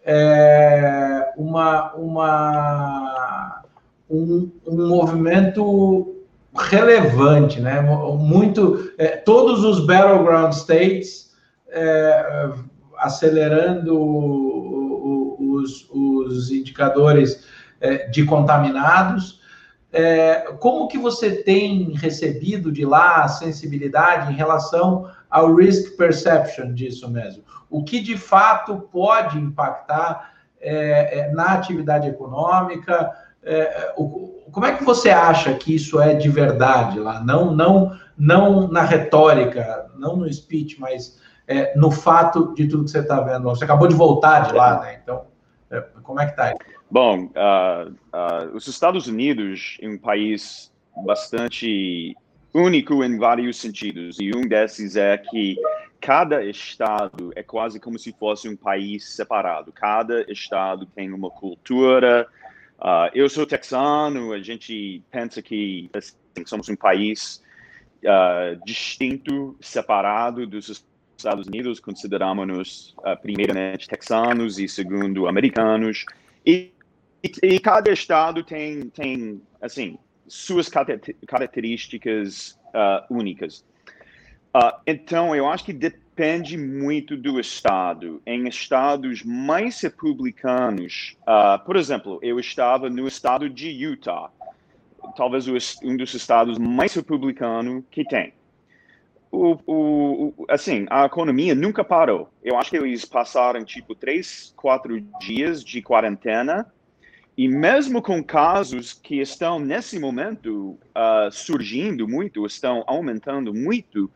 é, 0.04 1.32
uma, 1.38 1.94
uma, 1.94 3.62
um, 4.10 4.50
um, 4.66 4.88
movimento 4.88 6.16
relevante, 6.56 7.60
né? 7.60 7.82
Muito, 7.82 8.92
é, 8.98 9.10
todos 9.10 9.64
os 9.64 9.86
battleground 9.86 10.54
states 10.54 11.32
é, 11.70 12.50
acelerando 12.98 13.98
os, 15.40 15.90
os 15.90 16.52
indicadores 16.52 17.46
é, 17.80 18.08
de 18.08 18.26
contaminados 18.26 19.38
é, 19.92 20.54
como 20.60 20.88
que 20.88 20.98
você 20.98 21.32
tem 21.44 21.94
recebido 21.94 22.72
de 22.72 22.86
lá 22.86 23.24
a 23.24 23.28
sensibilidade 23.28 24.32
em 24.32 24.36
relação 24.36 25.10
ao 25.30 25.56
risk 25.56 25.96
perception 25.98 26.74
disso 26.74 27.10
mesmo? 27.10 27.44
O 27.70 27.84
que 27.84 28.02
de 28.02 28.18
fato 28.18 28.88
pode 28.92 29.38
impactar 29.38 30.34
é, 30.60 31.32
na 31.32 31.54
atividade 31.54 32.08
econômica? 32.08 33.12
Como 34.52 34.66
é 34.66 34.76
que 34.76 34.84
você 34.84 35.10
acha 35.10 35.54
que 35.54 35.74
isso 35.74 36.02
é 36.02 36.14
de 36.14 36.28
verdade 36.28 37.00
lá? 37.00 37.24
Não, 37.24 37.56
não, 37.56 37.98
não 38.18 38.68
na 38.68 38.84
retórica, 38.84 39.90
não 39.98 40.18
no 40.18 40.32
speech, 40.32 40.80
mas 40.80 41.18
é, 41.48 41.78
no 41.78 41.90
fato 41.90 42.54
de 42.54 42.68
tudo 42.68 42.84
que 42.84 42.92
você 42.92 43.00
está 43.00 43.22
vendo. 43.22 43.44
Você 43.44 43.64
acabou 43.64 43.88
de 43.88 43.96
voltar 43.96 44.48
de 44.48 44.54
lá, 44.54 44.82
né? 44.82 45.00
Então, 45.02 45.26
é, 45.72 45.82
como 46.04 46.20
é 46.20 46.26
que 46.26 46.32
está? 46.32 46.54
Bom, 46.90 47.26
uh, 47.26 47.90
uh, 47.90 48.56
os 48.56 48.68
Estados 48.68 49.08
Unidos 49.08 49.78
é 49.82 49.88
um 49.88 49.98
país 49.98 50.72
bastante 51.06 52.16
único 52.54 53.04
em 53.04 53.18
vários 53.18 53.58
sentidos, 53.58 54.18
e 54.20 54.32
um 54.36 54.48
desses 54.48 54.96
é 54.96 55.18
que 55.18 55.58
cada 56.00 56.44
estado 56.44 57.32
é 57.36 57.44
quase 57.44 57.80
como 57.80 58.00
se 58.00 58.14
fosse 58.18 58.48
um 58.48 58.56
país 58.56 59.16
separado. 59.16 59.72
Cada 59.72 60.22
estado 60.32 60.86
tem 60.86 61.12
uma 61.12 61.30
cultura. 61.30 62.28
Uh, 62.80 63.10
eu 63.14 63.30
sou 63.30 63.46
texano, 63.46 64.32
a 64.32 64.40
gente 64.40 65.04
pensa 65.12 65.42
que 65.42 65.90
assim, 65.94 66.16
somos 66.46 66.70
um 66.70 66.76
país 66.76 67.44
uh, 68.04 68.64
distinto, 68.66 69.58
separado 69.60 70.48
dos 70.48 70.70
Estados 71.18 71.48
Unidos, 71.48 71.80
consideramos-nos 71.80 72.96
uh, 73.00 73.20
primeiramente 73.22 73.88
texanos 73.88 74.60
e 74.60 74.68
segundo 74.68 75.28
americanos. 75.28 76.06
E 76.46 76.72
e, 77.24 77.56
e, 77.56 77.60
cada 77.60 77.92
estado 77.92 78.44
tem, 78.44 78.90
tem 78.90 79.42
assim, 79.62 79.98
suas 80.28 80.70
características 80.70 82.60
uh, 82.68 83.14
únicas. 83.14 83.66
Uh, 84.56 84.80
então, 84.86 85.36
eu 85.36 85.48
acho 85.48 85.66
que 85.66 85.74
depende 85.74 86.58
muito 86.58 87.18
do 87.18 87.40
estado. 87.40 88.22
Em 88.26 88.48
estados 88.48 89.24
mais 89.24 89.82
republicanos, 89.82 91.18
uh, 91.24 91.64
por 91.66 91.76
exemplo, 91.76 92.20
eu 92.22 92.40
estava 92.40 92.90
no 92.90 93.08
estado 93.08 93.50
de 93.50 93.70
Utah, 93.70 94.30
talvez 95.16 95.48
um 95.84 95.98
dos 95.98 96.14
estados 96.14 96.58
mais 96.58 96.94
republicanos 96.94 97.84
que 97.90 98.06
tem. 98.06 98.34
O, 99.32 99.58
o, 99.68 100.46
assim, 100.50 100.86
a 100.90 101.06
economia 101.06 101.54
nunca 101.54 101.84
parou. 101.84 102.30
Eu 102.44 102.58
acho 102.58 102.70
que 102.70 102.78
eles 102.78 103.04
passaram 103.06 103.64
tipo 103.64 103.94
três, 103.94 104.54
quatro 104.56 105.02
dias 105.20 105.64
de 105.64 105.82
quarentena 105.82 106.66
e 107.38 107.48
mesmo 107.48 108.02
com 108.02 108.24
casos 108.24 108.94
que 108.94 109.22
estão, 109.22 109.60
nesse 109.60 110.00
momento, 110.00 110.72
uh, 110.96 111.32
surgindo 111.32 112.08
muito, 112.08 112.44
estão 112.48 112.84
aumentando 112.88 113.54
muito, 113.54 114.10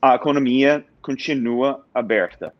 a 0.00 0.14
economia 0.14 0.84
continua 1.00 1.84
aberta. 1.92 2.54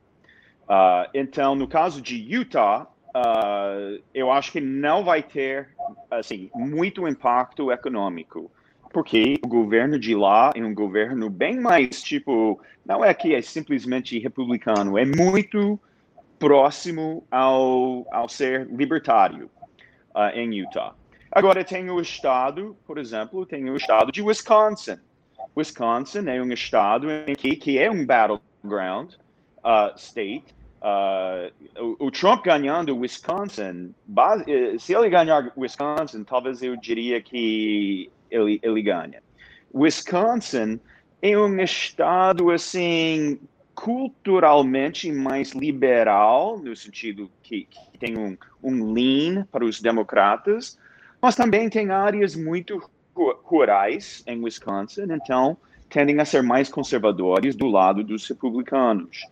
Uh, 0.63 1.09
então, 1.15 1.55
no 1.55 1.69
caso 1.69 2.03
de 2.03 2.17
Utah, 2.17 2.89
uh, 3.15 4.03
eu 4.13 4.33
acho 4.33 4.51
que 4.51 4.61
não 4.61 5.05
vai 5.05 5.23
ter 5.23 5.69
assim, 6.11 6.51
muito 6.53 7.07
impacto 7.07 7.71
econômico, 7.71 8.51
porque 8.93 9.39
o 9.45 9.49
governo 9.49 9.99
de 9.99 10.15
lá 10.15 10.53
é 10.55 10.63
um 10.63 10.75
governo 10.75 11.31
bem 11.31 11.59
mais, 11.59 12.03
tipo, 12.03 12.61
não 12.85 13.05
é 13.05 13.13
que 13.15 13.35
é 13.35 13.41
simplesmente 13.41 14.19
republicano, 14.19 14.99
é 14.99 15.05
muito 15.05 15.81
próximo 16.39 17.25
ao, 17.31 18.07
ao 18.11 18.29
ser 18.29 18.67
libertário 18.67 19.49
uh, 20.15 20.37
em 20.37 20.55
Utah. 20.55 20.95
Agora 21.31 21.65
tem 21.65 21.89
o 21.91 22.01
estado, 22.01 22.77
por 22.87 22.99
exemplo, 22.99 23.47
tem 23.47 23.71
o 23.71 23.77
estado 23.77 24.13
de 24.13 24.21
Wisconsin. 24.21 24.99
Wisconsin 25.57 26.29
é 26.29 26.43
um 26.43 26.53
estado 26.53 27.11
em 27.27 27.35
que, 27.35 27.57
que 27.57 27.79
é 27.79 27.91
um 27.91 28.05
battleground 28.05 29.15
uh, 29.59 29.97
state. 29.97 30.45
Uh, 30.83 31.95
o, 32.01 32.07
o, 32.07 32.11
Trump 32.11 32.45
ganhando 32.45 32.97
Wisconsin, 32.99 33.95
base, 34.05 34.45
eh, 34.51 34.77
se 34.81 34.93
ele 34.93 35.09
ganhar 35.09 35.53
Wisconsin, 35.57 36.25
talvez 36.25 36.61
eu 36.61 36.77
diria 36.77 37.23
que 37.23 38.11
ele, 38.33 38.59
ele 38.63 38.83
ganha. 38.83 39.23
Wisconsin 39.75 40.81
é 41.21 41.39
um 41.39 41.61
estado 41.61 42.51
assim 42.51 43.39
culturalmente 43.75 45.11
mais 45.11 45.53
liberal, 45.53 46.59
no 46.59 46.75
sentido 46.77 47.31
que, 47.43 47.67
que 47.71 47.99
tem 47.99 48.19
um, 48.19 48.37
um 48.63 48.93
lean 48.93 49.47
para 49.51 49.65
os 49.65 49.81
democratas, 49.81 50.79
mas 51.21 51.35
também 51.35 51.71
tem 51.71 51.91
áreas 51.91 52.35
muito 52.35 52.83
rurais 53.45 54.23
em 54.27 54.43
Wisconsin, 54.43 55.07
então 55.11 55.57
tendem 55.89 56.19
a 56.21 56.25
ser 56.25 56.43
mais 56.43 56.69
conservadores 56.69 57.55
do 57.55 57.67
lado 57.67 58.03
dos 58.03 58.27
republicanos. 58.29 59.27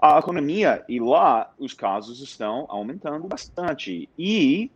A 0.00 0.18
economia, 0.18 0.84
e 0.88 1.00
lá 1.00 1.52
os 1.58 1.72
casos 1.72 2.20
estão 2.20 2.66
aumentando 2.68 3.26
bastante. 3.26 4.08
E 4.18 4.70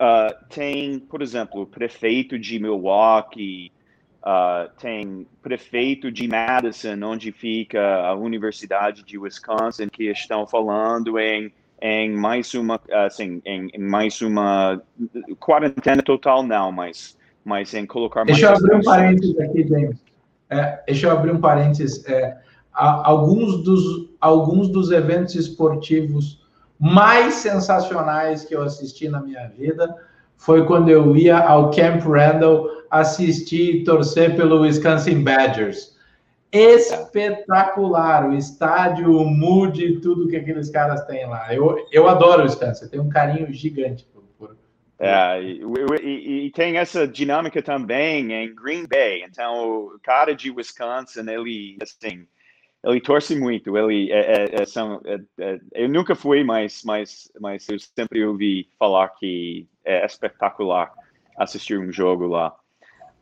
uh, 0.00 0.34
tem, 0.48 0.98
por 0.98 1.22
exemplo, 1.22 1.62
o 1.62 1.66
prefeito 1.66 2.38
de 2.38 2.58
Milwaukee, 2.58 3.72
Uh, 4.20 4.68
tem 4.80 5.26
prefeito 5.40 6.10
de 6.10 6.26
Madison, 6.26 7.00
onde 7.04 7.30
fica 7.30 8.00
a 8.00 8.14
Universidade 8.14 9.04
de 9.04 9.16
Wisconsin, 9.16 9.88
que 9.88 10.10
estão 10.10 10.44
falando 10.46 11.18
em, 11.18 11.52
em 11.80 12.10
mais 12.10 12.52
uma, 12.52 12.80
assim, 13.06 13.40
em, 13.46 13.70
em 13.72 13.80
mais 13.80 14.20
uma 14.20 14.82
quarentena 15.38 16.02
total, 16.02 16.42
não, 16.42 16.72
mas, 16.72 17.16
mas 17.44 17.72
em 17.72 17.86
colocar 17.86 18.24
Deixa 18.24 18.46
eu 18.46 18.56
abrir 18.56 18.74
um 18.74 18.82
parênteses 18.82 19.38
aqui, 19.38 19.66
James. 19.66 19.96
É, 20.50 20.82
deixa 20.86 21.06
eu 21.06 21.12
abrir 21.12 21.32
um 21.32 21.40
parênteses. 21.40 22.04
É, 22.06 22.36
alguns, 22.74 23.62
dos, 23.62 24.10
alguns 24.20 24.68
dos 24.68 24.90
eventos 24.90 25.36
esportivos 25.36 26.37
mais 26.78 27.34
sensacionais 27.34 28.44
que 28.44 28.54
eu 28.54 28.62
assisti 28.62 29.08
na 29.08 29.20
minha 29.20 29.48
vida 29.48 29.94
foi 30.36 30.64
quando 30.64 30.88
eu 30.88 31.16
ia 31.16 31.38
ao 31.38 31.70
Camp 31.70 32.02
Randall 32.02 32.68
assistir 32.90 33.76
e 33.76 33.84
torcer 33.84 34.36
pelo 34.36 34.60
Wisconsin 34.60 35.22
Badgers. 35.22 35.96
Espetacular, 36.50 38.30
o 38.30 38.34
estádio, 38.34 39.14
o 39.14 39.28
mood, 39.28 40.00
tudo 40.00 40.28
que 40.28 40.36
aqueles 40.36 40.70
caras 40.70 41.04
têm 41.04 41.26
lá. 41.26 41.52
Eu, 41.52 41.76
eu 41.92 42.08
adoro 42.08 42.40
o 42.40 42.44
Wisconsin, 42.44 42.88
tenho 42.88 43.02
um 43.02 43.08
carinho 43.08 43.52
gigante 43.52 44.06
por. 44.06 44.22
por... 44.38 44.56
É, 44.98 45.42
e, 45.42 45.60
e, 46.02 46.46
e, 46.46 46.50
tem 46.52 46.78
essa 46.78 47.06
dinâmica 47.06 47.60
também 47.60 48.32
em 48.32 48.54
Green 48.54 48.86
Bay. 48.86 49.24
Então, 49.24 49.88
o 49.88 49.98
cara 50.02 50.34
de 50.34 50.50
Wisconsin, 50.50 51.28
ele, 51.28 51.76
assim, 51.82 52.26
ele 52.84 53.00
torce 53.00 53.34
muito. 53.34 53.76
Ele 53.76 54.12
é, 54.12 54.18
é, 54.20 54.62
é 54.62 54.66
são, 54.66 55.00
é, 55.04 55.18
é, 55.38 55.60
eu 55.72 55.88
nunca 55.88 56.14
fui, 56.14 56.44
mas, 56.44 56.82
mas, 56.84 57.30
mas 57.40 57.68
eu 57.68 57.78
sempre 57.78 58.24
ouvi 58.24 58.68
falar 58.78 59.08
que 59.10 59.66
é 59.84 60.04
espetacular 60.04 60.92
assistir 61.36 61.78
um 61.78 61.92
jogo 61.92 62.26
lá. 62.26 62.54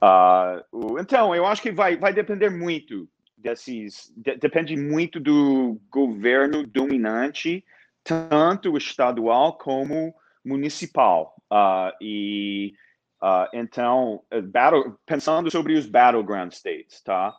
Uh, 0.02 0.98
então, 0.98 1.34
eu 1.34 1.46
acho 1.46 1.62
que 1.62 1.72
vai, 1.72 1.96
vai 1.96 2.12
depender 2.12 2.50
muito 2.50 3.08
desses. 3.36 4.12
De, 4.16 4.36
depende 4.36 4.76
muito 4.76 5.18
do 5.18 5.80
governo 5.90 6.66
dominante, 6.66 7.64
tanto 8.04 8.76
estadual 8.76 9.56
como 9.56 10.14
municipal. 10.44 11.34
Uh, 11.50 11.92
e 12.00 12.74
uh, 13.22 13.48
então, 13.54 14.22
battle, 14.50 14.98
pensando 15.06 15.50
sobre 15.50 15.74
os 15.74 15.86
battleground 15.86 16.52
states, 16.52 17.00
tá? 17.02 17.34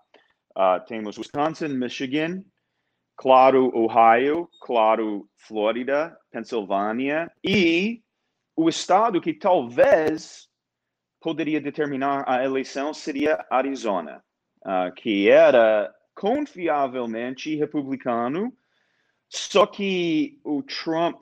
Uh, 0.57 0.83
temos 0.87 1.19
Wisconsin, 1.19 1.67
Michigan, 1.67 2.43
claro, 3.15 3.71
Ohio, 3.77 4.49
claro, 4.59 5.29
Flórida, 5.35 6.17
Pensilvânia 6.31 7.31
e 7.43 8.01
o 8.55 8.67
estado 8.67 9.21
que 9.21 9.35
talvez 9.35 10.49
poderia 11.21 11.61
determinar 11.61 12.23
a 12.27 12.43
eleição 12.43 12.91
seria 12.91 13.45
Arizona, 13.51 14.23
uh, 14.61 14.91
que 14.95 15.29
era 15.29 15.93
confiavelmente 16.15 17.55
republicano, 17.55 18.51
só 19.29 19.67
que 19.67 20.39
o 20.43 20.63
Trump, 20.63 21.21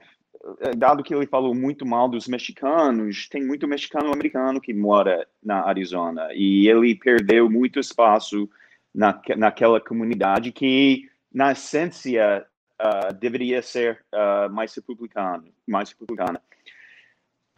eh, 0.61 0.75
dado 0.77 1.03
que 1.03 1.13
ele 1.13 1.27
falou 1.27 1.53
muito 1.53 1.85
mal 1.85 2.07
dos 2.07 2.29
mexicanos, 2.29 3.27
tem 3.27 3.45
muito 3.45 3.67
mexicano 3.67 4.13
americano 4.13 4.61
que 4.61 4.73
mora 4.73 5.27
na 5.43 5.65
Arizona 5.65 6.29
e 6.33 6.69
ele 6.69 6.95
perdeu 6.95 7.49
muito 7.49 7.77
espaço 7.77 8.49
na, 8.95 9.21
naquela 9.37 9.79
comunidade 9.81 10.51
que, 10.51 11.09
na 11.31 11.51
essência, 11.51 12.45
uh, 12.81 13.13
deveria 13.13 13.61
ser 13.61 14.03
uh, 14.13 14.51
mais 14.51 14.73
republicano, 14.73 15.53
mais 15.67 15.89
republicana. 15.89 16.41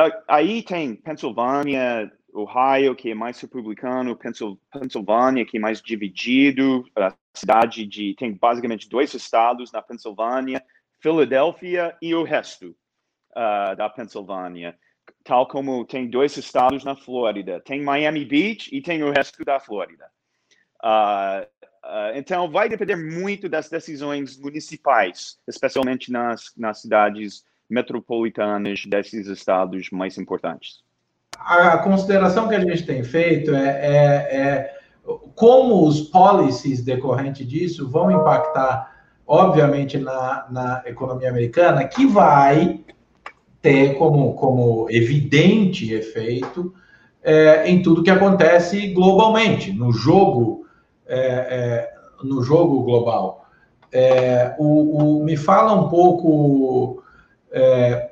Uh, 0.02 0.12
aí 0.28 0.64
tem 0.64 0.96
Pensilvânia, 0.96 2.12
Ohio, 2.34 2.96
que 2.96 3.12
é 3.12 3.16
mais 3.16 3.40
republicano, 3.40 4.16
Pensil, 4.16 4.60
Pensilvânia, 4.72 5.46
que 5.46 5.58
é 5.58 5.60
mais 5.60 5.82
dividido, 5.82 6.84
a 6.96 7.14
cidade 7.36 7.86
de 7.86 8.16
tem 8.16 8.34
basicamente 8.34 8.90
dois 8.90 9.14
estados 9.14 9.72
na 9.72 9.82
Pensilvânia, 9.82 10.64
Filadélfia 11.00 11.96
e 12.02 12.14
o 12.14 12.24
resto 12.24 12.76
da 13.78 13.88
Pensilvânia 13.88 14.76
tal 15.24 15.48
como 15.48 15.86
tem 15.86 16.10
dois 16.10 16.38
estados 16.38 16.84
na 16.84 16.96
Flórida. 16.96 17.60
Tem 17.60 17.84
Miami 17.84 18.26
Beach 18.26 18.74
e 18.74 18.82
tem 18.82 19.04
o 19.04 19.12
resto 19.12 19.44
da 19.44 19.60
Flórida. 19.60 20.10
Uh, 20.84 21.46
uh, 21.84 22.16
então, 22.16 22.50
vai 22.50 22.70
depender 22.70 22.96
muito 22.96 23.50
das 23.50 23.70
decisões 23.70 24.38
municipais, 24.38 25.38
especialmente 25.48 26.12
nas, 26.12 26.52
nas 26.58 26.82
cidades 26.82 27.44
metropolitanas 27.70 28.86
desses 28.86 29.28
estados 29.28 29.90
mais 29.92 30.18
importantes. 30.18 30.82
A 31.38 31.78
consideração 31.78 32.48
que 32.48 32.56
a 32.56 32.60
gente 32.60 32.86
tem 32.86 33.04
feito 33.04 33.54
é, 33.54 33.68
é, 33.68 34.38
é 34.38 34.78
como 35.36 35.88
os 35.88 36.02
policies 36.02 36.84
decorrentes 36.84 37.48
disso 37.48 37.90
vão 37.90 38.12
impactar, 38.12 39.06
obviamente, 39.26 39.98
na, 39.98 40.48
na 40.50 40.84
economia 40.86 41.30
americana, 41.30 41.86
que 41.86 42.06
vai 42.06 42.82
ter 43.62 43.96
como, 43.98 44.34
como 44.34 44.88
evidente 44.90 45.94
efeito 45.94 46.74
é, 47.24 47.70
em 47.70 47.82
tudo 47.82 48.04
que 48.04 48.10
acontece 48.10 48.88
globalmente, 48.94 49.72
no 49.72 49.92
jogo 49.92 50.66
é, 51.08 51.20
é, 51.20 51.94
no 52.24 52.42
jogo 52.44 52.84
global. 52.84 53.46
É, 53.92 54.56
o, 54.58 55.20
o, 55.20 55.24
me 55.24 55.38
fala 55.38 55.74
um 55.74 55.90
pouco, 55.90 57.04
é, 57.52 58.12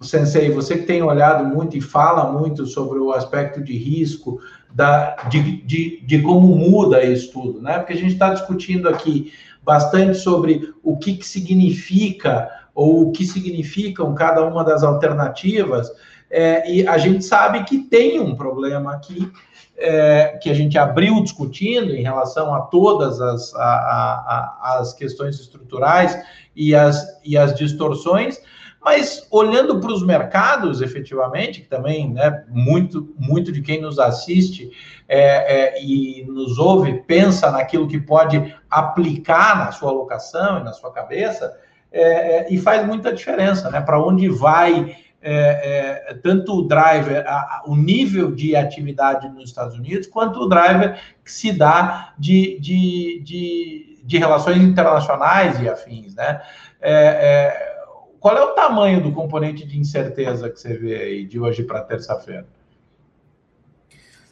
Sensei, 0.00 0.50
você 0.50 0.78
que 0.78 0.86
tem 0.86 1.02
olhado 1.02 1.44
muito 1.44 1.76
e 1.76 1.80
fala 1.80 2.32
muito 2.32 2.66
sobre 2.66 2.98
o 2.98 3.12
aspecto 3.12 3.62
de 3.62 3.76
risco, 3.76 4.40
da, 4.72 5.14
de, 5.28 5.62
de, 5.62 6.00
de 6.04 6.22
como 6.22 6.48
muda 6.48 7.02
isso 7.04 7.32
tudo, 7.32 7.62
né? 7.62 7.78
Porque 7.78 7.92
a 7.92 7.96
gente 7.96 8.14
está 8.14 8.34
discutindo 8.34 8.88
aqui 8.88 9.32
bastante 9.62 10.18
sobre 10.18 10.74
o 10.82 10.96
que, 10.96 11.14
que 11.14 11.26
significa 11.26 12.50
ou 12.74 13.08
o 13.08 13.12
que 13.12 13.24
significam 13.24 14.14
cada 14.14 14.44
uma 14.44 14.64
das 14.64 14.82
alternativas, 14.82 15.90
é, 16.30 16.70
e 16.70 16.86
a 16.86 16.98
gente 16.98 17.24
sabe 17.24 17.64
que 17.64 17.78
tem 17.78 18.18
um 18.18 18.34
problema 18.34 18.94
aqui 18.94 19.30
é, 19.76 20.38
que 20.40 20.50
a 20.50 20.54
gente 20.54 20.78
abriu 20.78 21.22
discutindo 21.22 21.94
em 21.94 22.02
relação 22.02 22.54
a 22.54 22.60
todas 22.60 23.20
as, 23.20 23.54
a, 23.54 23.60
a, 23.60 24.78
as 24.78 24.92
questões 24.92 25.38
estruturais 25.38 26.16
e 26.54 26.74
as, 26.74 27.04
e 27.24 27.36
as 27.36 27.54
distorções, 27.54 28.40
mas 28.84 29.26
olhando 29.30 29.80
para 29.80 29.92
os 29.92 30.04
mercados, 30.04 30.82
efetivamente, 30.82 31.62
que 31.62 31.68
também, 31.68 32.12
né, 32.12 32.44
muito, 32.48 33.14
muito 33.18 33.50
de 33.50 33.62
quem 33.62 33.80
nos 33.80 33.98
assiste 33.98 34.70
é, 35.08 35.78
é, 35.78 35.82
e 35.82 36.24
nos 36.28 36.58
ouve 36.58 37.02
pensa 37.06 37.50
naquilo 37.50 37.88
que 37.88 37.98
pode 37.98 38.54
aplicar 38.70 39.56
na 39.58 39.72
sua 39.72 39.90
alocação 39.90 40.60
e 40.60 40.64
na 40.64 40.72
sua 40.72 40.92
cabeça, 40.92 41.56
é, 41.90 42.02
é, 42.02 42.52
e 42.52 42.58
faz 42.58 42.86
muita 42.86 43.12
diferença, 43.12 43.70
né? 43.70 43.80
Para 43.80 44.02
onde 44.02 44.28
vai 44.28 44.96
é, 45.26 46.10
é, 46.10 46.14
tanto 46.14 46.52
o 46.52 46.68
driver, 46.68 47.24
a, 47.26 47.62
o 47.66 47.74
nível 47.74 48.30
de 48.30 48.54
atividade 48.54 49.26
nos 49.30 49.48
Estados 49.48 49.74
Unidos, 49.78 50.06
quanto 50.06 50.38
o 50.38 50.46
driver 50.46 51.00
que 51.24 51.32
se 51.32 51.50
dá 51.50 52.12
de, 52.18 52.58
de, 52.60 53.22
de, 53.24 54.00
de 54.04 54.18
relações 54.18 54.58
internacionais 54.58 55.58
e 55.62 55.68
afins, 55.68 56.14
né? 56.14 56.42
É, 56.78 56.92
é, 56.92 57.74
qual 58.20 58.36
é 58.36 58.42
o 58.42 58.54
tamanho 58.54 59.02
do 59.02 59.12
componente 59.12 59.66
de 59.66 59.78
incerteza 59.78 60.50
que 60.50 60.60
você 60.60 60.76
vê 60.76 60.96
aí 60.96 61.24
de 61.24 61.40
hoje 61.40 61.62
para 61.62 61.80
terça-feira? 61.82 62.46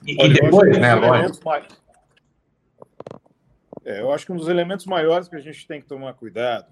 E, 0.07 0.12
e, 0.12 0.28
depois, 0.28 0.78
né, 0.78 0.95
lógico. 0.95 1.43
Mais... 1.45 1.64
É, 3.84 4.01
eu 4.01 4.12
acho 4.12 4.26
que 4.26 4.32
um 4.32 4.36
dos 4.36 4.49
elementos 4.49 4.84
maiores 4.84 5.26
que 5.26 5.36
a 5.36 5.40
gente 5.40 5.66
tem 5.66 5.80
que 5.80 5.86
tomar 5.86 6.12
cuidado 6.12 6.66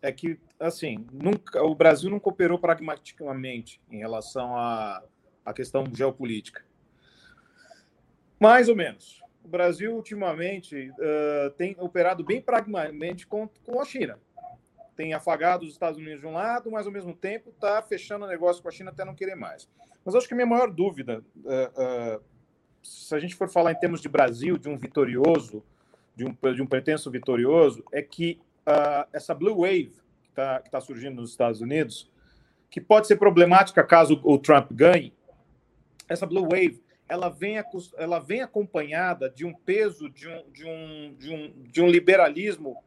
é 0.00 0.10
que, 0.10 0.38
assim, 0.58 1.06
nunca, 1.12 1.62
o 1.62 1.74
Brasil 1.74 2.10
não 2.10 2.18
cooperou 2.18 2.58
pragmaticamente 2.58 3.80
em 3.90 3.98
relação 3.98 4.56
à, 4.56 5.02
à 5.44 5.52
questão 5.52 5.84
geopolítica. 5.92 6.64
Mais 8.40 8.68
ou 8.68 8.76
menos. 8.76 9.22
O 9.44 9.48
Brasil, 9.48 9.94
ultimamente, 9.94 10.90
uh, 10.90 11.50
tem 11.56 11.74
operado 11.78 12.22
bem 12.22 12.40
pragmaticamente 12.40 13.26
com, 13.26 13.48
com 13.64 13.80
a 13.80 13.84
China. 13.84 14.18
Tem 14.94 15.14
afagado 15.14 15.64
os 15.64 15.72
Estados 15.72 15.98
Unidos 15.98 16.20
de 16.20 16.26
um 16.26 16.32
lado, 16.32 16.70
mas, 16.70 16.86
ao 16.86 16.92
mesmo 16.92 17.14
tempo, 17.14 17.50
está 17.50 17.80
fechando 17.80 18.24
o 18.24 18.28
negócio 18.28 18.62
com 18.62 18.68
a 18.68 18.72
China 18.72 18.90
até 18.90 19.04
não 19.04 19.14
querer 19.14 19.36
mais. 19.36 19.68
Mas 20.04 20.14
acho 20.14 20.28
que 20.28 20.34
a 20.34 20.36
minha 20.36 20.46
maior 20.46 20.70
dúvida, 20.70 21.24
uh, 21.36 22.18
uh, 22.18 22.22
se 22.82 23.14
a 23.14 23.18
gente 23.18 23.34
for 23.34 23.48
falar 23.48 23.72
em 23.72 23.78
termos 23.78 24.00
de 24.00 24.08
Brasil, 24.08 24.58
de 24.58 24.68
um 24.68 24.76
vitorioso, 24.76 25.64
de 26.14 26.24
um, 26.24 26.36
de 26.54 26.62
um 26.62 26.66
pretenso 26.66 27.10
vitorioso, 27.10 27.84
é 27.92 28.02
que 28.02 28.40
uh, 28.66 29.08
essa 29.12 29.34
blue 29.34 29.62
wave 29.62 29.94
está 30.38 30.60
tá 30.60 30.80
surgindo 30.80 31.20
nos 31.20 31.30
Estados 31.30 31.60
Unidos, 31.60 32.10
que 32.70 32.80
pode 32.80 33.06
ser 33.06 33.16
problemática 33.16 33.82
caso 33.82 34.20
o 34.22 34.38
Trump 34.38 34.72
ganhe, 34.72 35.12
essa 36.08 36.26
blue 36.26 36.48
wave 36.48 36.82
ela 37.08 37.30
vem, 37.30 37.56
ela 37.96 38.18
vem 38.18 38.42
acompanhada 38.42 39.30
de 39.30 39.46
um 39.46 39.54
peso 39.54 40.10
de 40.10 40.28
um, 40.28 40.50
de 40.50 40.66
um, 40.66 41.14
de 41.18 41.34
um, 41.34 41.62
de 41.62 41.82
um 41.82 41.88
liberalismo 41.88 42.84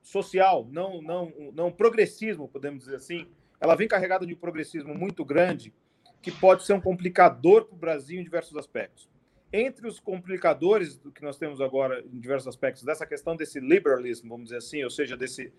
social, 0.00 0.68
não, 0.70 1.02
não, 1.02 1.32
não 1.52 1.72
progressismo, 1.72 2.46
podemos 2.46 2.84
dizer 2.84 2.96
assim. 2.96 3.26
Ela 3.60 3.74
vem 3.74 3.88
carregada 3.88 4.24
de 4.24 4.34
um 4.34 4.36
progressismo 4.36 4.94
muito 4.94 5.24
grande 5.24 5.74
que 6.22 6.30
pode 6.30 6.64
ser 6.64 6.74
um 6.74 6.80
complicador 6.80 7.64
para 7.64 7.74
o 7.74 7.78
Brasil 7.78 8.20
em 8.20 8.22
diversos 8.22 8.56
aspectos 8.56 9.08
entre 9.56 9.86
os 9.86 10.00
complicadores 10.00 10.96
do 10.96 11.12
que 11.12 11.22
nós 11.22 11.38
temos 11.38 11.60
agora 11.60 12.04
em 12.12 12.18
diversos 12.18 12.48
aspectos 12.48 12.82
dessa 12.82 13.06
questão 13.06 13.36
desse 13.36 13.60
liberalismo, 13.60 14.28
vamos 14.28 14.46
dizer 14.46 14.56
assim, 14.56 14.82
ou 14.82 14.90
seja, 14.90 15.16
desse, 15.16 15.52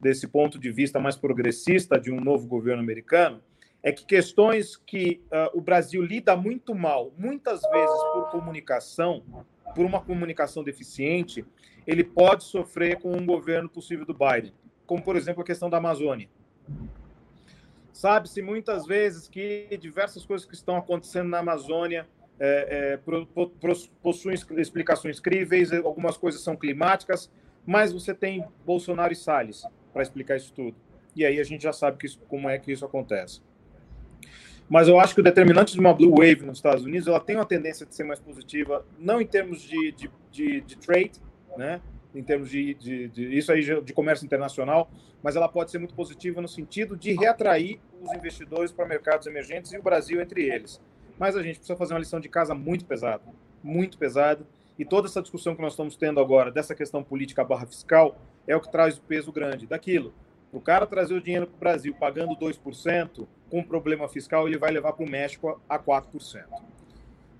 desse 0.00 0.28
ponto 0.28 0.58
de 0.58 0.70
vista 0.70 1.00
mais 1.00 1.16
progressista 1.16 1.98
de 1.98 2.12
um 2.12 2.20
novo 2.20 2.46
governo 2.46 2.82
americano, 2.82 3.42
é 3.82 3.92
que 3.92 4.04
questões 4.04 4.76
que 4.76 5.22
uh, 5.26 5.58
o 5.58 5.60
Brasil 5.60 6.02
lida 6.02 6.36
muito 6.36 6.74
mal, 6.74 7.12
muitas 7.16 7.60
vezes 7.62 8.02
por 8.12 8.30
comunicação, 8.30 9.22
por 9.74 9.84
uma 9.84 10.00
comunicação 10.00 10.64
deficiente, 10.64 11.44
ele 11.86 12.04
pode 12.04 12.44
sofrer 12.44 13.00
com 13.00 13.12
um 13.12 13.24
governo 13.24 13.68
possível 13.68 14.04
do 14.04 14.14
Biden, 14.14 14.52
como 14.86 15.02
por 15.02 15.16
exemplo 15.16 15.42
a 15.42 15.44
questão 15.44 15.70
da 15.70 15.78
Amazônia. 15.78 16.28
Sabe-se 17.92 18.42
muitas 18.42 18.86
vezes 18.86 19.28
que 19.28 19.68
diversas 19.80 20.24
coisas 20.24 20.46
que 20.46 20.54
estão 20.54 20.76
acontecendo 20.76 21.28
na 21.28 21.38
Amazônia 21.38 22.06
é, 22.38 22.94
é, 22.94 23.80
possuem 24.02 24.36
explicações 24.56 25.18
críveis, 25.18 25.72
algumas 25.72 26.16
coisas 26.16 26.42
são 26.42 26.56
climáticas, 26.56 27.30
mas 27.66 27.92
você 27.92 28.14
tem 28.14 28.44
Bolsonaro 28.64 29.12
e 29.12 29.16
Salles 29.16 29.64
para 29.98 30.04
explicar 30.04 30.36
isso 30.36 30.52
tudo. 30.52 30.76
E 31.16 31.26
aí 31.26 31.40
a 31.40 31.44
gente 31.44 31.62
já 31.62 31.72
sabe 31.72 31.98
que 31.98 32.06
isso, 32.06 32.20
como 32.28 32.48
é 32.48 32.56
que 32.56 32.70
isso 32.70 32.84
acontece. 32.84 33.40
Mas 34.68 34.86
eu 34.86 35.00
acho 35.00 35.12
que 35.12 35.20
o 35.20 35.24
determinante 35.24 35.72
de 35.72 35.80
uma 35.80 35.92
blue 35.92 36.10
wave 36.10 36.46
nos 36.46 36.58
Estados 36.58 36.84
Unidos 36.84 37.08
ela 37.08 37.18
tem 37.18 37.34
uma 37.34 37.44
tendência 37.44 37.84
de 37.84 37.92
ser 37.92 38.04
mais 38.04 38.20
positiva, 38.20 38.86
não 38.96 39.20
em 39.20 39.26
termos 39.26 39.60
de, 39.60 39.90
de, 39.92 40.10
de, 40.30 40.60
de 40.60 40.76
trade, 40.76 41.20
né? 41.56 41.80
em 42.14 42.22
termos 42.22 42.48
de, 42.48 42.74
de, 42.74 43.08
de, 43.08 43.36
isso 43.36 43.50
aí 43.50 43.82
de 43.82 43.92
comércio 43.92 44.24
internacional, 44.24 44.88
mas 45.20 45.34
ela 45.34 45.48
pode 45.48 45.72
ser 45.72 45.78
muito 45.78 45.94
positiva 45.94 46.40
no 46.40 46.48
sentido 46.48 46.96
de 46.96 47.12
reatrair 47.12 47.80
os 48.00 48.12
investidores 48.12 48.70
para 48.70 48.86
mercados 48.86 49.26
emergentes 49.26 49.72
e 49.72 49.78
o 49.78 49.82
Brasil 49.82 50.20
entre 50.20 50.48
eles. 50.48 50.80
Mas 51.18 51.36
a 51.36 51.42
gente 51.42 51.56
precisa 51.56 51.76
fazer 51.76 51.94
uma 51.94 52.00
lição 52.00 52.20
de 52.20 52.28
casa 52.28 52.54
muito 52.54 52.84
pesada, 52.84 53.24
muito 53.64 53.98
pesada, 53.98 54.46
e 54.78 54.84
toda 54.84 55.08
essa 55.08 55.20
discussão 55.20 55.56
que 55.56 55.62
nós 55.62 55.72
estamos 55.72 55.96
tendo 55.96 56.20
agora 56.20 56.52
dessa 56.52 56.72
questão 56.72 57.02
política 57.02 57.42
barra 57.42 57.66
fiscal 57.66 58.16
é 58.48 58.56
o 58.56 58.60
que 58.60 58.72
traz 58.72 58.96
o 58.96 59.02
peso 59.02 59.30
grande 59.30 59.66
daquilo. 59.66 60.12
O 60.50 60.60
cara 60.60 60.86
trazer 60.86 61.14
o 61.14 61.20
dinheiro 61.20 61.46
para 61.46 61.56
o 61.56 61.60
Brasil 61.60 61.94
pagando 61.94 62.34
2%, 62.34 63.28
com 63.50 63.62
problema 63.62 64.08
fiscal, 64.08 64.48
ele 64.48 64.58
vai 64.58 64.70
levar 64.70 64.94
para 64.94 65.04
o 65.04 65.08
México 65.08 65.60
a 65.68 65.78
4%. 65.78 66.44
Uh, 66.46 66.58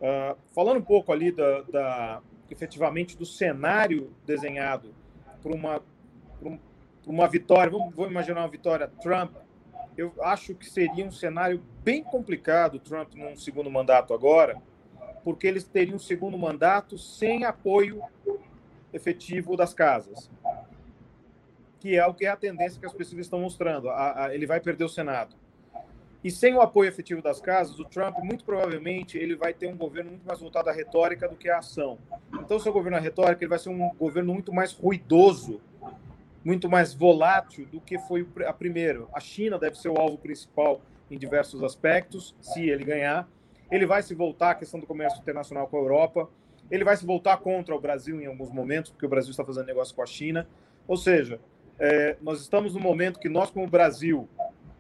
ah, 0.02 0.36
falando 0.54 0.78
um 0.78 0.82
pouco 0.82 1.11
ali 1.11 1.32
da, 1.32 1.62
da, 1.62 2.22
efetivamente 2.50 3.16
do 3.16 3.26
cenário 3.26 4.12
desenhado 4.24 4.94
por 5.42 5.52
uma, 5.52 5.82
por 6.40 6.59
uma 7.06 7.26
vitória, 7.26 7.70
vamos, 7.70 7.94
vamos 7.94 8.11
imaginar 8.11 8.42
uma 8.42 8.48
vitória 8.48 8.86
Trump, 9.02 9.32
eu 9.96 10.12
acho 10.22 10.54
que 10.54 10.68
seria 10.70 11.04
um 11.04 11.11
cenário 11.11 11.62
bem 11.82 12.04
complicado 12.04 12.78
Trump 12.78 13.14
num 13.14 13.36
segundo 13.36 13.70
mandato 13.70 14.14
agora, 14.14 14.61
porque 15.24 15.46
eles 15.46 15.64
teriam 15.64 15.96
um 15.96 15.98
segundo 15.98 16.38
mandato 16.38 16.96
sem 16.96 17.44
apoio 17.44 18.00
efetivo 18.92 19.56
das 19.56 19.74
casas, 19.74 20.30
que 21.81 21.97
é 21.97 22.07
o 22.07 22.14
que 22.14 22.26
é 22.26 22.29
a 22.29 22.37
tendência 22.37 22.81
que 22.81 22.87
as 22.87 22.93
pesquisas 22.93 23.26
estão 23.26 23.41
mostrando. 23.41 23.89
A, 23.91 24.26
a, 24.26 24.35
ele 24.35 24.47
vai 24.47 24.61
perder 24.61 24.85
o 24.85 24.89
Senado. 24.89 25.35
E 26.22 26.31
sem 26.31 26.53
o 26.55 26.61
apoio 26.61 26.89
efetivo 26.89 27.22
das 27.22 27.41
casas, 27.41 27.79
o 27.79 27.85
Trump, 27.85 28.18
muito 28.18 28.45
provavelmente, 28.45 29.16
ele 29.16 29.37
vai 29.37 29.55
ter 29.55 29.68
um 29.68 29.76
governo 29.76 30.11
muito 30.11 30.26
mais 30.26 30.41
voltado 30.41 30.68
à 30.68 30.72
retórica 30.72 31.29
do 31.29 31.37
que 31.37 31.49
à 31.49 31.59
ação. 31.59 31.97
Então, 32.35 32.59
seu 32.59 32.72
governo 32.72 32.97
à 32.97 33.01
retórica, 33.01 33.45
ele 33.45 33.49
vai 33.49 33.59
ser 33.59 33.68
um 33.68 33.91
governo 33.95 34.33
muito 34.35 34.53
mais 34.53 34.72
ruidoso, 34.72 35.61
muito 36.45 36.68
mais 36.68 36.93
volátil 36.93 37.66
do 37.66 37.81
que 37.81 37.99
foi 38.01 38.26
a 38.47 38.53
primeira. 38.53 39.07
A 39.12 39.20
China 39.20 39.59
deve 39.59 39.79
ser 39.79 39.91
o 39.91 39.97
alvo 39.97 40.18
principal 40.18 40.81
em 41.09 41.16
diversos 41.16 41.62
aspectos, 41.62 42.35
se 42.41 42.68
ele 42.68 42.85
ganhar. 42.85 43.29
Ele 43.70 43.87
vai 43.87 44.03
se 44.03 44.14
voltar 44.14 44.51
à 44.51 44.55
questão 44.55 44.81
do 44.81 44.87
comércio 44.87 45.20
internacional 45.20 45.68
com 45.68 45.76
a 45.76 45.81
Europa. 45.81 46.29
Ele 46.68 46.85
vai 46.85 46.97
se 46.97 47.07
voltar 47.07 47.37
contra 47.37 47.74
o 47.76 47.81
Brasil 47.81 48.20
em 48.20 48.26
alguns 48.26 48.51
momentos, 48.51 48.91
porque 48.91 49.07
o 49.07 49.09
Brasil 49.09 49.31
está 49.31 49.45
fazendo 49.45 49.66
negócio 49.66 49.95
com 49.95 50.03
a 50.03 50.07
China. 50.07 50.49
Ou 50.87 50.97
seja, 50.97 51.39
é, 51.79 52.16
nós 52.20 52.41
estamos 52.41 52.74
no 52.74 52.81
momento 52.81 53.18
que 53.18 53.29
nós, 53.29 53.51
como 53.51 53.66
Brasil, 53.66 54.29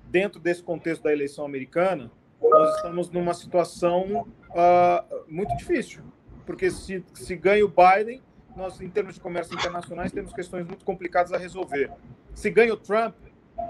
dentro 0.06 0.40
desse 0.40 0.62
contexto 0.62 1.02
da 1.02 1.12
eleição 1.12 1.44
americana, 1.44 2.10
nós 2.40 2.76
estamos 2.76 3.10
numa 3.10 3.34
situação 3.34 4.26
uh, 4.50 5.24
muito 5.28 5.56
difícil, 5.56 6.02
porque 6.46 6.70
se, 6.70 7.04
se 7.14 7.36
ganha 7.36 7.64
o 7.64 7.68
Biden, 7.68 8.22
nós, 8.56 8.80
em 8.80 8.88
termos 8.88 9.14
de 9.14 9.20
comércio 9.20 9.54
internacionais, 9.54 10.10
temos 10.10 10.32
questões 10.32 10.66
muito 10.66 10.84
complicadas 10.84 11.32
a 11.32 11.38
resolver. 11.38 11.90
Se 12.34 12.50
ganha 12.50 12.72
o 12.74 12.76
Trump 12.76 13.14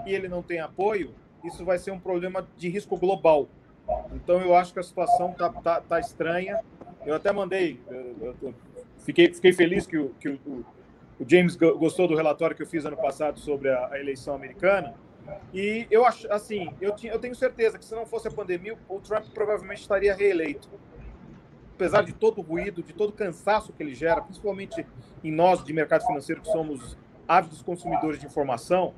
e 0.05 0.13
ele 0.13 0.27
não 0.27 0.41
tem 0.41 0.59
apoio, 0.59 1.13
isso 1.43 1.63
vai 1.63 1.77
ser 1.77 1.91
um 1.91 1.99
problema 1.99 2.47
de 2.57 2.69
risco 2.69 2.97
global. 2.97 3.47
Então, 4.13 4.41
eu 4.41 4.55
acho 4.55 4.73
que 4.73 4.79
a 4.79 4.83
situação 4.83 5.31
está 5.31 5.49
tá, 5.49 5.81
tá 5.81 5.99
estranha. 5.99 6.59
Eu 7.05 7.15
até 7.15 7.31
mandei, 7.31 7.79
eu, 7.89 8.35
eu, 8.41 8.53
fiquei, 8.99 9.33
fiquei 9.33 9.53
feliz 9.53 9.85
que, 9.85 9.97
o, 9.97 10.09
que 10.19 10.29
o, 10.29 10.65
o, 11.19 11.25
James 11.27 11.55
gostou 11.55 12.07
do 12.07 12.15
relatório 12.15 12.55
que 12.55 12.63
eu 12.63 12.67
fiz 12.67 12.85
ano 12.85 12.97
passado 12.97 13.39
sobre 13.39 13.69
a, 13.69 13.89
a 13.91 13.99
eleição 13.99 14.33
americana. 14.33 14.93
E 15.53 15.87
eu 15.91 16.05
acho, 16.05 16.31
assim, 16.31 16.73
eu, 16.81 16.95
tinha, 16.95 17.13
eu 17.13 17.19
tenho 17.19 17.35
certeza 17.35 17.77
que 17.77 17.85
se 17.85 17.93
não 17.93 18.05
fosse 18.05 18.27
a 18.27 18.31
pandemia, 18.31 18.77
o 18.87 18.99
Trump 18.99 19.25
provavelmente 19.33 19.81
estaria 19.81 20.13
reeleito. 20.13 20.69
Apesar 21.75 22.03
de 22.03 22.13
todo 22.13 22.39
o 22.39 22.41
ruído, 22.41 22.83
de 22.83 22.93
todo 22.93 23.09
o 23.09 23.13
cansaço 23.13 23.71
que 23.71 23.81
ele 23.81 23.93
gera, 23.93 24.21
principalmente 24.21 24.85
em 25.23 25.31
nós 25.31 25.63
de 25.63 25.71
mercado 25.71 26.05
financeiro 26.05 26.41
que 26.41 26.51
somos 26.51 26.97
ávidos 27.27 27.61
consumidores 27.61 28.19
de 28.19 28.25
informação, 28.25 28.93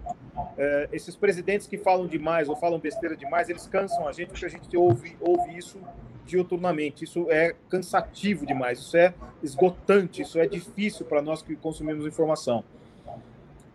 é, 0.57 0.89
esses 0.91 1.15
presidentes 1.15 1.67
que 1.67 1.77
falam 1.77 2.07
demais 2.07 2.47
ou 2.47 2.55
falam 2.55 2.79
besteira 2.79 3.15
demais, 3.15 3.49
eles 3.49 3.67
cansam 3.67 4.07
a 4.07 4.11
gente 4.11 4.29
porque 4.29 4.45
a 4.45 4.49
gente 4.49 4.75
ouve, 4.75 5.17
ouve 5.19 5.57
isso 5.57 5.79
diuturnamente. 6.25 7.03
Isso 7.03 7.29
é 7.29 7.55
cansativo 7.69 8.45
demais, 8.45 8.79
isso 8.79 8.97
é 8.97 9.13
esgotante, 9.43 10.21
isso 10.21 10.39
é 10.39 10.47
difícil 10.47 11.05
para 11.05 11.21
nós 11.21 11.41
que 11.41 11.55
consumimos 11.55 12.05
informação. 12.05 12.63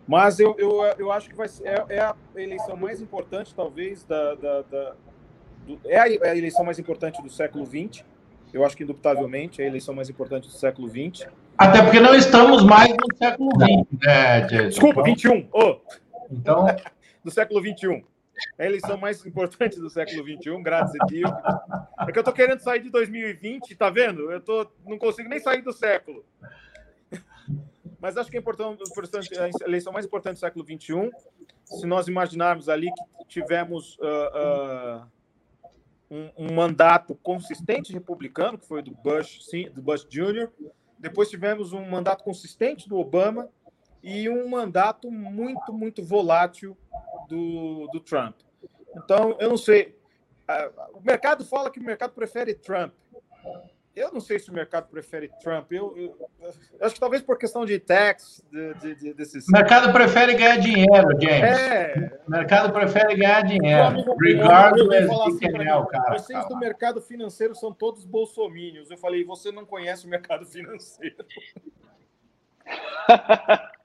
Mas 0.07 0.39
eu, 0.39 0.55
eu, 0.57 0.83
eu 0.97 1.11
acho 1.11 1.29
que 1.29 1.35
vai 1.35 1.47
ser, 1.47 1.67
é, 1.67 1.85
é 1.89 1.99
a 1.99 2.15
eleição 2.35 2.77
mais 2.77 3.01
importante, 3.01 3.53
talvez, 3.53 4.03
da. 4.03 4.35
da, 4.35 4.61
da 4.61 4.95
do, 5.65 5.79
é, 5.85 5.99
a, 5.99 6.13
é, 6.13 6.29
a, 6.29 6.37
eleição 6.37 6.63
mais 6.63 6.79
importante 6.79 7.21
do 7.21 7.29
século 7.29 7.65
XX. 7.65 8.05
Eu 8.53 8.65
acho 8.65 8.77
que, 8.77 8.83
indubitavelmente, 8.83 9.61
é 9.61 9.65
a 9.65 9.67
eleição 9.67 9.93
mais 9.93 10.09
importante 10.09 10.47
do 10.47 10.53
século 10.53 10.87
XX. 10.87 11.27
Até 11.57 11.81
porque 11.81 11.99
não 11.99 12.15
estamos 12.15 12.63
mais 12.63 12.89
no 12.89 13.17
século 13.17 13.51
XX, 13.59 13.99
né? 14.01 14.41
Desculpa, 14.69 15.03
21. 15.03 15.49
Oh. 15.51 15.75
Então. 16.31 16.65
do 17.27 17.31
século 17.31 17.61
XXI. 17.61 18.05
É 18.57 18.63
a 18.63 18.67
eleição 18.67 18.97
mais 18.97 19.25
importante 19.25 19.79
do 19.79 19.89
século 19.89 20.23
XXI, 20.23 20.61
graças 20.61 20.95
a 20.99 21.05
Deus. 21.05 21.31
É 22.07 22.11
que 22.11 22.19
eu 22.19 22.23
tô 22.23 22.33
querendo 22.33 22.59
sair 22.59 22.81
de 22.81 22.89
2020, 22.89 23.75
tá 23.75 23.89
vendo? 23.89 24.31
Eu 24.31 24.41
tô, 24.41 24.67
não 24.85 24.97
consigo 24.97 25.29
nem 25.29 25.39
sair 25.39 25.61
do 25.61 25.73
século. 25.73 26.25
Mas 27.99 28.17
acho 28.17 28.29
que 28.29 28.37
é 28.37 28.39
importante, 28.39 29.33
a 29.39 29.67
eleição 29.67 29.91
mais 29.91 30.05
importante 30.05 30.35
do 30.35 30.39
século 30.39 30.65
XXI, 30.65 31.11
se 31.65 31.85
nós 31.85 32.07
imaginarmos 32.07 32.69
ali 32.69 32.91
que 32.91 33.25
tivemos 33.27 33.97
uh, 33.97 35.01
uh, 35.01 35.07
um, 36.09 36.31
um, 36.37 36.53
mandato 36.53 37.15
consistente 37.15 37.91
republicano, 37.91 38.57
que 38.57 38.67
foi 38.67 38.81
do 38.81 38.91
Bush, 38.91 39.43
sim, 39.45 39.69
do 39.69 39.81
Bush 39.81 40.05
Jr., 40.07 40.49
depois 40.99 41.29
tivemos 41.29 41.73
um 41.73 41.85
mandato 41.89 42.23
consistente 42.23 42.87
do 42.87 42.97
Obama 42.97 43.49
e 44.07 44.29
um 44.29 44.47
mandato 44.47 45.11
muito, 45.11 45.73
muito 45.73 46.01
volátil 46.01 46.77
do, 47.27 47.87
do 47.91 47.99
Trump. 47.99 48.37
Então, 48.95 49.35
eu 49.37 49.49
não 49.49 49.57
sei. 49.57 49.97
O 50.93 51.01
mercado 51.01 51.43
fala 51.43 51.69
que 51.69 51.77
o 51.77 51.83
mercado 51.83 52.13
prefere 52.13 52.53
Trump. 52.53 52.93
Eu 53.93 54.13
não 54.13 54.21
sei 54.21 54.39
se 54.39 54.49
o 54.49 54.53
mercado 54.53 54.87
prefere 54.87 55.29
Trump. 55.41 55.73
Eu, 55.73 55.97
eu, 55.97 56.29
eu 56.39 56.85
acho 56.85 56.93
que 56.93 57.01
talvez 57.01 57.21
por 57.21 57.37
questão 57.37 57.65
de 57.65 57.79
tax, 57.79 58.41
de, 58.49 58.73
de, 58.75 58.95
de, 58.95 59.13
desses. 59.13 59.45
O 59.45 59.51
mercado 59.51 59.91
prefere 59.91 60.35
ganhar 60.35 60.57
dinheiro, 60.57 61.09
James. 61.19 61.59
É. 61.59 62.19
O 62.25 62.31
mercado 62.31 62.71
prefere 62.71 63.13
ganhar 63.15 63.41
dinheiro. 63.41 64.15
Regardless 64.21 65.07
de 65.07 65.39
quem 65.39 65.49
assim 65.49 65.67
é 65.67 65.75
o 65.75 65.85
cara. 65.85 66.17
Vocês 66.17 66.47
do 66.47 66.57
mercado 66.57 67.01
financeiro 67.01 67.53
são 67.55 67.73
todos 67.73 68.05
bolsomínios. 68.05 68.89
Eu 68.89 68.97
falei, 68.97 69.25
você 69.25 69.51
não 69.51 69.65
conhece 69.65 70.05
o 70.05 70.09
mercado 70.09 70.45
financeiro. 70.45 71.25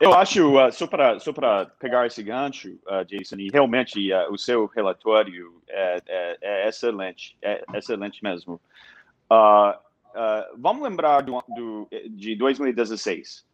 Eu 0.00 0.12
acho, 0.14 0.58
uh, 0.58 0.72
só 0.72 0.86
para 0.86 1.18
só 1.18 1.32
pegar 1.78 2.06
esse 2.06 2.22
gancho, 2.22 2.78
uh, 2.86 3.04
Jason, 3.04 3.36
e 3.36 3.48
realmente 3.50 4.12
uh, 4.12 4.32
o 4.32 4.38
seu 4.38 4.66
relatório 4.66 5.62
é, 5.68 6.02
é, 6.06 6.38
é 6.40 6.68
excelente, 6.68 7.36
é 7.42 7.62
excelente 7.74 8.22
mesmo. 8.22 8.60
Uh, 9.30 9.76
uh, 10.14 10.56
vamos 10.56 10.82
lembrar 10.82 11.22
do, 11.22 11.42
do, 11.48 11.88
de 12.10 12.34
2016, 12.34 13.44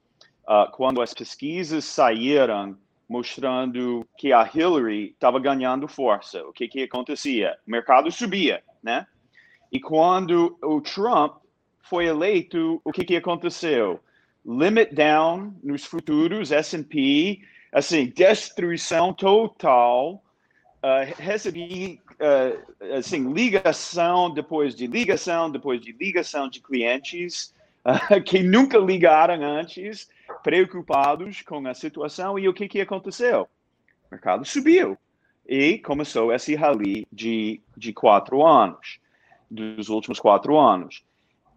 uh, 0.48 0.70
quando 0.72 1.02
as 1.02 1.12
pesquisas 1.12 1.84
saíram 1.84 2.76
mostrando 3.08 4.06
que 4.16 4.32
a 4.32 4.48
Hillary 4.52 5.10
estava 5.10 5.38
ganhando 5.38 5.86
força. 5.86 6.42
O 6.46 6.52
que, 6.52 6.68
que 6.68 6.82
acontecia? 6.84 7.56
O 7.66 7.70
mercado 7.70 8.10
subia, 8.10 8.62
né? 8.82 9.06
E 9.70 9.80
quando 9.80 10.56
o 10.62 10.80
Trump 10.80 11.36
foi 11.82 12.06
eleito, 12.06 12.80
o 12.84 12.92
que, 12.92 13.04
que 13.04 13.16
aconteceu? 13.16 14.00
Limit 14.44 14.94
down 14.94 15.54
nos 15.62 15.84
futuros, 15.84 16.52
S&P, 16.52 17.40
assim, 17.72 18.06
destruição 18.06 19.12
total. 19.12 20.22
Uh, 20.82 21.14
recebi 21.16 22.00
uh, 22.20 22.94
assim, 22.94 23.32
ligação 23.32 24.30
depois 24.32 24.74
de 24.74 24.86
ligação, 24.86 25.50
depois 25.50 25.80
de 25.80 25.92
ligação 25.92 26.48
de 26.48 26.60
clientes 26.60 27.54
uh, 27.84 28.20
que 28.22 28.42
nunca 28.42 28.76
ligaram 28.78 29.42
antes, 29.42 30.08
preocupados 30.42 31.42
com 31.42 31.66
a 31.66 31.74
situação. 31.74 32.38
E 32.38 32.48
o 32.48 32.54
que, 32.54 32.68
que 32.68 32.80
aconteceu? 32.80 33.48
O 34.06 34.14
mercado 34.14 34.44
subiu. 34.44 34.98
E 35.46 35.78
começou 35.78 36.32
esse 36.32 36.54
rally 36.54 37.06
de, 37.12 37.60
de 37.76 37.92
quatro 37.92 38.46
anos, 38.46 38.98
dos 39.50 39.88
últimos 39.88 40.18
quatro 40.18 40.58
anos. 40.58 41.04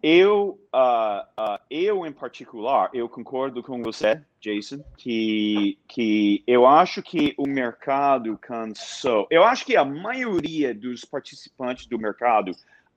Eu, 0.02 0.60
uh, 0.72 1.42
uh, 1.42 1.58
eu 1.68 2.06
em 2.06 2.12
particular, 2.12 2.88
eu 2.94 3.08
concordo 3.08 3.62
com 3.62 3.82
você, 3.82 4.20
Jason, 4.40 4.84
que, 4.96 5.76
que 5.88 6.42
eu 6.46 6.66
acho 6.66 7.02
que 7.02 7.34
o 7.36 7.46
mercado 7.48 8.38
cansou. 8.38 9.26
Eu 9.28 9.42
acho 9.42 9.66
que 9.66 9.76
a 9.76 9.84
maioria 9.84 10.72
dos 10.72 11.04
participantes 11.04 11.86
do 11.86 11.98
mercado 11.98 12.52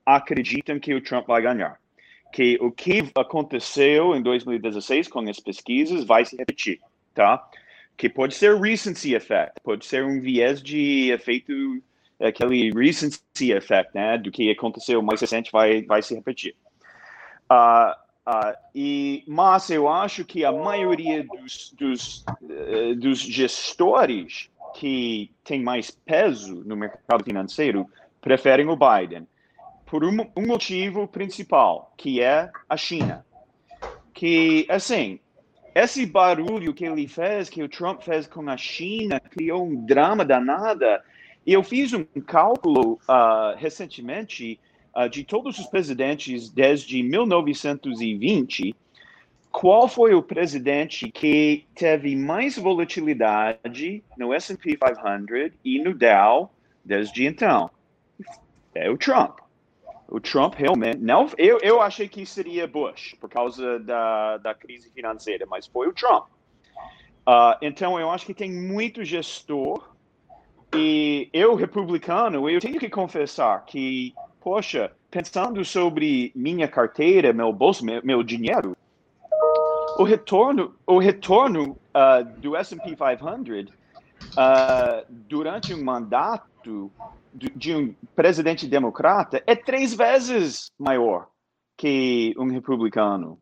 acreditam 0.06 0.78
que 0.78 0.94
o 0.94 1.02
Trump 1.02 1.26
vai 1.26 1.42
ganhar. 1.42 1.80
Que 2.32 2.56
o 2.60 2.70
que 2.70 3.10
aconteceu 3.16 4.14
em 4.14 4.22
2016 4.22 5.08
com 5.08 5.28
as 5.28 5.40
pesquisas 5.40 6.04
vai 6.04 6.24
se 6.24 6.36
repetir, 6.36 6.80
tá? 7.12 7.44
Que 7.96 8.08
pode 8.08 8.34
ser 8.34 8.56
recency 8.58 9.14
effect, 9.14 9.60
pode 9.62 9.84
ser 9.84 10.04
um 10.04 10.20
viés 10.20 10.62
de 10.62 11.10
efeito, 11.10 11.52
aquele 12.20 12.70
recency 12.72 13.52
effect, 13.52 13.92
né? 13.92 14.16
Do 14.16 14.30
que 14.30 14.50
aconteceu 14.50 15.02
mais 15.02 15.20
recente 15.20 15.50
vai, 15.50 15.82
vai 15.82 16.00
se 16.00 16.14
repetir. 16.14 16.54
Uh, 17.50 17.92
uh, 18.28 18.56
e, 18.74 19.24
mas 19.26 19.70
eu 19.70 19.88
acho 19.88 20.24
que 20.24 20.44
a 20.44 20.52
maioria 20.52 21.24
dos, 21.24 21.74
dos, 21.76 22.24
uh, 22.42 22.94
dos 22.96 23.18
gestores 23.18 24.50
que 24.74 25.30
tem 25.44 25.62
mais 25.62 25.90
peso 25.90 26.62
no 26.64 26.76
mercado 26.76 27.24
financeiro 27.24 27.86
preferem 28.20 28.68
o 28.68 28.76
Biden 28.76 29.26
por 29.86 30.04
um, 30.04 30.16
um, 30.36 30.46
motivo 30.46 31.06
principal, 31.06 31.92
que 31.98 32.22
é 32.22 32.50
a 32.68 32.76
China. 32.78 33.26
Que, 34.14 34.66
assim, 34.70 35.20
esse 35.74 36.06
barulho 36.06 36.72
que 36.72 36.84
ele 36.84 37.06
fez, 37.06 37.50
que 37.50 37.62
o 37.62 37.68
Trump 37.68 38.00
fez 38.00 38.26
com 38.26 38.48
a 38.48 38.56
China, 38.56 39.20
criou 39.20 39.66
um 39.66 39.84
drama 39.84 40.24
danada. 40.24 41.02
Eu 41.46 41.62
fiz 41.62 41.92
um 41.92 42.04
cálculo 42.26 42.94
uh, 43.08 43.56
recentemente 43.56 44.58
uh, 44.96 45.08
de 45.08 45.24
todos 45.24 45.58
os 45.58 45.66
presidentes 45.66 46.50
desde 46.50 47.02
1920, 47.02 48.74
qual 49.50 49.86
foi 49.86 50.14
o 50.14 50.22
presidente 50.22 51.10
que 51.10 51.66
teve 51.74 52.16
mais 52.16 52.56
volatilidade 52.56 54.02
no 54.16 54.32
S&P 54.32 54.76
500 54.76 55.52
e 55.64 55.78
no 55.78 55.94
Dow 55.94 56.50
desde 56.84 57.26
então? 57.26 57.70
É 58.74 58.90
o 58.90 58.96
Trump. 58.96 59.38
O 60.08 60.20
Trump 60.20 60.54
realmente 60.54 60.98
não. 60.98 61.28
Eu, 61.36 61.58
eu 61.62 61.80
achei 61.80 62.08
que 62.08 62.24
seria 62.24 62.66
Bush 62.66 63.14
por 63.20 63.30
causa 63.30 63.78
da, 63.78 64.38
da 64.38 64.54
crise 64.54 64.90
financeira, 64.90 65.46
mas 65.46 65.66
foi 65.66 65.88
o 65.88 65.92
Trump. 65.92 66.26
Uh, 67.26 67.56
então 67.62 68.00
eu 68.00 68.10
acho 68.10 68.26
que 68.26 68.34
tem 68.34 68.50
muito 68.50 69.04
gestor 69.04 69.94
e 70.74 71.28
eu 71.32 71.54
republicano 71.54 72.48
eu 72.50 72.60
tenho 72.60 72.80
que 72.80 72.90
confessar 72.90 73.64
que 73.64 74.12
poxa, 74.42 74.92
pensando 75.10 75.64
sobre 75.64 76.32
minha 76.34 76.66
carteira, 76.66 77.32
meu 77.32 77.52
bolso, 77.52 77.84
meu, 77.84 78.00
meu 78.04 78.22
dinheiro, 78.22 78.76
o 79.98 80.04
retorno, 80.04 80.74
o 80.86 80.98
retorno 80.98 81.78
uh, 81.94 82.40
do 82.40 82.56
S&P 82.56 82.96
500 82.96 83.70
uh, 83.70 85.06
durante 85.08 85.74
um 85.74 85.84
mandato 85.84 86.90
de 87.34 87.74
um 87.74 87.94
presidente 88.14 88.66
democrata 88.66 89.42
é 89.46 89.54
três 89.54 89.94
vezes 89.94 90.70
maior 90.78 91.28
que 91.76 92.34
um 92.38 92.50
republicano. 92.50 93.40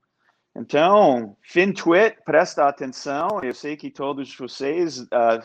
Então, 0.55 1.37
FinTwit, 1.43 2.19
presta 2.25 2.67
atenção. 2.67 3.41
Eu 3.43 3.55
sei 3.55 3.77
que 3.77 3.91
todos 3.91 4.35
vocês 4.37 5.01
uh, 5.01 5.41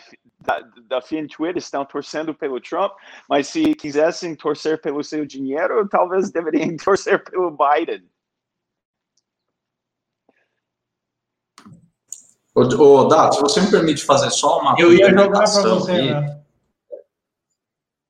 da, 0.46 0.60
da 0.88 1.02
FinTwit 1.02 1.58
estão 1.58 1.84
torcendo 1.86 2.34
pelo 2.34 2.62
Trump, 2.62 2.94
mas 3.30 3.48
se 3.48 3.76
quisessem 3.76 4.36
torcer 4.36 4.80
pelo 4.82 5.04
seu 5.04 5.26
dinheiro, 5.26 5.88
talvez 5.90 6.32
deveriam 6.32 6.76
torcer 6.84 7.24
pelo 7.24 7.52
Biden. 7.52 8.08
Ô, 12.54 12.62
ô 12.62 13.04
Dato, 13.06 13.36
se 13.36 13.42
você 13.42 13.62
me 13.62 13.70
permite 13.70 14.06
fazer 14.06 14.30
só 14.30 14.60
uma. 14.60 14.76
Eu 14.80 14.94
ia 14.94 15.10
jogar 15.10 15.44
para 15.44 15.62
você, 15.62 16.14
né? 16.14 16.42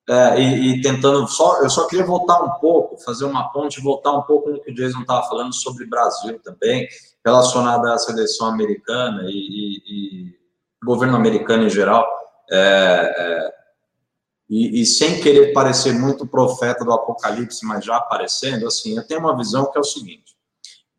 É, 0.08 0.40
e, 0.40 0.68
e, 0.68 0.82
tentando 0.82 1.28
só, 1.28 1.64
eu 1.64 1.70
só 1.70 1.88
queria 1.88 2.06
voltar 2.06 2.40
um 2.40 2.60
pouco, 2.60 2.96
fazer 3.04 3.26
uma 3.26 3.52
ponte, 3.52 3.82
voltar 3.82 4.12
um 4.12 4.22
pouco 4.22 4.52
no 4.52 4.62
que 4.62 4.70
o 4.70 4.76
Jason 4.76 5.02
estava 5.02 5.28
falando 5.28 5.52
sobre 5.52 5.88
Brasil 5.88 6.40
também, 6.44 6.88
relacionado 7.26 7.88
à 7.88 7.98
seleção 7.98 8.46
americana 8.46 9.24
e, 9.24 9.32
e, 9.32 10.28
e 10.28 10.36
governo 10.84 11.16
americano 11.16 11.64
em 11.64 11.72
geral. 11.72 12.06
É, 12.52 13.16
é, 13.18 13.54
e, 14.50 14.82
e, 14.82 14.86
sem 14.86 15.20
querer 15.22 15.54
parecer 15.54 15.94
muito 15.94 16.28
profeta 16.28 16.86
do 16.86 16.94
apocalipse, 16.94 17.66
mas 17.66 17.84
já 17.84 17.98
aparecendo, 17.98 18.68
assim, 18.68 18.96
eu 18.96 19.06
tenho 19.06 19.20
uma 19.20 19.36
visão 19.36 19.72
que 19.72 19.78
é 19.78 19.82
o 19.82 19.84
seguinte: 19.84 20.36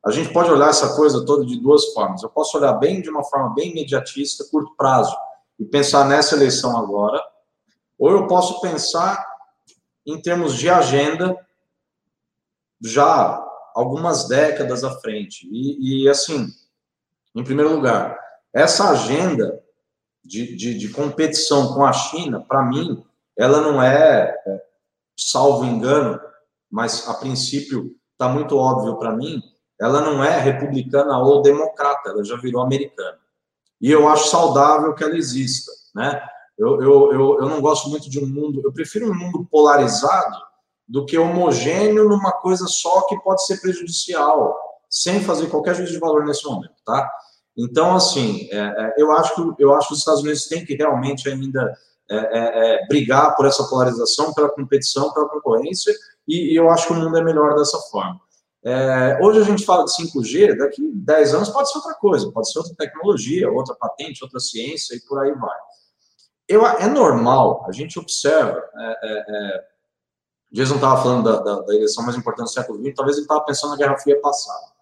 a 0.04 0.10
gente 0.10 0.32
pode 0.32 0.50
olhar 0.50 0.70
essa 0.70 0.96
coisa 0.96 1.24
toda 1.24 1.46
de 1.46 1.60
duas 1.60 1.92
formas. 1.92 2.22
Eu 2.22 2.30
posso 2.30 2.58
olhar 2.58 2.72
bem 2.74 3.00
de 3.00 3.08
uma 3.08 3.22
forma 3.22 3.54
bem 3.54 3.70
imediatista, 3.70 4.44
curto 4.50 4.74
prazo, 4.76 5.16
e 5.58 5.64
pensar 5.64 6.04
nessa 6.04 6.34
eleição 6.34 6.76
agora 6.76 7.22
ou 7.98 8.10
eu 8.10 8.26
posso 8.26 8.60
pensar 8.60 9.24
em 10.04 10.20
termos 10.20 10.56
de 10.56 10.68
agenda 10.68 11.36
já 12.80 13.42
algumas 13.74 14.28
décadas 14.28 14.84
à 14.84 15.00
frente. 15.00 15.48
E, 15.50 16.04
e 16.04 16.08
assim, 16.08 16.46
em 17.34 17.42
primeiro 17.42 17.74
lugar, 17.74 18.18
essa 18.52 18.90
agenda 18.90 19.62
de, 20.26 20.56
de, 20.56 20.76
de 20.76 20.88
competição 20.88 21.72
com 21.72 21.84
a 21.84 21.92
China, 21.92 22.40
para 22.40 22.62
mim, 22.62 23.04
ela 23.38 23.60
não 23.60 23.82
é, 23.82 24.34
é, 24.46 24.62
salvo 25.16 25.64
engano, 25.64 26.20
mas 26.70 27.08
a 27.08 27.14
princípio 27.14 27.94
está 28.12 28.28
muito 28.28 28.56
óbvio 28.56 28.96
para 28.96 29.12
mim, 29.12 29.42
ela 29.80 30.00
não 30.00 30.24
é 30.24 30.38
republicana 30.38 31.18
ou 31.18 31.42
democrata, 31.42 32.10
ela 32.10 32.24
já 32.24 32.36
virou 32.36 32.62
americana. 32.62 33.18
E 33.80 33.90
eu 33.90 34.08
acho 34.08 34.28
saudável 34.28 34.94
que 34.94 35.04
ela 35.04 35.16
exista, 35.16 35.70
né? 35.94 36.20
Eu, 36.56 36.80
eu, 36.80 37.12
eu, 37.12 37.38
eu 37.40 37.48
não 37.48 37.60
gosto 37.60 37.90
muito 37.90 38.08
de 38.08 38.18
um 38.18 38.26
mundo, 38.26 38.62
eu 38.64 38.72
prefiro 38.72 39.10
um 39.10 39.14
mundo 39.14 39.46
polarizado 39.50 40.36
do 40.88 41.04
que 41.04 41.18
homogêneo 41.18 42.08
numa 42.08 42.32
coisa 42.32 42.66
só 42.66 43.02
que 43.02 43.20
pode 43.20 43.44
ser 43.44 43.60
prejudicial, 43.60 44.56
sem 44.88 45.20
fazer 45.20 45.48
qualquer 45.48 45.74
juízo 45.74 45.92
de 45.92 45.98
valor 45.98 46.24
nesse 46.24 46.44
momento, 46.46 46.74
tá? 46.84 47.10
Então, 47.56 47.94
assim, 47.94 48.48
é, 48.50 48.58
é, 48.58 48.94
eu, 48.98 49.12
acho 49.12 49.34
que, 49.34 49.62
eu 49.62 49.74
acho 49.74 49.88
que 49.88 49.94
os 49.94 50.00
Estados 50.00 50.22
Unidos 50.22 50.46
têm 50.46 50.64
que 50.64 50.74
realmente 50.74 51.28
ainda 51.28 51.76
é, 52.10 52.16
é, 52.16 52.74
é 52.82 52.86
brigar 52.86 53.34
por 53.34 53.46
essa 53.46 53.64
polarização, 53.64 54.34
pela 54.34 54.48
competição, 54.50 55.12
pela 55.12 55.28
concorrência, 55.28 55.94
e, 56.28 56.52
e 56.52 56.56
eu 56.56 56.68
acho 56.70 56.86
que 56.86 56.92
o 56.92 56.96
mundo 56.96 57.16
é 57.16 57.24
melhor 57.24 57.54
dessa 57.56 57.78
forma. 57.90 58.20
Hoje 59.22 59.40
a 59.40 59.44
gente 59.44 59.64
fala 59.64 59.84
de 59.84 59.92
5G, 59.92 60.58
daqui 60.58 60.90
10 60.92 61.34
anos 61.34 61.48
pode 61.50 61.70
ser 61.70 61.78
outra 61.78 61.94
coisa, 61.94 62.32
pode 62.32 62.50
ser 62.50 62.58
outra 62.58 62.74
tecnologia, 62.76 63.48
outra 63.48 63.76
patente, 63.76 64.24
outra 64.24 64.40
ciência 64.40 64.96
e 64.96 65.00
por 65.02 65.20
aí 65.20 65.32
vai 65.32 65.56
eu, 66.48 66.64
é 66.64 66.86
normal, 66.86 67.64
a 67.68 67.72
gente 67.72 67.98
observa. 67.98 68.62
É, 68.76 68.98
é, 69.02 69.24
é, 69.28 69.64
Jason 70.52 70.76
estava 70.76 71.02
falando 71.02 71.24
da, 71.24 71.42
da, 71.42 71.60
da, 71.62 71.74
eleição 71.74 72.04
mais 72.04 72.16
importante 72.16 72.46
do 72.46 72.52
século 72.52 72.80
XX, 72.80 72.94
talvez 72.94 73.16
ele 73.16 73.24
estava 73.24 73.44
pensando 73.44 73.70
na 73.70 73.76
Guerra 73.76 73.98
Fria 73.98 74.20
passada. 74.20 74.75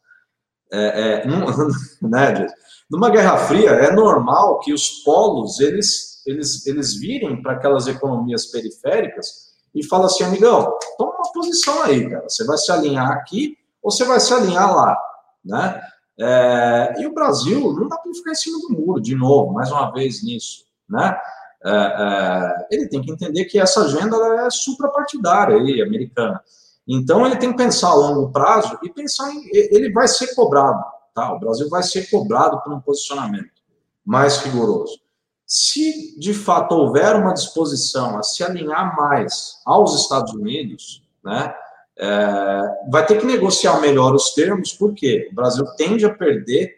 É, 0.72 1.22
é, 1.22 1.26
num, 1.26 1.44
né, 2.08 2.46
Numa 2.90 3.10
Guerra 3.10 3.38
Fria, 3.38 3.70
é 3.70 3.92
normal 3.92 4.60
que 4.60 4.72
os 4.72 5.02
polos 5.02 5.60
eles, 5.60 6.22
eles, 6.26 6.66
eles 6.66 6.94
virem 6.94 7.40
para 7.42 7.52
aquelas 7.52 7.86
economias 7.86 8.46
periféricas 8.46 9.54
e 9.74 9.84
falam 9.84 10.06
assim, 10.06 10.24
amigão, 10.24 10.72
toma 10.96 11.14
uma 11.14 11.32
posição 11.32 11.82
aí, 11.82 12.08
cara. 12.08 12.28
Você 12.28 12.44
vai 12.44 12.56
se 12.56 12.70
alinhar 12.70 13.10
aqui 13.10 13.56
ou 13.82 13.90
você 13.90 14.04
vai 14.04 14.20
se 14.20 14.32
alinhar 14.32 14.74
lá, 14.74 14.96
né? 15.44 15.80
É, 16.18 16.94
e 16.98 17.06
o 17.06 17.12
Brasil 17.12 17.60
não 17.72 17.88
dá 17.88 17.96
para 17.96 18.12
ficar 18.14 18.30
em 18.30 18.36
cima 18.36 18.58
do 18.60 18.72
muro 18.72 19.00
de 19.00 19.16
novo, 19.16 19.52
mais 19.52 19.72
uma 19.72 19.90
vez 19.90 20.22
nisso, 20.22 20.64
né? 20.88 21.18
É, 21.64 21.70
é, 21.70 22.66
ele 22.70 22.88
tem 22.88 23.02
que 23.02 23.10
entender 23.10 23.46
que 23.46 23.58
essa 23.58 23.84
agenda 23.84 24.16
é 24.46 24.50
suprapartidária 24.50 25.56
aí, 25.56 25.82
americana. 25.82 26.40
Então, 26.86 27.24
ele 27.24 27.36
tem 27.36 27.50
que 27.50 27.56
pensar 27.56 27.88
a 27.88 27.94
longo 27.94 28.30
prazo 28.30 28.78
e 28.82 28.90
pensar 28.90 29.32
em. 29.32 29.48
Ele 29.52 29.90
vai 29.92 30.06
ser 30.06 30.34
cobrado, 30.34 30.84
tá? 31.14 31.32
O 31.32 31.40
Brasil 31.40 31.68
vai 31.68 31.82
ser 31.82 32.10
cobrado 32.10 32.60
por 32.62 32.72
um 32.72 32.80
posicionamento 32.80 33.50
mais 34.04 34.38
rigoroso. 34.38 34.98
Se 35.46 36.18
de 36.18 36.34
fato 36.34 36.72
houver 36.72 37.16
uma 37.16 37.32
disposição 37.32 38.18
a 38.18 38.22
se 38.22 38.42
alinhar 38.42 38.96
mais 38.96 39.60
aos 39.64 39.94
Estados 40.00 40.32
Unidos, 40.32 41.02
né, 41.22 41.54
é, 41.98 42.62
vai 42.90 43.06
ter 43.06 43.18
que 43.18 43.26
negociar 43.26 43.80
melhor 43.80 44.14
os 44.14 44.34
termos, 44.34 44.72
porque 44.72 45.28
o 45.30 45.34
Brasil 45.34 45.64
tende 45.76 46.04
a 46.04 46.12
perder 46.12 46.74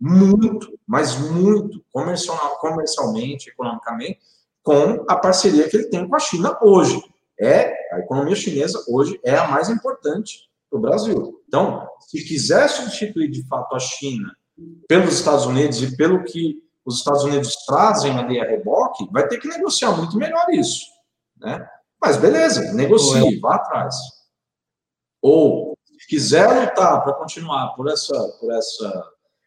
muito, 0.00 0.78
mas 0.86 1.16
muito, 1.16 1.82
comercial, 1.92 2.58
comercialmente, 2.60 3.50
economicamente, 3.50 4.20
com 4.62 5.04
a 5.08 5.16
parceria 5.16 5.68
que 5.68 5.76
ele 5.76 5.88
tem 5.88 6.06
com 6.06 6.14
a 6.14 6.20
China 6.20 6.56
hoje. 6.62 7.02
É 7.40 7.94
a 7.94 8.00
economia 8.00 8.34
chinesa 8.34 8.82
hoje 8.88 9.18
é 9.24 9.36
a 9.36 9.48
mais 9.48 9.68
importante 9.68 10.48
para 10.70 10.78
o 10.78 10.82
Brasil. 10.82 11.42
Então, 11.46 11.88
se 12.00 12.24
quiser 12.24 12.68
substituir 12.68 13.30
de 13.30 13.46
fato 13.46 13.74
a 13.74 13.78
China 13.78 14.34
pelos 14.88 15.14
Estados 15.14 15.46
Unidos 15.46 15.82
e 15.82 15.96
pelo 15.96 16.24
que 16.24 16.62
os 16.84 16.98
Estados 16.98 17.24
Unidos 17.24 17.54
trazem 17.66 18.18
ali 18.18 18.40
a 18.40 18.44
reboque, 18.44 19.08
vai 19.12 19.28
ter 19.28 19.38
que 19.38 19.48
negociar 19.48 19.92
muito 19.92 20.16
melhor 20.16 20.46
isso, 20.50 20.86
né? 21.36 21.68
Mas 22.00 22.16
beleza, 22.16 22.72
negocie, 22.72 23.38
vá 23.40 23.56
atrás. 23.56 23.94
Ou 25.20 25.76
quiser 26.08 26.48
lutar 26.48 27.04
para 27.04 27.12
continuar 27.12 27.74
por 27.74 27.88
essa, 27.90 28.16
por 28.40 28.52
essa, 28.52 29.04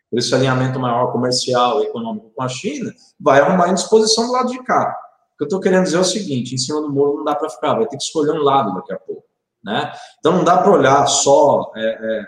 por 0.10 0.20
esse 0.20 0.34
alinhamento 0.36 0.80
maior 0.80 1.12
comercial 1.12 1.82
e 1.82 1.88
econômico 1.88 2.32
com 2.36 2.44
a 2.44 2.48
China, 2.48 2.94
vai 3.20 3.40
arrumar 3.40 3.70
em 3.70 3.74
disposição 3.74 4.28
do 4.28 4.34
lado 4.34 4.52
de 4.52 4.62
cá. 4.64 4.96
O 5.42 5.46
que 5.48 5.56
eu 5.56 5.58
estou 5.58 5.60
querendo 5.60 5.86
dizer 5.86 5.98
é 5.98 6.02
o 6.02 6.06
seguinte: 6.06 6.54
em 6.54 6.58
cima 6.58 6.82
do 6.82 6.92
muro 6.92 7.18
não 7.18 7.24
dá 7.24 7.36
para 7.36 7.50
ficar, 7.50 7.74
vai 7.74 7.88
ter 7.88 7.98
que 7.98 8.04
escolher 8.04 8.32
um 8.32 8.44
lado 8.44 8.76
daqui 8.76 8.94
a 8.94 9.00
pouco, 9.00 9.24
né? 9.64 9.92
Então 10.20 10.34
não 10.34 10.44
dá 10.44 10.58
para 10.58 10.72
olhar 10.72 11.08
só 11.08 11.72
é, 11.76 11.82
é, 11.82 12.26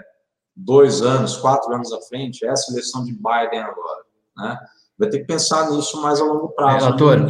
dois 0.56 1.02
anos, 1.02 1.38
quatro 1.38 1.74
anos 1.74 1.94
à 1.94 2.02
frente, 2.02 2.46
essa 2.46 2.72
eleição 2.72 3.04
de 3.04 3.14
Biden 3.14 3.60
agora, 3.60 4.04
né? 4.36 4.60
vai 4.98 5.10
ter 5.10 5.20
que 5.20 5.26
pensar 5.26 5.70
nisso 5.72 6.02
mais 6.02 6.20
a 6.20 6.24
longo 6.24 6.50
prazo. 6.50 6.86
Relator, 6.86 7.28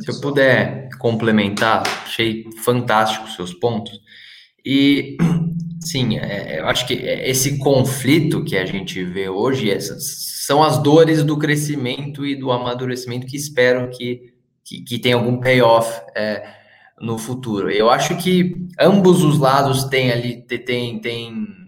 se 0.00 0.10
eu 0.10 0.20
puder 0.20 0.88
complementar, 0.98 1.82
achei 2.04 2.44
fantástico 2.62 3.24
os 3.26 3.34
seus 3.34 3.52
pontos. 3.54 3.98
E, 4.64 5.16
sim, 5.80 6.18
é, 6.18 6.60
eu 6.60 6.66
acho 6.66 6.86
que 6.86 6.94
esse 6.94 7.58
conflito 7.58 8.44
que 8.44 8.56
a 8.56 8.64
gente 8.64 9.02
vê 9.04 9.28
hoje 9.28 9.70
essas 9.70 10.28
são 10.46 10.62
as 10.62 10.78
dores 10.78 11.22
do 11.22 11.38
crescimento 11.38 12.24
e 12.24 12.34
do 12.34 12.50
amadurecimento 12.50 13.26
que 13.26 13.36
espero 13.36 13.90
que, 13.90 14.37
que, 14.68 14.82
que 14.82 14.98
tenha 14.98 15.16
algum 15.16 15.40
payoff 15.40 16.00
é, 16.14 16.46
no 17.00 17.18
futuro. 17.18 17.70
Eu 17.70 17.88
acho 17.88 18.16
que 18.16 18.68
ambos 18.78 19.22
os 19.22 19.38
lados 19.38 19.84
têm 19.84 20.12
ali, 20.12 20.42
têm, 20.42 21.00
têm 21.00 21.58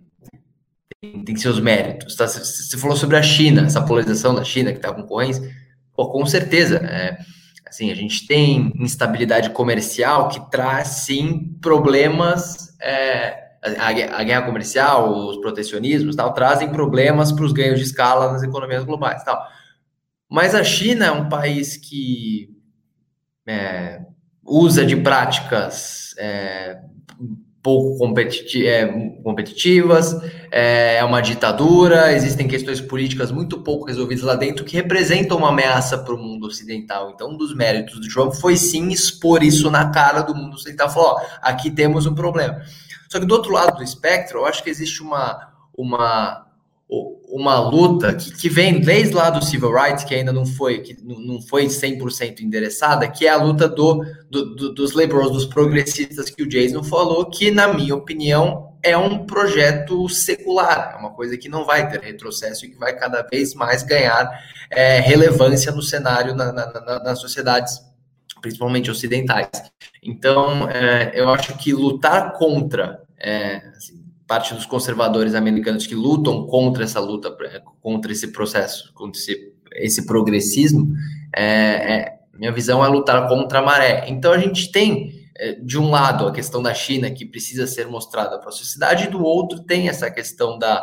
tem 1.24 1.34
seus 1.36 1.58
méritos. 1.58 2.14
Tá? 2.14 2.26
Você 2.26 2.76
falou 2.76 2.96
sobre 2.96 3.16
a 3.16 3.22
China, 3.22 3.62
essa 3.62 3.80
polarização 3.80 4.34
da 4.34 4.44
China 4.44 4.70
que 4.70 4.78
está 4.78 4.92
com 4.92 5.02
concorrência. 5.02 5.42
Pô, 5.94 6.10
com 6.10 6.26
certeza. 6.26 6.76
É, 6.76 7.18
assim, 7.66 7.90
a 7.90 7.94
gente 7.94 8.26
tem 8.26 8.72
instabilidade 8.76 9.50
comercial 9.50 10.28
que 10.28 10.50
traz, 10.50 10.88
sim, 10.88 11.56
problemas. 11.62 12.76
É, 12.80 13.48
a, 13.62 14.22
guerra 14.22 14.42
comercial, 14.42 15.28
os 15.28 15.38
protecionismos, 15.38 16.16
tal, 16.16 16.34
trazem 16.34 16.70
problemas 16.70 17.32
para 17.32 17.44
os 17.44 17.52
ganhos 17.52 17.78
de 17.78 17.84
escala 17.84 18.32
nas 18.32 18.42
economias 18.42 18.84
globais, 18.84 19.22
tal. 19.24 19.42
Mas 20.30 20.54
a 20.54 20.62
China 20.62 21.06
é 21.06 21.10
um 21.10 21.28
país 21.28 21.76
que 21.76 22.59
é, 23.50 24.00
usa 24.44 24.86
de 24.86 24.96
práticas 24.96 26.14
é, 26.18 26.78
pouco 27.62 27.98
é, 28.04 28.86
competitivas, 29.22 30.16
é, 30.50 30.96
é 30.96 31.04
uma 31.04 31.20
ditadura, 31.20 32.12
existem 32.12 32.46
questões 32.46 32.80
políticas 32.80 33.30
muito 33.30 33.60
pouco 33.60 33.86
resolvidas 33.86 34.24
lá 34.24 34.34
dentro 34.34 34.64
que 34.64 34.76
representam 34.76 35.38
uma 35.38 35.48
ameaça 35.48 35.98
para 35.98 36.14
o 36.14 36.18
mundo 36.18 36.46
ocidental. 36.46 37.10
Então, 37.10 37.30
um 37.30 37.36
dos 37.36 37.54
méritos 37.54 38.00
do 38.00 38.08
Trump 38.08 38.32
foi 38.34 38.56
sim 38.56 38.88
expor 38.88 39.42
isso 39.42 39.70
na 39.70 39.90
cara 39.90 40.22
do 40.22 40.34
mundo 40.34 40.54
ocidental, 40.54 40.88
falar, 40.88 41.12
ó, 41.12 41.20
aqui 41.42 41.70
temos 41.70 42.06
um 42.06 42.14
problema. 42.14 42.62
Só 43.08 43.18
que 43.18 43.26
do 43.26 43.34
outro 43.34 43.52
lado 43.52 43.76
do 43.76 43.82
espectro, 43.82 44.38
eu 44.38 44.46
acho 44.46 44.62
que 44.62 44.70
existe 44.70 45.02
uma, 45.02 45.52
uma 45.76 46.46
uma 47.30 47.60
luta 47.60 48.12
que, 48.14 48.32
que 48.32 48.48
vem 48.48 48.80
desde 48.80 49.14
lá 49.14 49.30
do 49.30 49.44
civil 49.44 49.72
rights, 49.72 50.04
que 50.04 50.14
ainda 50.14 50.32
não 50.32 50.44
foi, 50.44 50.80
que 50.80 50.96
não 51.02 51.40
foi 51.40 51.66
100% 51.66 52.40
endereçada, 52.40 53.08
que 53.08 53.26
é 53.26 53.30
a 53.30 53.36
luta 53.36 53.68
do, 53.68 54.04
do, 54.28 54.54
do, 54.54 54.74
dos 54.74 54.92
liberals, 54.94 55.30
dos 55.30 55.46
progressistas 55.46 56.28
que 56.28 56.42
o 56.42 56.48
Jason 56.48 56.82
falou, 56.82 57.24
que, 57.26 57.50
na 57.50 57.72
minha 57.72 57.94
opinião, 57.94 58.74
é 58.82 58.96
um 58.96 59.24
projeto 59.24 60.08
secular, 60.08 60.94
é 60.96 60.98
uma 60.98 61.10
coisa 61.10 61.36
que 61.36 61.48
não 61.48 61.64
vai 61.64 61.88
ter 61.88 62.00
retrocesso 62.00 62.66
e 62.66 62.70
que 62.70 62.78
vai 62.78 62.98
cada 62.98 63.22
vez 63.22 63.54
mais 63.54 63.82
ganhar 63.82 64.28
é, 64.70 64.98
relevância 65.00 65.70
no 65.70 65.82
cenário, 65.82 66.34
na, 66.34 66.52
na, 66.52 66.66
na, 66.66 67.02
nas 67.04 67.20
sociedades, 67.20 67.80
principalmente 68.40 68.90
ocidentais. 68.90 69.50
Então, 70.02 70.68
é, 70.68 71.12
eu 71.14 71.28
acho 71.28 71.56
que 71.58 71.72
lutar 71.72 72.32
contra, 72.32 73.02
é, 73.18 73.56
assim, 73.76 74.02
parte 74.30 74.54
dos 74.54 74.64
conservadores 74.64 75.34
americanos 75.34 75.88
que 75.88 75.94
lutam 75.96 76.46
contra 76.46 76.84
essa 76.84 77.00
luta, 77.00 77.36
contra 77.80 78.12
esse 78.12 78.28
processo, 78.28 78.94
contra 78.94 79.20
esse, 79.20 79.52
esse 79.72 80.06
progressismo, 80.06 80.94
é, 81.34 81.44
é, 81.44 82.18
minha 82.38 82.52
visão 82.52 82.84
é 82.84 82.86
lutar 82.86 83.26
contra 83.26 83.58
a 83.58 83.62
maré. 83.62 84.04
Então 84.06 84.32
a 84.32 84.38
gente 84.38 84.70
tem, 84.70 85.26
é, 85.36 85.54
de 85.54 85.76
um 85.76 85.90
lado, 85.90 86.28
a 86.28 86.32
questão 86.32 86.62
da 86.62 86.72
China, 86.72 87.10
que 87.10 87.26
precisa 87.26 87.66
ser 87.66 87.88
mostrada 87.88 88.38
para 88.38 88.50
a 88.50 88.52
sociedade, 88.52 89.06
e 89.06 89.10
do 89.10 89.20
outro 89.20 89.64
tem 89.64 89.88
essa 89.88 90.08
questão 90.08 90.56
da, 90.56 90.80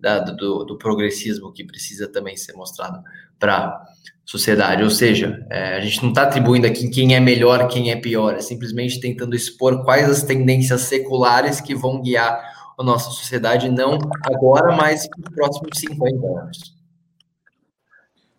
da 0.00 0.18
do, 0.18 0.64
do, 0.64 0.76
progressismo, 0.76 1.52
que 1.52 1.62
precisa 1.62 2.08
também 2.08 2.36
ser 2.36 2.54
mostrada 2.54 3.00
para 3.38 3.58
a 3.58 3.84
sociedade. 4.26 4.82
Ou 4.82 4.90
seja, 4.90 5.46
é, 5.48 5.76
a 5.76 5.80
gente 5.80 6.02
não 6.02 6.08
está 6.08 6.22
atribuindo 6.24 6.66
aqui 6.66 6.90
quem 6.90 7.14
é 7.14 7.20
melhor, 7.20 7.68
quem 7.68 7.92
é 7.92 7.96
pior, 7.96 8.34
é 8.34 8.40
simplesmente 8.40 8.98
tentando 8.98 9.36
expor 9.36 9.84
quais 9.84 10.10
as 10.10 10.24
tendências 10.24 10.80
seculares 10.80 11.60
que 11.60 11.76
vão 11.76 12.02
guiar 12.02 12.57
a 12.78 12.84
nossa 12.84 13.10
sociedade, 13.10 13.68
não 13.68 13.98
agora, 14.24 14.74
mas 14.76 15.08
nos 15.18 15.34
próximos 15.34 15.78
50 15.78 16.26
anos. 16.26 16.76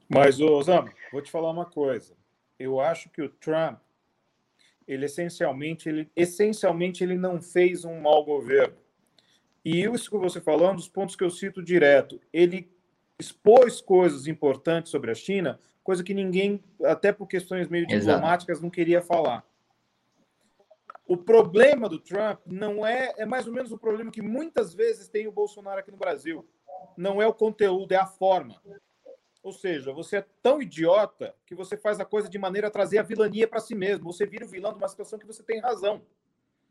Mas, 0.08 0.40
Osama, 0.40 0.92
vou 1.12 1.22
te 1.22 1.30
falar 1.30 1.52
uma 1.52 1.66
coisa. 1.66 2.14
Eu 2.58 2.80
acho 2.80 3.10
que 3.10 3.22
o 3.22 3.30
Trump, 3.30 3.80
ele 4.88 5.06
essencialmente, 5.06 5.90
ele, 5.90 6.10
essencialmente, 6.16 7.04
ele 7.04 7.16
não 7.16 7.42
fez 7.42 7.84
um 7.84 8.00
mau 8.00 8.24
governo. 8.24 8.76
E 9.64 9.84
isso 9.84 10.10
que 10.10 10.18
você 10.18 10.40
falou 10.40 10.70
é 10.70 10.72
um 10.72 10.76
dos 10.76 10.88
pontos 10.88 11.16
que 11.16 11.24
eu 11.24 11.30
cito 11.30 11.62
direto. 11.62 12.20
Ele 12.32 12.72
expôs 13.20 13.82
coisas 13.82 14.26
importantes 14.26 14.90
sobre 14.90 15.12
a 15.12 15.16
China, 15.16 15.60
coisa 15.84 16.04
que 16.04 16.14
ninguém, 16.14 16.64
até 16.84 17.12
por 17.12 17.28
questões 17.28 17.68
meio 17.68 17.86
diplomáticas, 17.86 18.58
Exato. 18.58 18.64
não 18.64 18.70
queria 18.70 19.02
falar. 19.02 19.44
O 21.10 21.18
problema 21.18 21.90
do 21.90 22.00
Trump 22.00 22.40
não 22.46 22.86
é, 22.86 23.16
é 23.18 23.26
mais 23.26 23.48
ou 23.48 23.52
menos 23.52 23.72
o 23.72 23.80
problema 23.80 24.12
que 24.12 24.22
muitas 24.22 24.76
vezes 24.76 25.10
tem 25.10 25.28
o 25.28 25.32
Bolsonaro 25.32 25.80
aqui 25.80 25.90
no 25.90 25.98
Brasil. 25.98 26.48
Não 26.96 27.20
é 27.20 27.26
o 27.26 27.34
conteúdo, 27.34 27.92
é 27.94 27.96
a 27.96 28.06
forma. 28.06 28.62
Ou 29.42 29.52
seja, 29.52 29.92
você 29.92 30.18
é 30.18 30.26
tão 30.44 30.62
idiota 30.62 31.34
que 31.48 31.56
você 31.56 31.76
faz 31.76 32.00
a 32.00 32.06
coisa 32.06 32.30
de 32.30 32.38
maneira 32.38 32.68
a 32.68 32.70
trazer 32.70 33.00
a 33.00 33.02
vilania 33.02 33.48
para 33.48 33.60
si 33.60 33.74
mesmo. 33.74 34.14
Você 34.14 34.24
vira 34.28 34.46
o 34.46 34.48
vilão 34.48 34.72
de 34.72 34.78
uma 34.78 34.88
situação 34.88 35.18
que 35.18 35.26
você 35.26 35.42
tem 35.42 35.60
razão. 35.60 36.04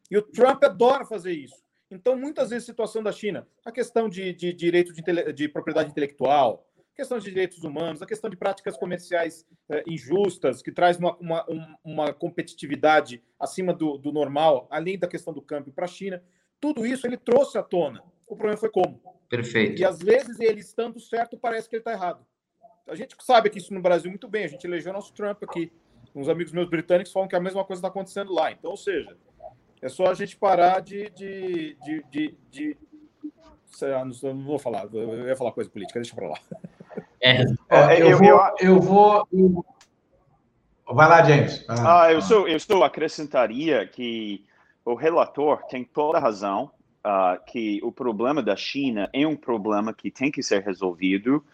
E 0.08 0.16
o 0.16 0.22
Trump 0.22 0.62
adora 0.62 1.04
fazer 1.04 1.32
isso. 1.32 1.60
Então, 1.90 2.16
muitas 2.16 2.50
vezes, 2.50 2.68
a 2.68 2.70
situação 2.70 3.02
da 3.02 3.10
China, 3.10 3.44
a 3.64 3.72
questão 3.72 4.08
de, 4.08 4.32
de 4.32 4.52
direito 4.52 4.92
de, 4.92 5.32
de 5.32 5.48
propriedade 5.48 5.90
intelectual, 5.90 6.64
questão 6.98 7.20
de 7.20 7.26
direitos 7.26 7.62
humanos, 7.62 8.02
a 8.02 8.06
questão 8.06 8.28
de 8.28 8.36
práticas 8.36 8.76
comerciais 8.76 9.46
é, 9.70 9.84
injustas, 9.86 10.60
que 10.60 10.72
traz 10.72 10.98
uma, 10.98 11.16
uma, 11.18 11.46
uma 11.84 12.12
competitividade 12.12 13.22
acima 13.38 13.72
do, 13.72 13.96
do, 13.96 14.10
normal, 14.10 14.66
além 14.68 14.98
da 14.98 15.06
questão 15.06 15.32
do 15.32 15.40
câmbio 15.40 15.72
para 15.72 15.84
a 15.84 15.88
China. 15.88 16.20
Tudo 16.60 16.84
isso 16.84 17.06
ele 17.06 17.16
trouxe 17.16 17.56
à 17.56 17.62
tona. 17.62 18.02
O 18.26 18.34
problema 18.34 18.58
foi 18.58 18.68
como. 18.68 19.00
Perfeito. 19.28 19.80
E 19.80 19.84
às 19.84 20.00
vezes 20.00 20.40
ele 20.40 20.58
estando 20.58 20.98
certo, 20.98 21.38
parece 21.38 21.68
que 21.68 21.76
ele 21.76 21.82
está 21.82 21.92
errado. 21.92 22.26
A 22.88 22.96
gente 22.96 23.14
sabe 23.20 23.48
que 23.48 23.58
isso 23.58 23.72
no 23.72 23.80
Brasil 23.80 24.10
muito 24.10 24.26
bem. 24.26 24.44
A 24.44 24.48
gente 24.48 24.66
elegeu 24.66 24.92
nosso 24.92 25.12
Trump 25.12 25.40
aqui. 25.44 25.70
Uns 26.12 26.28
amigos 26.28 26.52
meus 26.52 26.68
britânicos 26.68 27.12
falam 27.12 27.28
que 27.28 27.36
a 27.36 27.40
mesma 27.40 27.64
coisa 27.64 27.78
está 27.78 27.88
acontecendo 27.88 28.32
lá. 28.32 28.50
Então, 28.50 28.72
ou 28.72 28.76
seja, 28.76 29.16
é 29.80 29.88
só 29.88 30.06
a 30.06 30.14
gente 30.14 30.36
parar 30.36 30.80
de, 30.80 31.08
de, 31.10 31.76
de, 31.76 32.04
de, 32.10 32.36
de... 32.50 32.76
Não 34.24 34.42
vou 34.42 34.58
falar, 34.58 34.88
eu 34.92 35.28
ia 35.28 35.36
falar 35.36 35.52
coisa 35.52 35.70
política, 35.70 36.00
deixa 36.00 36.16
para 36.16 36.30
lá. 36.30 36.40
É. 37.20 37.42
é 37.68 38.02
eu, 38.02 38.18
vou, 38.18 38.40
eu 38.60 38.80
vou. 38.80 39.66
Vai 40.86 41.08
lá, 41.08 41.22
James. 41.22 41.64
Vai 41.66 41.76
lá. 41.76 42.02
Ah, 42.04 42.12
eu, 42.12 42.22
sou, 42.22 42.48
eu 42.48 42.56
estou 42.56 42.82
acrescentaria 42.82 43.86
que 43.86 44.44
o 44.84 44.94
relator 44.94 45.62
tem 45.66 45.84
toda 45.84 46.18
a 46.18 46.20
razão 46.20 46.70
uh, 47.04 47.44
que 47.46 47.80
o 47.82 47.92
problema 47.92 48.42
da 48.42 48.56
China 48.56 49.08
é 49.12 49.26
um 49.26 49.36
problema 49.36 49.92
que 49.92 50.10
tem 50.10 50.30
que 50.30 50.42
ser 50.42 50.62
resolvido. 50.62 51.44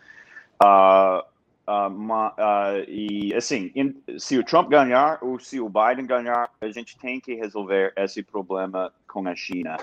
Uh, 0.63 1.21
uh, 1.69 2.85
e 2.87 3.35
assim, 3.35 3.73
in, 3.75 3.95
se 4.19 4.39
o 4.39 4.45
Trump 4.45 4.69
ganhar 4.69 5.19
ou 5.21 5.39
se 5.39 5.61
o 5.61 5.69
Biden 5.69 6.07
ganhar, 6.07 6.51
a 6.61 6.69
gente 6.69 6.99
tem 6.99 7.21
que 7.21 7.35
resolver 7.35 7.93
esse 7.97 8.23
problema 8.23 8.93
com 9.09 9.27
a 9.27 9.35
China. 9.35 9.77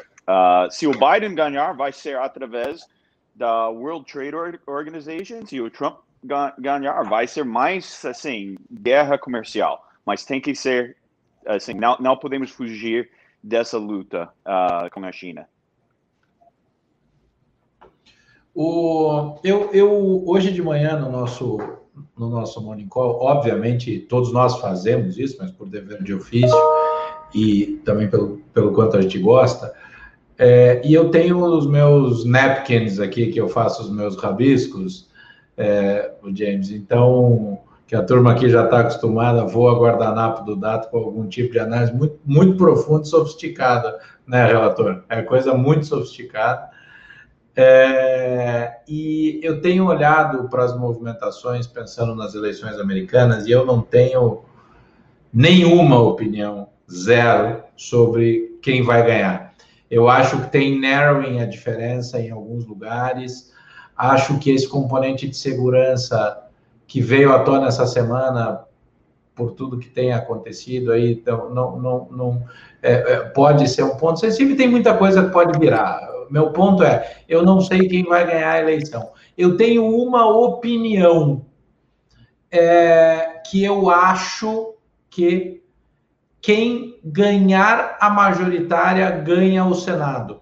se 0.69 0.87
o 0.87 0.91
Biden 0.91 1.35
ganhar, 1.35 1.73
vai 1.73 1.91
ser 1.91 2.17
através 2.17 2.87
da 3.35 3.69
World 3.69 4.11
Trade 4.11 4.59
Organization, 4.67 5.45
se 5.45 5.59
o 5.59 5.69
Trump 5.69 5.99
ganhar, 6.59 7.01
vai 7.03 7.27
ser 7.27 7.43
mais, 7.43 8.03
assim, 8.05 8.55
guerra 8.71 9.17
comercial. 9.17 9.85
Mas 10.05 10.25
tem 10.25 10.39
que 10.39 10.53
ser, 10.53 10.97
assim, 11.45 11.73
não, 11.73 11.97
não 11.99 12.15
podemos 12.17 12.51
fugir 12.51 13.09
dessa 13.43 13.77
luta 13.77 14.29
uh, 14.45 14.89
com 14.91 15.03
a 15.03 15.11
China. 15.11 15.47
O, 18.53 19.39
eu, 19.43 19.71
eu, 19.71 20.23
hoje 20.27 20.51
de 20.51 20.61
manhã, 20.61 20.99
no 20.99 21.09
nosso, 21.09 21.57
no 22.17 22.29
nosso 22.29 22.61
Morning 22.61 22.87
Call, 22.87 23.21
obviamente, 23.21 23.99
todos 23.99 24.31
nós 24.31 24.57
fazemos 24.57 25.17
isso, 25.17 25.37
mas 25.39 25.51
por 25.51 25.69
dever 25.69 26.03
de 26.03 26.13
ofício 26.13 26.57
e 27.33 27.81
também 27.85 28.09
pelo, 28.09 28.39
pelo 28.53 28.73
quanto 28.73 28.97
a 28.97 29.01
gente 29.01 29.17
gosta, 29.17 29.73
é, 30.37 30.81
e 30.83 30.93
eu 30.93 31.09
tenho 31.09 31.37
os 31.43 31.67
meus 31.67 32.25
napkins 32.25 32.99
aqui, 32.99 33.27
que 33.27 33.39
eu 33.39 33.47
faço 33.47 33.83
os 33.83 33.89
meus 33.89 34.15
rabiscos, 34.15 35.09
é, 35.57 36.11
o 36.23 36.35
James. 36.35 36.71
Então, 36.71 37.59
que 37.85 37.95
a 37.95 38.03
turma 38.03 38.31
aqui 38.31 38.49
já 38.49 38.63
está 38.63 38.79
acostumada, 38.79 39.45
vou 39.45 39.69
a 39.69 39.77
guardanapo 39.77 40.45
do 40.45 40.55
dado 40.55 40.89
com 40.89 40.97
algum 40.97 41.27
tipo 41.27 41.51
de 41.51 41.59
análise 41.59 41.93
muito, 41.93 42.17
muito 42.25 42.57
profunda 42.57 43.03
e 43.03 43.07
sofisticada, 43.07 43.99
né, 44.25 44.45
relator? 44.45 45.03
É 45.09 45.21
coisa 45.21 45.53
muito 45.53 45.85
sofisticada. 45.85 46.69
É, 47.53 48.77
e 48.87 49.41
eu 49.43 49.59
tenho 49.61 49.87
olhado 49.87 50.47
para 50.47 50.63
as 50.63 50.77
movimentações 50.77 51.67
pensando 51.67 52.15
nas 52.15 52.33
eleições 52.33 52.79
americanas 52.79 53.45
e 53.45 53.51
eu 53.51 53.65
não 53.65 53.81
tenho 53.81 54.43
nenhuma 55.33 55.99
opinião, 55.99 56.69
zero, 56.89 57.61
sobre 57.75 58.57
quem 58.61 58.83
vai 58.83 59.05
ganhar. 59.05 59.50
Eu 59.91 60.07
acho 60.07 60.41
que 60.41 60.49
tem 60.49 60.79
narrowing 60.79 61.41
a 61.41 61.45
diferença 61.45 62.17
em 62.17 62.31
alguns 62.31 62.65
lugares. 62.65 63.51
Acho 63.95 64.39
que 64.39 64.49
esse 64.49 64.65
componente 64.65 65.27
de 65.27 65.35
segurança 65.35 66.47
que 66.87 67.01
veio 67.01 67.33
à 67.33 67.39
tona 67.39 67.67
essa 67.67 67.85
semana 67.85 68.63
por 69.35 69.51
tudo 69.51 69.79
que 69.79 69.89
tem 69.89 70.13
acontecido 70.13 70.91
aí, 70.91 71.13
então 71.13 71.53
não, 71.53 71.79
não, 71.79 72.07
não 72.11 72.43
é, 72.81 72.93
é, 72.93 73.19
pode 73.29 73.67
ser 73.69 73.83
um 73.83 73.95
ponto 73.97 74.19
sensível 74.19 74.55
tem 74.55 74.67
muita 74.67 74.97
coisa 74.97 75.23
que 75.25 75.31
pode 75.31 75.57
virar. 75.59 75.99
Meu 76.29 76.51
ponto 76.51 76.83
é, 76.83 77.17
eu 77.27 77.43
não 77.43 77.59
sei 77.59 77.87
quem 77.87 78.03
vai 78.03 78.25
ganhar 78.25 78.51
a 78.51 78.59
eleição. 78.59 79.11
Eu 79.37 79.57
tenho 79.57 79.85
uma 79.85 80.25
opinião 80.25 81.45
é, 82.49 83.41
que 83.45 83.63
eu 83.63 83.89
acho 83.89 84.75
que 85.09 85.60
quem 86.41 86.99
ganhar 87.03 87.97
a 87.99 88.09
majoritária 88.09 89.09
ganha 89.11 89.63
o 89.63 89.75
Senado. 89.75 90.41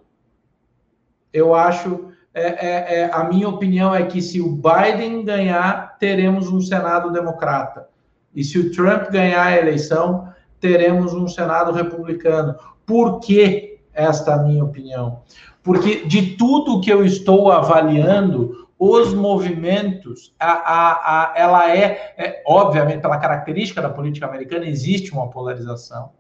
Eu 1.34 1.54
acho, 1.54 2.08
é, 2.34 2.44
é, 2.44 3.00
é, 3.02 3.12
a 3.14 3.26
minha 3.26 3.50
opinião 3.50 3.94
é 3.94 4.04
que 4.04 4.22
se 4.22 4.42
o 4.42 4.56
Biden 4.56 5.26
ganhar, 5.26 5.98
teremos 6.00 6.48
um 6.50 6.62
Senado 6.62 7.12
democrata. 7.12 7.90
E 8.34 8.44
se 8.44 8.58
o 8.58 8.72
Trump 8.72 9.10
ganhar 9.12 9.46
a 9.46 9.58
eleição, 9.58 10.30
teremos 10.60 11.14
um 11.14 11.28
Senado 11.28 11.72
republicano. 11.72 12.56
Por 12.86 13.20
que 13.20 13.80
esta 13.94 14.34
é 14.34 14.44
minha 14.44 14.64
opinião? 14.64 15.22
Porque 15.62 16.06
de 16.06 16.38
tudo 16.38 16.80
que 16.80 16.92
eu 16.92 17.04
estou 17.04 17.52
avaliando, 17.52 18.69
os 18.80 19.14
movimentos, 19.14 20.34
a, 20.40 20.52
a, 20.52 20.92
a, 21.04 21.34
ela 21.36 21.70
é, 21.70 22.14
é, 22.18 22.42
obviamente, 22.48 23.02
pela 23.02 23.18
característica 23.18 23.82
da 23.82 23.90
política 23.90 24.26
americana, 24.26 24.66
existe 24.66 25.12
uma 25.12 25.30
polarização, 25.30 26.12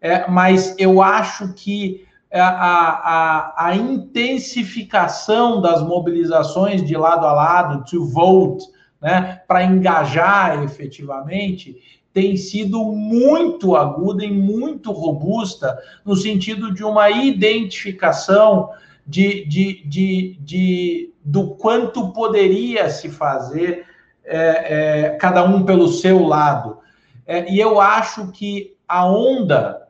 é, 0.00 0.30
mas 0.30 0.76
eu 0.78 1.02
acho 1.02 1.52
que 1.52 2.06
a, 2.32 2.46
a, 2.46 3.66
a, 3.66 3.74
intensificação 3.74 5.60
das 5.60 5.82
mobilizações 5.82 6.86
de 6.86 6.96
lado 6.96 7.26
a 7.26 7.32
lado, 7.32 7.84
to 7.84 8.06
vote, 8.06 8.64
né, 9.02 9.42
para 9.48 9.64
engajar 9.64 10.62
efetivamente, 10.62 11.76
tem 12.12 12.36
sido 12.36 12.84
muito 12.84 13.74
aguda 13.74 14.24
e 14.24 14.30
muito 14.30 14.92
robusta 14.92 15.76
no 16.04 16.14
sentido 16.14 16.72
de 16.72 16.84
uma 16.84 17.10
identificação 17.10 18.70
de, 19.10 19.44
de, 19.44 19.88
de, 19.88 20.38
de 20.40 21.14
do 21.24 21.56
quanto 21.56 22.12
poderia 22.12 22.88
se 22.88 23.08
fazer 23.08 23.84
é, 24.24 24.36
é, 24.38 25.10
cada 25.16 25.42
um 25.42 25.64
pelo 25.64 25.88
seu 25.88 26.24
lado. 26.24 26.78
É, 27.26 27.50
e 27.52 27.58
eu 27.58 27.80
acho 27.80 28.30
que 28.30 28.76
a 28.86 29.04
onda, 29.04 29.88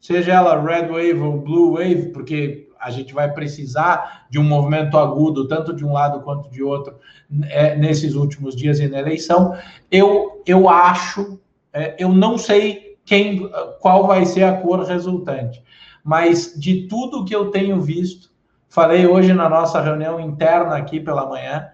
seja 0.00 0.32
ela 0.32 0.60
red 0.60 0.88
wave 0.88 1.20
ou 1.20 1.40
blue 1.40 1.74
wave, 1.74 2.10
porque 2.12 2.68
a 2.80 2.90
gente 2.90 3.14
vai 3.14 3.32
precisar 3.32 4.26
de 4.28 4.38
um 4.38 4.44
movimento 4.44 4.98
agudo, 4.98 5.46
tanto 5.46 5.72
de 5.72 5.84
um 5.84 5.92
lado 5.92 6.20
quanto 6.22 6.50
de 6.50 6.62
outro, 6.62 6.96
é, 7.48 7.76
nesses 7.76 8.14
últimos 8.14 8.56
dias 8.56 8.80
e 8.80 8.88
na 8.88 8.98
eleição, 8.98 9.56
eu, 9.90 10.42
eu 10.44 10.68
acho, 10.68 11.38
é, 11.72 11.94
eu 11.98 12.08
não 12.08 12.36
sei 12.36 12.96
quem, 13.04 13.48
qual 13.80 14.06
vai 14.06 14.26
ser 14.26 14.42
a 14.42 14.60
cor 14.60 14.80
resultante, 14.84 15.62
mas 16.02 16.54
de 16.56 16.88
tudo 16.88 17.24
que 17.24 17.34
eu 17.34 17.50
tenho 17.50 17.80
visto, 17.80 18.30
falei 18.68 19.06
hoje 19.06 19.32
na 19.32 19.48
nossa 19.48 19.80
reunião 19.80 20.20
interna 20.20 20.76
aqui 20.76 21.00
pela 21.00 21.26
manhã, 21.26 21.68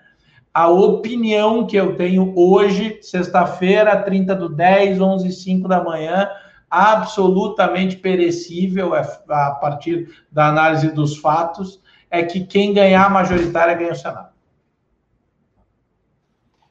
a 0.53 0.69
opinião 0.69 1.67
que 1.67 1.77
eu 1.77 1.97
tenho 1.97 2.35
hoje, 2.37 2.99
sexta-feira, 3.03 4.03
30 4.03 4.35
do 4.35 4.49
10, 4.51 5.01
11 5.01 5.29
e 5.29 5.33
5 5.33 5.67
da 5.67 5.83
manhã, 5.83 6.29
absolutamente 6.71 7.97
perecível 7.97 8.95
é, 8.95 9.01
a 9.29 9.51
partir 9.53 10.09
da 10.31 10.49
análise 10.49 10.91
dos 10.93 11.17
fatos, 11.17 11.83
é 12.11 12.23
que 12.23 12.45
quem 12.45 12.75
ganhar 12.75 13.07
a 13.07 13.11
majoritária 13.11 13.75
ganha 13.75 13.93
o 13.93 13.97
Senado. 13.97 14.33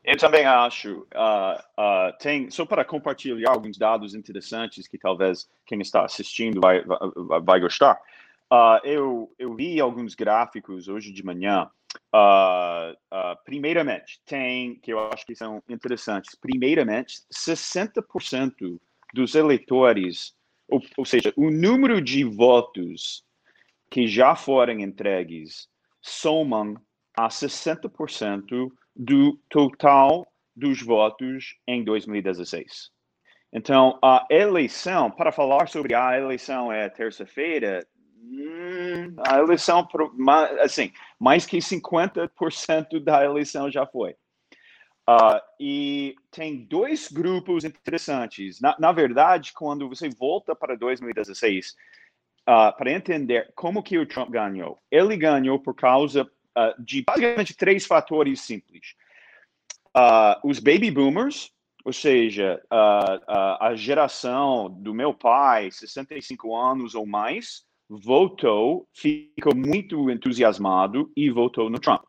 Eu 0.04 0.18
também 0.18 0.46
acho. 0.46 1.08
Uh, 1.14 1.58
uh, 1.80 2.18
tem 2.20 2.50
só 2.50 2.66
para 2.66 2.84
compartilhar 2.84 3.52
alguns 3.52 3.78
dados 3.78 4.16
interessantes 4.16 4.88
que 4.88 4.98
talvez 4.98 5.48
quem 5.66 5.80
está 5.80 6.04
assistindo 6.04 6.60
vai, 6.60 6.84
vai, 6.84 7.42
vai 7.42 7.60
gostar. 7.60 8.00
Uh, 8.52 8.84
eu, 8.84 9.34
eu 9.40 9.56
vi 9.56 9.80
alguns 9.80 10.14
gráficos 10.14 10.90
hoje 10.90 11.14
de 11.14 11.24
manhã. 11.24 11.70
primeiramente, 13.46 14.22
tem 14.26 14.76
que 14.76 14.92
eu 14.92 15.00
acho 15.12 15.26
que 15.26 15.36
são 15.36 15.64
interessantes. 15.70 16.36
Primeiramente, 16.36 17.22
60% 17.34 18.80
dos 19.14 19.36
eleitores, 19.36 20.36
ou, 20.68 20.82
ou 20.98 21.06
seja, 21.06 21.34
o 21.38 21.50
número 21.50 22.02
de 22.02 22.26
votos 22.26 23.24
que 23.90 24.08
já 24.08 24.36
foram 24.36 24.80
entregues 24.80 25.70
somam 26.02 26.76
a 27.16 27.30
60% 27.30 28.72
do 28.96 29.40
total 29.50 30.28
dos 30.56 30.82
votos 30.82 31.56
em 31.66 31.84
2016. 31.84 32.92
Então, 33.54 33.98
a 34.02 34.26
eleição, 34.30 35.12
para 35.12 35.32
falar 35.32 35.68
sobre 35.68 35.94
a 35.94 36.18
eleição 36.18 36.72
é 36.72 36.88
terça-feira, 36.90 37.86
hum, 38.22 39.16
a 39.28 39.40
eleição, 39.40 39.88
assim, 40.62 40.92
mais 41.20 41.46
que 41.46 41.58
50% 41.58 43.04
da 43.04 43.24
eleição 43.24 43.70
já 43.70 43.86
foi. 43.86 44.16
Uh, 45.10 45.42
e 45.60 46.16
tem 46.30 46.64
dois 46.64 47.12
grupos 47.12 47.64
interessantes. 47.66 48.62
Na, 48.62 48.76
na, 48.80 48.92
verdade, 48.92 49.52
quando 49.52 49.90
você 49.90 50.10
volta 50.10 50.56
para 50.56 50.76
2016, 50.76 51.72
uh, 51.72 51.76
ah, 52.46 52.72
para 52.72 52.92
entender 52.92 53.52
como 53.56 53.82
que 53.82 53.98
o 53.98 54.06
Trump 54.06 54.30
ganhou, 54.30 54.80
ele 54.92 55.18
ganhou 55.18 55.60
por 55.60 55.76
causa 55.76 56.24
uh, 56.24 56.84
de 56.84 57.04
basicamente 57.04 57.56
três 57.56 57.86
fatores 57.86 58.42
simples. 58.42 58.96
os 60.44 60.60
baby 60.60 60.92
boomers, 60.92 61.52
ou 61.84 61.92
seja, 61.92 62.62
a 62.70 63.72
geração 63.74 64.70
do 64.70 64.94
meu 64.94 65.16
pai, 65.16 65.72
65 65.72 66.56
anos 66.56 66.94
ou 66.94 67.08
mais, 67.08 67.66
votou, 67.92 68.88
ficou 68.94 69.54
muito 69.54 70.10
entusiasmado 70.10 71.12
e 71.16 71.30
votou 71.30 71.70
no 71.70 71.78
Trump, 71.78 72.04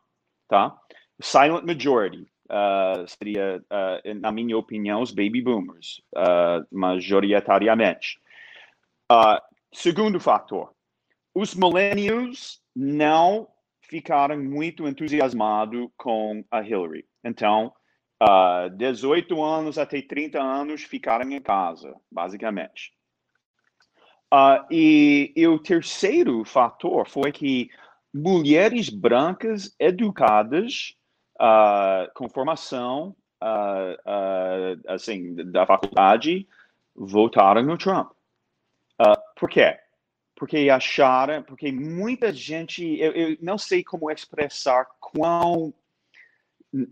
tá? 0.47 0.79
Silent 1.21 1.65
majority, 1.65 2.25
uh, 2.49 3.05
seria, 3.05 3.61
uh, 3.69 4.19
na 4.19 4.31
minha 4.31 4.57
opinião, 4.57 5.01
os 5.01 5.11
baby 5.11 5.41
boomers, 5.41 6.01
uh, 6.15 6.65
majoritariamente. 6.71 8.17
segundo 9.73 10.19
fator, 10.21 10.73
os 11.35 11.53
millennials 11.53 12.61
não 12.73 13.47
ficaram 13.81 14.41
muito 14.41 14.87
entusiasmados 14.87 15.89
com 15.97 16.45
a 16.49 16.61
Hillary. 16.61 17.05
Então, 17.23 17.73
uh, 18.21 18.69
18 18.69 19.43
anos 19.43 19.77
até 19.77 20.01
30 20.01 20.41
anos 20.41 20.83
ficaram 20.83 21.29
em 21.29 21.41
casa, 21.41 21.93
basicamente. 22.09 22.93
Uh, 24.33 24.65
e, 24.71 25.31
e, 25.35 25.47
o 25.47 25.59
terceiro 25.59 26.43
fator 26.43 27.07
foi 27.07 27.31
que 27.31 27.69
mulheres 28.11 28.89
brancas 28.89 29.75
educadas 29.79 30.95
uh, 31.35 32.11
com 32.15 32.27
formação 32.27 33.15
uh, 33.43 34.81
assim, 34.87 35.35
da 35.35 35.67
faculdade 35.67 36.47
votaram 36.95 37.61
no 37.61 37.77
Trump. 37.77 38.11
por 39.35 39.51
quê? 39.51 39.77
Porque 40.35 40.67
acharam, 40.67 41.43
porque 41.43 41.71
muita 41.71 42.33
gente, 42.33 42.83
eu, 42.99 43.11
eu 43.11 43.37
não 43.39 43.59
sei 43.59 43.83
como 43.83 44.09
expressar 44.09 44.87
quão 44.99 45.71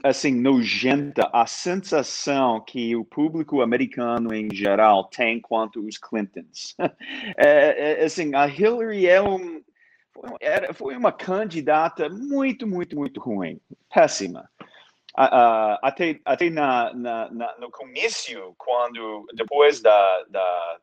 assim, 0.03 0.34
nojenta 0.34 1.29
a 1.34 1.45
sensação 1.47 2.61
que 2.61 2.95
o 2.95 3.03
público 3.03 3.61
americano 3.61 4.34
em 4.34 4.53
geral 4.53 5.05
tem 5.05 5.39
quanto 5.39 5.86
os 5.86 5.97
Clintons. 5.97 6.75
é, 7.38 8.01
é, 8.01 8.05
assim, 8.05 8.36
a 8.36 8.47
Hillary 8.47 9.07
é 9.07 9.21
um, 9.21 9.61
era, 10.39 10.73
foi 10.73 10.95
uma 10.95 11.11
candidata 11.11 12.09
muito, 12.09 12.67
muito, 12.67 12.95
muito 12.95 13.19
ruim, 13.19 13.59
péssima. 13.93 14.49
Uh, 15.17 15.75
até 15.82 16.21
até 16.23 16.49
na, 16.49 16.93
na, 16.93 17.29
na, 17.32 17.57
no 17.57 17.69
comício, 17.69 18.55
quando 18.57 19.25
depois 19.34 19.82
da, 19.82 20.23
da 20.29 20.77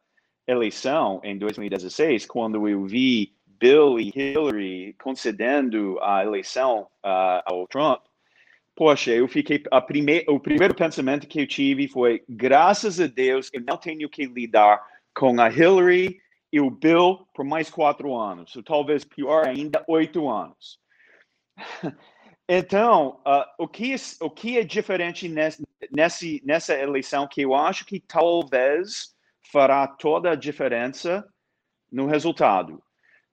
eleição 0.46 1.18
em 1.24 1.38
2016, 1.38 2.26
quando 2.26 2.68
eu 2.68 2.84
vi 2.84 3.34
Bill 3.46 3.98
e 3.98 4.12
Hillary 4.14 4.94
concedendo 5.02 5.98
a 6.02 6.22
eleição 6.24 6.82
uh, 7.04 7.40
ao 7.46 7.66
Trump, 7.68 8.02
poxa, 8.78 9.10
eu 9.10 9.26
fiquei 9.26 9.60
a 9.72 9.80
prime, 9.80 10.24
o 10.28 10.38
primeiro 10.38 10.72
pensamento 10.72 11.26
que 11.26 11.40
eu 11.40 11.48
tive 11.48 11.88
foi 11.88 12.22
graças 12.28 13.00
a 13.00 13.08
Deus 13.08 13.50
eu 13.52 13.60
não 13.60 13.76
tenho 13.76 14.08
que 14.08 14.24
lidar 14.24 14.80
com 15.12 15.40
a 15.40 15.48
Hillary 15.48 16.20
e 16.52 16.60
o 16.60 16.70
Bill 16.70 17.26
por 17.34 17.44
mais 17.44 17.68
quatro 17.68 18.14
anos, 18.16 18.54
ou 18.54 18.62
talvez 18.62 19.04
pior 19.04 19.48
ainda, 19.48 19.84
oito 19.88 20.30
anos. 20.30 20.78
Então, 22.50 23.20
uh, 23.26 23.44
o, 23.58 23.68
que, 23.68 23.94
o 24.22 24.30
que 24.30 24.56
é 24.56 24.64
diferente 24.64 25.28
nesse, 25.28 26.42
nessa 26.42 26.74
eleição 26.74 27.28
que 27.28 27.42
eu 27.42 27.54
acho 27.54 27.84
que 27.84 28.00
talvez 28.00 29.14
fará 29.52 29.86
toda 29.86 30.30
a 30.30 30.34
diferença 30.34 31.28
no 31.92 32.06
resultado? 32.06 32.82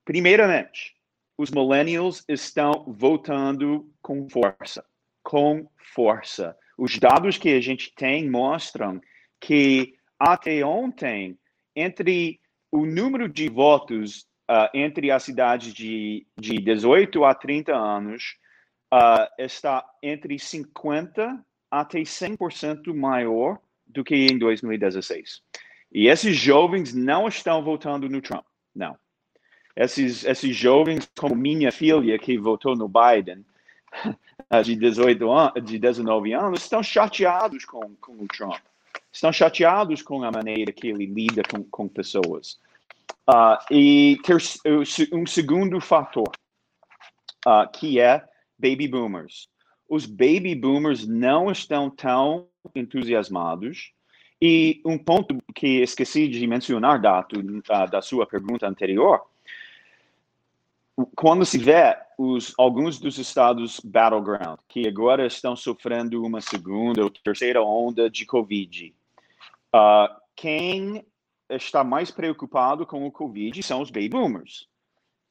Primeiramente, 0.04 0.94
os 1.38 1.50
millennials 1.50 2.26
estão 2.28 2.84
votando 2.86 3.90
com 4.02 4.28
força, 4.28 4.84
com 5.26 5.68
força. 5.92 6.56
Os 6.78 7.00
dados 7.00 7.36
que 7.36 7.48
a 7.48 7.60
gente 7.60 7.92
tem 7.96 8.30
mostram 8.30 9.00
que 9.40 9.96
até 10.20 10.64
ontem, 10.64 11.36
entre 11.74 12.38
o 12.70 12.86
número 12.86 13.28
de 13.28 13.48
votos 13.48 14.20
uh, 14.48 14.70
entre 14.72 15.10
as 15.10 15.24
cidades 15.24 15.74
de, 15.74 16.24
de 16.38 16.58
18 16.58 17.24
a 17.24 17.34
30 17.34 17.74
anos 17.74 18.36
uh, 18.94 19.26
está 19.36 19.84
entre 20.00 20.36
50% 20.36 21.42
até 21.68 21.98
100% 21.98 22.94
maior 22.94 23.58
do 23.84 24.04
que 24.04 24.14
em 24.14 24.38
2016. 24.38 25.42
E 25.90 26.06
esses 26.06 26.36
jovens 26.36 26.94
não 26.94 27.26
estão 27.26 27.64
votando 27.64 28.08
no 28.08 28.22
Trump, 28.22 28.44
não. 28.72 28.96
Esses, 29.74 30.24
esses 30.24 30.56
jovens, 30.56 31.10
como 31.18 31.34
minha 31.34 31.72
filha, 31.72 32.16
que 32.16 32.38
votou 32.38 32.76
no 32.76 32.88
Biden, 32.88 33.44
de, 34.64 34.76
18 34.76 35.32
an 35.32 35.52
de 35.62 35.78
19 35.78 36.32
anos, 36.32 36.62
estão 36.62 36.82
chateados 36.82 37.64
com, 37.64 37.94
com 38.00 38.12
o 38.12 38.26
Trump. 38.28 38.60
Estão 39.12 39.32
chateados 39.32 40.02
com 40.02 40.22
a 40.22 40.30
maneira 40.30 40.72
que 40.72 40.88
ele 40.88 41.06
lida 41.06 41.42
com, 41.42 41.62
com 41.64 41.88
pessoas. 41.88 42.58
Uh, 43.28 43.58
e 43.70 44.20
ter, 44.22 44.36
um 45.12 45.26
segundo 45.26 45.80
fator, 45.80 46.30
uh, 47.46 47.68
que 47.72 47.98
é 48.00 48.24
baby 48.58 48.86
boomers. 48.86 49.48
Os 49.88 50.06
baby 50.06 50.54
boomers 50.54 51.06
não 51.06 51.50
estão 51.50 51.90
tão 51.90 52.46
entusiasmados. 52.74 53.92
E 54.40 54.82
um 54.84 54.98
ponto 54.98 55.38
que 55.54 55.80
esqueci 55.80 56.28
de 56.28 56.46
mencionar, 56.46 57.00
Dato, 57.00 57.40
uh, 57.40 57.90
da 57.90 58.02
sua 58.02 58.26
pergunta 58.26 58.68
anterior, 58.68 59.22
quando 61.14 61.44
se 61.44 61.58
vê 61.58 61.96
os, 62.16 62.54
alguns 62.58 62.98
dos 62.98 63.18
estados 63.18 63.80
battleground, 63.80 64.58
que 64.68 64.86
agora 64.86 65.26
estão 65.26 65.54
sofrendo 65.54 66.22
uma 66.24 66.40
segunda 66.40 67.02
ou 67.02 67.10
terceira 67.10 67.62
onda 67.62 68.08
de 68.08 68.24
Covid, 68.24 68.94
uh, 69.74 70.14
quem 70.34 71.04
está 71.50 71.84
mais 71.84 72.10
preocupado 72.10 72.86
com 72.86 73.06
o 73.06 73.12
Covid 73.12 73.62
são 73.62 73.80
os 73.80 73.90
baby 73.90 74.08
boomers. 74.08 74.66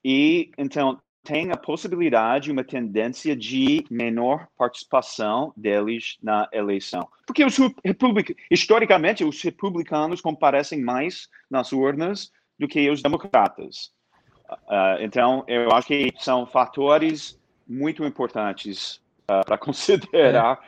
E, 0.04 0.52
então, 0.58 1.02
tem 1.24 1.52
a 1.52 1.58
possibilidade, 1.58 2.52
uma 2.52 2.64
tendência 2.64 3.36
de 3.36 3.84
menor 3.90 4.48
participação 4.56 5.52
deles 5.58 6.18
na 6.22 6.48
eleição. 6.54 7.10
Porque 7.26 7.44
os 7.44 7.58
republic... 7.84 8.36
historicamente, 8.50 9.24
os 9.24 9.42
republicanos 9.42 10.22
comparecem 10.22 10.80
mais 10.80 11.28
nas 11.50 11.74
urnas 11.74 12.32
do 12.60 12.68
que 12.68 12.88
os 12.90 13.02
democratas. 13.02 13.92
Uh, 14.52 15.02
então, 15.02 15.44
eu 15.48 15.72
acho 15.72 15.88
que 15.88 16.14
são 16.20 16.46
fatores 16.46 17.40
muito 17.68 18.04
importantes 18.04 19.02
uh, 19.30 19.46
para 19.46 19.58
considerar 19.60 20.60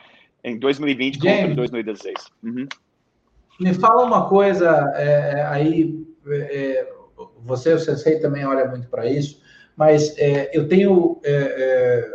é. 0.42 0.50
em 0.50 0.58
2020 0.58 1.22
James, 1.22 1.40
contra 1.40 1.54
2016. 1.54 2.14
Uhum. 2.42 2.68
Me 3.60 3.74
fala 3.74 4.04
uma 4.04 4.28
coisa, 4.28 4.92
é, 4.96 5.42
aí 5.46 6.06
é, 6.28 6.86
você, 7.44 8.20
também 8.20 8.46
olha 8.46 8.68
muito 8.68 8.88
para 8.88 9.10
isso, 9.10 9.40
mas 9.76 10.16
é, 10.18 10.50
eu 10.56 10.68
tenho, 10.68 11.20
é, 11.24 11.32
é, 11.32 12.10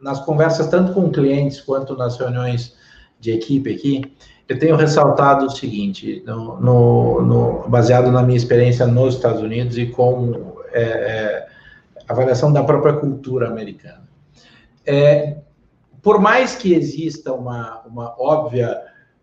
nas 0.00 0.24
conversas, 0.24 0.68
tanto 0.68 0.92
com 0.92 1.12
clientes 1.12 1.60
quanto 1.60 1.96
nas 1.96 2.18
reuniões 2.18 2.76
de 3.20 3.30
equipe 3.30 3.72
aqui, 3.72 4.16
eu 4.48 4.58
tenho 4.58 4.76
ressaltado 4.76 5.46
o 5.46 5.50
seguinte, 5.50 6.22
no, 6.26 6.60
no, 6.60 7.22
no, 7.22 7.68
baseado 7.68 8.10
na 8.10 8.22
minha 8.22 8.36
experiência 8.36 8.86
nos 8.86 9.14
Estados 9.14 9.40
Unidos 9.40 9.78
e 9.78 9.86
com 9.86 10.54
é, 10.72 10.82
é, 10.82 11.46
avaliação 12.08 12.52
da 12.52 12.62
própria 12.62 12.94
cultura 12.94 13.48
americana. 13.48 14.02
É, 14.84 15.36
por 16.02 16.20
mais 16.20 16.56
que 16.56 16.74
exista 16.74 17.32
uma, 17.32 17.82
uma 17.86 18.14
óbvia 18.20 18.80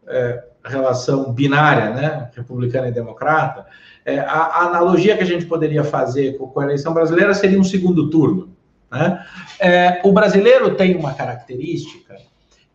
é, 0.07 0.43
relação 0.63 1.33
binária, 1.33 1.89
né, 1.91 2.29
republicana 2.35 2.87
e 2.87 2.91
democrata, 2.91 3.65
é, 4.05 4.19
a, 4.19 4.33
a, 4.33 4.65
analogia 4.67 5.17
que 5.17 5.23
a 5.23 5.27
gente 5.27 5.45
poderia 5.45 5.83
fazer 5.83 6.37
com, 6.37 6.47
com 6.47 6.59
a 6.59 6.63
eleição 6.63 6.93
brasileira 6.93 7.33
seria 7.33 7.59
um 7.59 7.63
segundo 7.63 8.09
turno. 8.09 8.55
Né? 8.91 9.25
É, 9.59 10.01
o 10.03 10.11
brasileiro 10.11 10.75
tem 10.75 10.95
uma 10.95 11.13
característica 11.13 12.15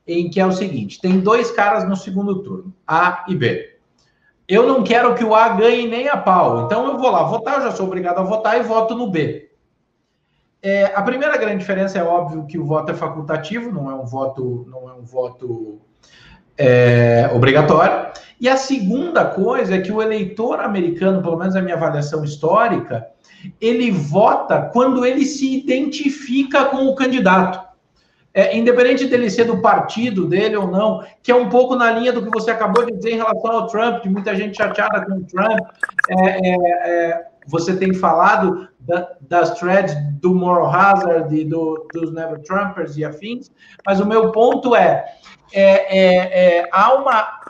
em 0.07 0.28
que 0.30 0.40
é 0.40 0.46
o 0.46 0.52
seguinte: 0.52 1.00
tem 1.00 1.20
dois 1.20 1.50
caras 1.50 1.88
no 1.88 1.96
segundo 1.96 2.42
turno, 2.42 2.74
A 2.86 3.24
e 3.28 3.34
B. 3.34 3.74
Eu 4.46 4.66
não 4.66 4.84
quero 4.84 5.14
que 5.14 5.24
o 5.24 5.34
A 5.34 5.48
ganhe 5.50 5.88
nem 5.88 6.09
a 6.09 6.16
pau, 6.16 6.66
então 6.66 6.86
eu 6.86 6.98
vou 6.98 7.11
lá 7.11 7.22
votar, 7.22 7.57
eu 7.57 7.62
já 7.62 7.72
sou 7.72 7.86
obrigado 7.86 8.18
a 8.18 8.22
votar 8.22 8.59
e 8.61 8.62
voto 8.62 8.94
no 8.94 9.11
B. 9.11 9.50
É, 10.62 10.92
a 10.94 11.02
primeira 11.02 11.36
grande 11.36 11.59
diferença 11.59 11.98
é 11.98 12.02
óbvio 12.02 12.46
que 12.46 12.59
o 12.59 12.64
voto 12.64 12.90
é 12.90 12.94
facultativo, 12.94 13.70
não 13.70 13.90
é 13.90 13.94
um 13.94 14.07
voto, 14.07 14.66
não 14.70 14.88
é 14.88 14.94
um 14.94 15.02
voto 15.02 15.80
é, 16.57 17.30
obrigatório. 17.34 18.12
E 18.40 18.48
a 18.48 18.57
segunda 18.57 19.24
coisa 19.24 19.76
é 19.76 19.80
que 19.80 19.92
o 19.92 20.02
eleitor 20.02 20.61
americano, 20.61 21.22
pelo 21.22 21.38
menos 21.38 21.57
a 21.57 21.62
minha 21.62 21.76
avaliação 21.76 22.24
histórica, 22.24 23.07
ele 23.61 23.90
vota 23.90 24.70
quando 24.72 25.05
ele 25.05 25.24
se 25.24 25.57
identifica 25.57 26.66
com 26.66 26.86
o 26.86 26.94
candidato. 26.94 27.63
É, 28.37 28.57
independente 28.57 29.07
dele 29.07 29.30
ser 29.30 29.45
do 29.45 29.62
partido 29.62 30.26
dele 30.26 30.57
ou 30.57 30.66
não, 30.66 31.05
que 31.22 31.30
é 31.30 31.35
um 31.35 31.49
pouco 31.49 31.76
na 31.76 31.93
linha 31.93 32.12
do 32.12 32.20
que 32.20 32.30
você 32.30 32.51
acabou 32.51 32.85
de 32.85 32.93
dizer 32.93 33.12
em 33.12 33.16
relação 33.16 33.53
ao 33.53 33.68
Trump, 33.68 34.03
de 34.03 34.09
muita 34.09 34.35
gente 34.35 34.57
chateada 34.57 35.07
com 35.07 35.12
o 35.12 35.24
Trump. 35.24 35.61
É, 36.11 36.51
é, 36.51 36.55
é 36.55 37.35
você 37.47 37.76
tem 37.76 37.93
falado 37.93 38.68
da, 38.80 39.16
das 39.20 39.59
threads 39.59 39.95
do 40.20 40.35
Moral 40.35 40.74
Hazard 40.74 41.35
e 41.35 41.45
do, 41.45 41.87
dos 41.93 42.12
Never 42.12 42.41
Trumpers 42.43 42.97
e 42.97 43.05
afins, 43.05 43.51
mas 43.87 44.01
o 44.01 44.07
meu 44.07 44.32
ponto 44.32 44.74
é, 44.74 45.05
é, 45.53 45.99
é, 45.99 46.59
é, 46.59 46.68
há 46.72 46.95
uma, 46.95 47.41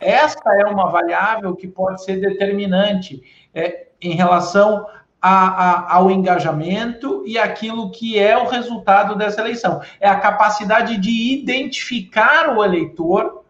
esta 0.00 0.54
é 0.56 0.64
uma 0.66 0.90
variável 0.90 1.54
que 1.54 1.68
pode 1.68 2.02
ser 2.04 2.16
determinante 2.16 3.22
é, 3.54 3.88
em 4.00 4.14
relação 4.14 4.86
a, 5.22 5.46
a, 5.46 5.94
ao 5.94 6.10
engajamento 6.10 7.22
e 7.24 7.38
aquilo 7.38 7.92
que 7.92 8.18
é 8.18 8.36
o 8.36 8.48
resultado 8.48 9.14
dessa 9.14 9.40
eleição. 9.40 9.80
É 10.00 10.08
a 10.08 10.18
capacidade 10.18 10.98
de 10.98 11.32
identificar 11.32 12.56
o 12.56 12.64
eleitor 12.64 13.44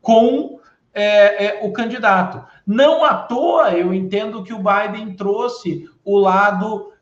com 0.00 0.60
é, 0.94 1.46
é, 1.46 1.60
o 1.66 1.72
candidato. 1.72 2.42
Não 2.64 3.04
à 3.04 3.14
toa, 3.14 3.72
eu 3.72 3.92
entendo 3.92 4.44
que 4.44 4.54
o 4.54 4.62
Biden 4.62 5.14
trouxe 5.14 5.90
o 6.04 6.18
lado 6.18 6.92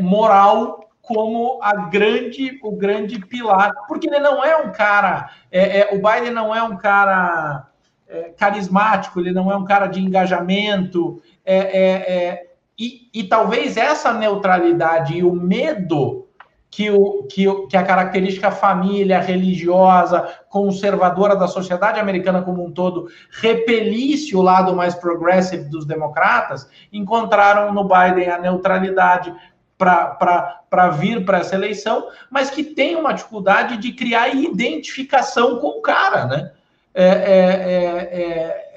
moral 0.00 0.88
como 1.08 1.58
a 1.62 1.88
grande, 1.88 2.60
o 2.62 2.72
grande 2.72 3.18
pilar, 3.18 3.72
porque 3.88 4.06
ele 4.06 4.18
não 4.18 4.44
é 4.44 4.58
um 4.58 4.70
cara, 4.70 5.30
é, 5.50 5.80
é, 5.80 5.88
o 5.94 5.96
Biden 5.96 6.32
não 6.32 6.54
é 6.54 6.62
um 6.62 6.76
cara 6.76 7.66
é, 8.06 8.34
carismático, 8.36 9.18
ele 9.18 9.32
não 9.32 9.50
é 9.50 9.56
um 9.56 9.64
cara 9.64 9.86
de 9.86 10.00
engajamento, 10.00 11.22
é, 11.46 11.56
é, 11.56 11.90
é, 11.90 12.47
e, 12.78 13.08
e, 13.12 13.24
talvez 13.24 13.76
essa 13.76 14.12
neutralidade 14.12 15.16
e 15.16 15.24
o 15.24 15.32
medo 15.32 16.28
que, 16.70 16.90
o, 16.90 17.24
que, 17.24 17.48
o, 17.48 17.66
que 17.66 17.76
a 17.76 17.82
característica 17.82 18.50
família 18.50 19.20
religiosa, 19.20 20.28
conservadora 20.48 21.34
da 21.34 21.48
sociedade 21.48 21.98
americana 21.98 22.42
como 22.42 22.64
um 22.64 22.70
todo 22.70 23.08
repelisse 23.30 24.36
o 24.36 24.42
lado 24.42 24.76
mais 24.76 24.94
progressive 24.94 25.64
dos 25.64 25.84
democratas, 25.86 26.68
encontraram 26.92 27.72
no 27.72 27.84
Biden 27.84 28.30
a 28.30 28.38
neutralidade, 28.38 29.34
para 29.78 30.88
vir 30.88 31.24
para 31.24 31.38
essa 31.38 31.54
eleição, 31.54 32.08
mas 32.28 32.50
que 32.50 32.64
tem 32.64 32.96
uma 32.96 33.12
dificuldade 33.12 33.76
de 33.76 33.92
criar 33.92 34.34
identificação 34.34 35.58
com 35.60 35.78
o 35.78 35.80
cara, 35.80 36.26
né? 36.26 36.50
É, 36.92 37.04
é, 37.04 38.20
é, 38.20 38.67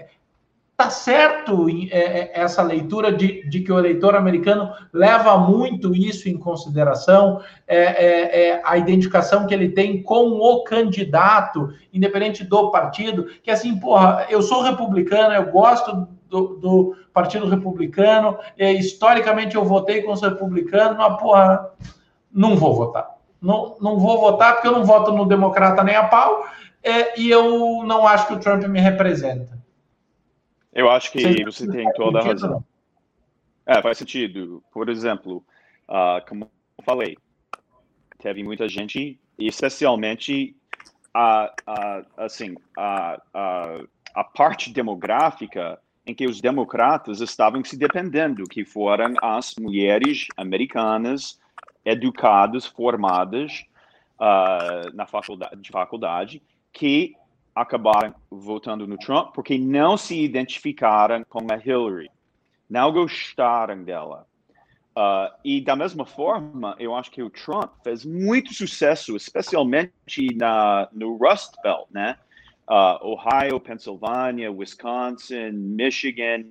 é 0.82 0.84
tá 0.84 0.90
certo 0.90 1.68
é, 1.70 2.00
é, 2.00 2.32
essa 2.34 2.62
leitura 2.62 3.12
de, 3.12 3.48
de, 3.48 3.62
que 3.62 3.72
o 3.72 3.78
eleitor 3.78 4.16
americano 4.16 4.72
leva 4.92 5.38
muito 5.38 5.96
isso 5.96 6.28
em 6.28 6.38
consideração, 6.38 7.42
a 8.64 8.78
identificação 8.78 9.46
que 9.46 9.54
ele 9.54 9.70
tem 9.70 10.02
com 10.02 10.30
o 10.32 10.64
candidato, 10.64 11.74
independente 11.94 12.44
do 12.44 12.72
partido, 12.72 13.28
que 13.44 13.52
assim, 13.52 13.78
porra, 13.80 14.26
eu 14.30 14.42
sou 14.42 14.64
republicano, 14.64 15.34
eu 15.34 15.52
gosto 15.52 16.08
do, 16.28 16.56
do 16.56 16.96
Partido 17.14 17.48
Republicano, 17.48 18.38
historicamente 18.58 19.56
eu 19.56 19.64
votei 19.64 20.02
com 20.02 20.12
os 20.14 20.22
republicanos, 20.22 20.98
mas, 20.98 21.22
porra, 21.22 21.70
não 22.34 22.56
vou 22.56 22.74
votar. 22.74 23.08
Não, 23.42 23.76
não 23.80 24.00
vou 24.00 24.20
votar 24.20 24.54
porque 24.54 24.68
eu 24.68 24.72
não 24.72 24.84
voto 24.84 25.12
no 25.12 25.26
democrata 25.26 25.84
nem 25.84 25.96
a 25.96 26.04
pau, 26.04 26.46
é, 26.84 27.20
e 27.20 27.30
eu 27.30 27.84
não 27.86 28.08
acho 28.08 28.28
que 28.28 28.34
o 28.34 28.40
Trump 28.40 28.64
me 28.64 28.80
representa. 28.80 29.61
Eu 30.74 30.90
acho 30.90 31.12
que 31.12 31.44
você 31.44 31.68
tem 31.70 31.92
toda 31.94 32.20
a 32.20 32.24
razão. 32.24 32.64
É, 33.66 33.82
faz 33.82 33.98
sentido. 33.98 34.64
Por 34.72 34.90
exemplo, 34.90 35.44
uh, 35.88 36.26
como 36.28 36.50
eu 36.78 36.84
falei, 36.84 37.18
teve 38.18 38.44
muita 38.44 38.68
gente, 38.68 39.20
especialmente 39.38 40.56
a, 41.14 41.54
a 41.68 42.04
assim 42.18 42.56
a, 42.78 43.22
a, 43.34 43.80
a 44.14 44.24
parte 44.24 44.72
demográfica 44.72 45.80
em 46.06 46.14
que 46.14 46.26
os 46.26 46.42
democratas 46.42 47.22
estavam 47.22 47.64
se 47.64 47.78
dependendo, 47.78 48.44
que 48.44 48.66
foram 48.66 49.14
as 49.22 49.56
mulheres 49.60 50.28
americanas 50.36 51.40
educadas, 51.86 52.66
formadas 52.66 53.64
uh, 54.20 54.96
na 54.96 55.06
faculdade, 55.06 55.62
de 55.62 55.70
faculdade, 55.70 56.42
que 56.74 57.16
acabaram 57.56 58.14
votando 58.30 58.88
no 58.88 58.98
Trump 58.98 59.34
porque 59.34 59.58
não 59.58 59.98
se 59.98 60.20
identificaram 60.22 61.24
com 61.28 61.46
a 61.52 61.58
Hillary, 61.58 62.10
não 62.70 62.92
gostaram 62.92 63.84
dela. 63.84 64.26
Uh, 64.92 65.32
e 65.44 65.62
da 65.62 65.76
mesma 65.76 66.06
forma, 66.06 66.76
eu 66.78 66.94
acho 66.94 67.12
que 67.12 67.24
o 67.24 67.30
Trump 67.30 67.72
fez 67.82 68.04
muito 68.04 68.54
sucesso, 68.54 69.16
especialmente 69.16 70.36
na, 70.36 70.90
no 70.92 71.16
Rust 71.16 71.54
Belt, 71.64 71.88
né? 71.90 72.18
Uh, 72.70 73.06
Ohio, 73.08 73.60
Pennsylvania, 73.60 74.52
Wisconsin, 74.52 75.52
Michigan, 75.52 76.46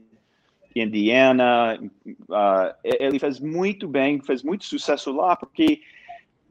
Indiana. 0.74 1.78
Uh, 2.06 2.74
ele 2.82 3.18
fez 3.18 3.38
muito 3.40 3.86
bem, 3.86 4.20
fez 4.20 4.42
muito 4.42 4.64
sucesso 4.64 5.12
lá, 5.12 5.36
porque 5.36 5.82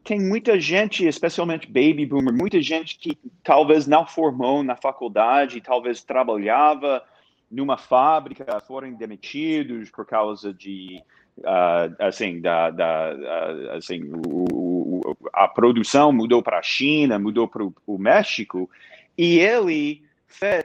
tem 0.03 0.19
muita 0.19 0.59
gente, 0.59 1.05
especialmente 1.05 1.67
baby 1.67 2.05
boomer, 2.05 2.33
muita 2.33 2.61
gente 2.61 2.97
que 2.97 3.17
talvez 3.43 3.87
não 3.87 4.05
formou 4.05 4.63
na 4.63 4.75
faculdade, 4.75 5.61
talvez 5.61 6.03
trabalhava 6.03 7.03
numa 7.49 7.77
fábrica, 7.77 8.59
foram 8.61 8.93
demitidos 8.93 9.89
por 9.89 10.05
causa 10.05 10.53
de 10.53 11.01
uh, 11.39 11.95
assim, 11.99 12.39
da, 12.39 12.69
da 12.69 13.15
uh, 13.15 13.77
assim, 13.77 14.03
o, 14.03 14.45
o, 14.51 15.17
a 15.33 15.47
produção 15.47 16.11
mudou 16.11 16.43
para 16.43 16.59
a 16.59 16.63
China, 16.63 17.17
mudou 17.17 17.47
para 17.47 17.63
o 17.63 17.97
México, 17.97 18.69
e 19.17 19.39
ele, 19.39 20.03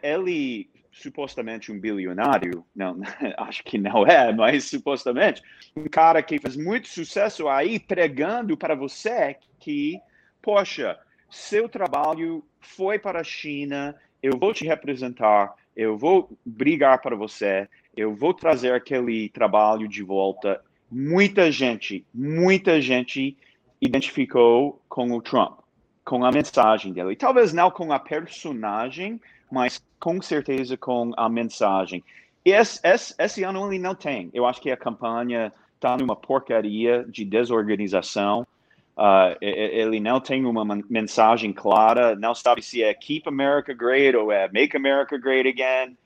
ele 0.03 0.69
supostamente 0.95 1.73
um 1.73 1.79
bilionário, 1.79 2.65
não, 2.75 2.99
acho 3.39 3.65
que 3.65 3.77
não 3.77 4.07
é, 4.07 4.33
mas 4.33 4.65
supostamente, 4.65 5.43
um 5.77 5.85
cara 5.85 6.23
que 6.23 6.39
fez 6.39 6.57
muito 6.57 6.89
sucesso 6.89 7.49
aí 7.49 7.81
pregando 7.81 8.57
para 8.57 8.75
você 8.75 9.37
que, 9.59 10.01
poxa, 10.41 10.99
seu 11.29 11.69
trabalho 11.69 12.45
foi 12.61 12.99
para 12.99 13.21
a 13.21 13.25
China, 13.25 13.95
eu 14.23 14.39
vou 14.39 14.55
te 14.55 14.65
representar, 14.65 15.55
eu 15.77 15.99
vou 15.99 16.31
brigar 16.47 17.01
para 17.03 17.17
você, 17.17 17.69
eu 17.97 18.15
vou 18.15 18.33
trazer 18.33 18.73
aquele 18.73 19.29
trabalho 19.29 19.89
de 19.89 20.03
volta. 20.03 20.63
Muita 20.91 21.51
gente, 21.51 22.07
muita 22.15 22.81
gente 22.81 23.37
identificou 23.81 24.81
com 24.89 25.11
o 25.11 25.21
Trump, 25.21 25.59
com 26.05 26.25
a 26.25 26.31
mensagem 26.31 26.93
dele. 26.93 27.17
Talvez 27.17 27.53
não 27.53 27.71
com 27.71 27.93
a 27.93 27.99
personagem, 27.99 29.21
mas 29.51 29.83
com 30.05 30.21
certeza 30.21 30.77
com 30.77 31.13
a 31.17 31.31
mensagem. 31.31 32.05
Esse, 32.45 32.79
esse, 32.85 33.15
esse 33.19 33.43
ano 33.43 33.67
ele 33.73 33.79
não 33.79 33.95
tem. 33.95 34.29
Eu 34.35 34.45
acho 34.45 34.61
que 34.61 34.71
a 34.71 34.77
campanha 34.77 35.51
está 35.77 35.97
numa 35.97 36.15
porcaria 36.15 37.07
de 37.09 37.25
desorganização. 37.25 38.47
Uh, 38.95 39.35
ele 39.41 40.01
não 40.01 40.21
tem 40.21 40.45
uma 40.45 40.63
mensagem 40.91 41.55
clara, 41.55 42.15
não 42.17 42.35
sabe 42.35 42.61
se 42.61 42.83
é 42.83 42.93
Keep 42.93 43.27
America 43.27 43.73
Great 43.73 44.15
ou 44.15 44.31
é 44.31 44.47
Make 44.53 44.77
America 44.77 45.17
Great 45.17 45.49
Again. 45.49 45.97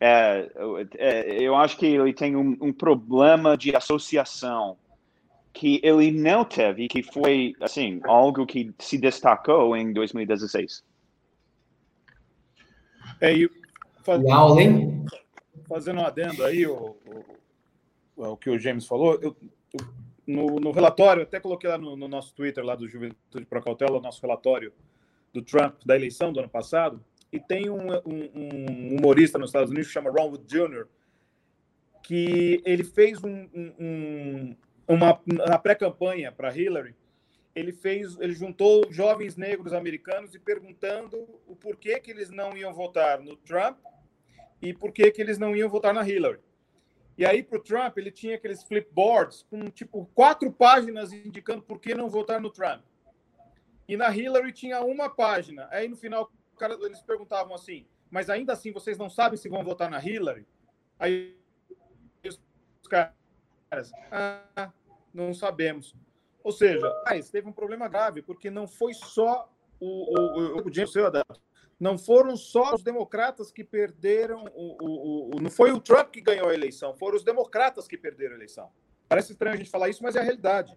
É, 0.00 0.48
é, 0.96 1.42
eu 1.42 1.56
acho 1.56 1.76
que 1.76 1.86
ele 1.86 2.12
tem 2.12 2.36
um, 2.36 2.56
um, 2.60 2.72
problema 2.72 3.56
de 3.56 3.74
associação 3.74 4.76
que 5.52 5.80
ele 5.82 6.12
não 6.12 6.44
teve, 6.44 6.86
que 6.86 7.02
foi 7.02 7.56
assim 7.60 8.00
algo 8.04 8.46
que 8.46 8.72
se 8.78 8.96
destacou 8.96 9.76
em 9.76 9.92
2016. 9.92 10.86
É, 13.20 13.32
e 13.32 13.50
fazendo, 14.04 15.06
fazendo 15.68 16.00
um 16.00 16.04
adendo 16.04 16.44
aí, 16.44 16.66
o, 16.66 16.96
o, 18.16 18.24
o 18.32 18.36
que 18.36 18.50
o 18.50 18.58
James 18.58 18.86
falou, 18.86 19.18
eu, 19.20 19.36
eu, 19.72 19.86
no, 20.26 20.60
no, 20.60 20.70
relatório, 20.70 21.22
até 21.22 21.40
coloquei 21.40 21.68
lá 21.68 21.78
no, 21.78 21.96
no, 21.96 22.06
nosso 22.06 22.34
Twitter, 22.34 22.64
lá 22.64 22.76
do 22.76 22.88
Juventude 22.88 23.46
Pro 23.46 23.62
Cautela, 23.62 23.98
o 23.98 24.00
nosso 24.00 24.20
relatório 24.20 24.72
do 25.32 25.42
Trump, 25.42 25.74
da 25.84 25.96
eleição 25.96 26.32
do 26.32 26.40
ano 26.40 26.48
passado, 26.48 27.02
e 27.32 27.40
tem 27.40 27.68
um, 27.68 27.92
um, 27.92 28.30
um 28.34 28.96
humorista 28.96 29.38
nos 29.38 29.50
Estados 29.50 29.70
Unidos 29.70 29.88
que 29.88 29.92
chama 29.92 30.10
Ron 30.10 30.30
Wood 30.30 30.44
Jr., 30.46 30.86
que 32.02 32.62
ele 32.64 32.84
fez 32.84 33.22
um, 33.22 33.48
um, 33.54 34.56
uma 34.86 35.20
na 35.26 35.58
pré-campanha 35.58 36.32
para 36.32 36.56
Hillary, 36.56 36.94
ele 37.58 37.72
fez, 37.72 38.18
ele 38.20 38.32
juntou 38.32 38.86
jovens 38.90 39.36
negros 39.36 39.72
americanos 39.72 40.34
e 40.34 40.38
perguntando 40.38 41.16
o 41.46 41.56
porquê 41.56 41.98
que 41.98 42.10
eles 42.10 42.30
não 42.30 42.56
iam 42.56 42.72
votar 42.72 43.20
no 43.20 43.36
Trump 43.36 43.78
e 44.62 44.72
por 44.72 44.92
que 44.92 45.10
que 45.10 45.20
eles 45.20 45.38
não 45.38 45.54
iam 45.56 45.68
votar 45.68 45.92
na 45.92 46.06
Hillary. 46.06 46.40
E 47.16 47.26
aí 47.26 47.42
para 47.42 47.58
o 47.58 47.62
Trump 47.62 47.98
ele 47.98 48.10
tinha 48.10 48.36
aqueles 48.36 48.62
flipboards 48.62 49.42
com 49.50 49.68
tipo 49.70 50.06
quatro 50.14 50.52
páginas 50.52 51.12
indicando 51.12 51.62
por 51.62 51.80
que 51.80 51.94
não 51.94 52.08
votar 52.08 52.40
no 52.40 52.50
Trump. 52.50 52.84
E 53.88 53.96
na 53.96 54.14
Hillary 54.14 54.52
tinha 54.52 54.80
uma 54.82 55.08
página. 55.08 55.66
Aí 55.70 55.88
no 55.88 55.96
final 55.96 56.30
cara, 56.58 56.74
eles 56.82 57.00
perguntavam 57.00 57.54
assim, 57.54 57.86
mas 58.10 58.28
ainda 58.28 58.52
assim 58.52 58.72
vocês 58.72 58.98
não 58.98 59.08
sabem 59.08 59.38
se 59.38 59.48
vão 59.48 59.64
votar 59.64 59.90
na 59.90 60.04
Hillary? 60.04 60.46
Aí 60.98 61.38
os 62.24 62.88
caras, 62.88 63.92
ah, 64.10 64.72
não 65.12 65.32
sabemos. 65.32 65.94
Ou 66.48 66.52
seja, 66.52 66.90
mas 67.04 67.28
teve 67.28 67.46
um 67.46 67.52
problema 67.52 67.88
grave, 67.88 68.22
porque 68.22 68.50
não 68.50 68.66
foi 68.66 68.94
só 68.94 69.52
o, 69.78 69.86
o, 69.86 70.60
o, 70.62 70.66
o 70.66 70.72
James 70.72 70.94
não 71.78 71.98
foram 71.98 72.38
só 72.38 72.74
os 72.74 72.82
democratas 72.82 73.52
que 73.52 73.62
perderam, 73.62 74.46
o, 74.54 74.76
o, 74.82 75.36
o, 75.36 75.42
não 75.42 75.50
foi 75.50 75.72
o 75.72 75.78
Trump 75.78 76.08
que 76.10 76.22
ganhou 76.22 76.48
a 76.48 76.54
eleição, 76.54 76.94
foram 76.94 77.18
os 77.18 77.22
democratas 77.22 77.86
que 77.86 77.98
perderam 77.98 78.32
a 78.32 78.36
eleição. 78.36 78.70
Parece 79.06 79.32
estranho 79.32 79.56
a 79.56 79.58
gente 79.58 79.68
falar 79.68 79.90
isso, 79.90 80.02
mas 80.02 80.16
é 80.16 80.20
a 80.20 80.22
realidade. 80.22 80.74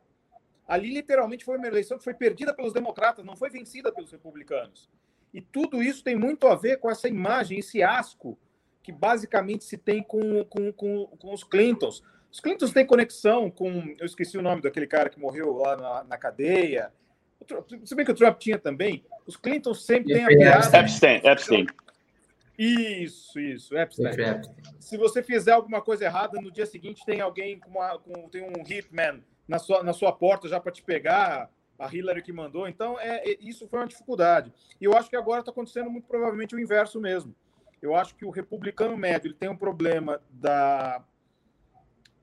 Ali, 0.68 0.93
literalmente, 0.93 1.45
foi 1.45 1.57
uma 1.57 1.68
eleição 1.68 1.98
que 1.98 2.03
foi 2.03 2.15
perdida 2.15 2.53
pelos 2.53 2.73
democratas, 2.73 3.23
não 3.23 3.38
foi 3.38 3.49
vencida 3.49 3.93
pelos 3.93 4.11
republicanos. 4.11 4.89
E 5.34 5.39
tudo 5.39 5.81
isso 5.81 6.03
tem 6.03 6.18
muito 6.18 6.48
a 6.48 6.56
ver 6.56 6.81
com 6.81 6.91
essa 6.91 7.07
imagem, 7.07 7.60
esse 7.60 7.81
asco 7.81 8.38
que 8.84 8.91
basicamente 8.91 9.64
se 9.64 9.77
tem 9.77 10.03
com, 10.03 10.43
com, 10.43 10.73
com, 10.73 11.07
com 11.07 11.34
os 11.34 11.45
Clintons. 11.45 12.03
Os 12.32 12.40
Clintons 12.40 12.72
têm 12.72 12.86
conexão 12.86 13.49
com. 13.49 13.94
Eu 13.99 14.06
esqueci 14.06 14.38
o 14.38 14.41
nome 14.41 14.62
daquele 14.62 14.88
cara 14.88 15.10
que 15.10 15.20
morreu 15.20 15.58
lá 15.58 15.76
na, 15.76 16.03
na 16.06 16.18
cadeia. 16.18 16.91
Se 17.84 17.94
bem 17.94 18.06
que 18.06 18.12
o 18.12 18.16
Trump 18.16 18.38
tinha 18.38 18.58
também. 18.58 19.03
Os 19.26 19.36
Clintons 19.36 19.84
sempre 19.84 20.14
têm 20.14 20.24
a 20.24 20.28
piada. 20.28 20.78
Epstein, 20.80 21.22
Epstein. 21.24 21.68
Isso, 22.58 23.40
isso, 23.40 23.78
Epstein. 23.78 24.41
Se 24.80 24.95
você 24.95 25.22
fizer 25.24 25.52
alguma 25.52 25.82
coisa 25.82 26.06
errada, 26.06 26.40
no 26.40 26.52
dia 26.52 26.66
seguinte 26.66 27.03
tem 27.06 27.20
alguém 27.20 27.60
com, 27.60 27.72
uma, 27.72 27.98
com 27.99 28.30
tem 28.30 28.44
um 28.44 28.64
hitman 28.66 29.24
na 29.48 29.58
sua, 29.60 29.84
na 29.84 29.94
sua 29.94 30.12
porta 30.12 30.48
já 30.48 30.60
para 30.60 30.72
te 30.72 30.84
pegar 30.84 31.49
a 31.78 31.94
Hillary 31.94 32.22
que 32.22 32.32
mandou. 32.32 32.68
Então, 32.68 32.99
é, 32.99 33.32
é, 33.32 33.38
isso 33.41 33.68
foi 33.68 33.80
uma 33.80 33.88
dificuldade. 33.88 34.53
E 34.80 34.86
eu 34.86 34.95
acho 34.95 35.10
que 35.10 35.16
agora 35.16 35.40
está 35.40 35.52
acontecendo 35.52 35.90
muito 35.90 36.08
provavelmente 36.08 36.56
o 36.56 36.60
inverso 36.60 37.02
mesmo. 37.02 37.36
Eu 37.82 37.95
acho 37.95 38.16
que 38.16 38.24
o 38.24 38.30
republicano 38.30 38.95
médio 38.95 39.28
ele 39.28 39.34
tem 39.34 39.49
um 39.49 39.58
problema 39.58 40.22
da, 40.30 41.03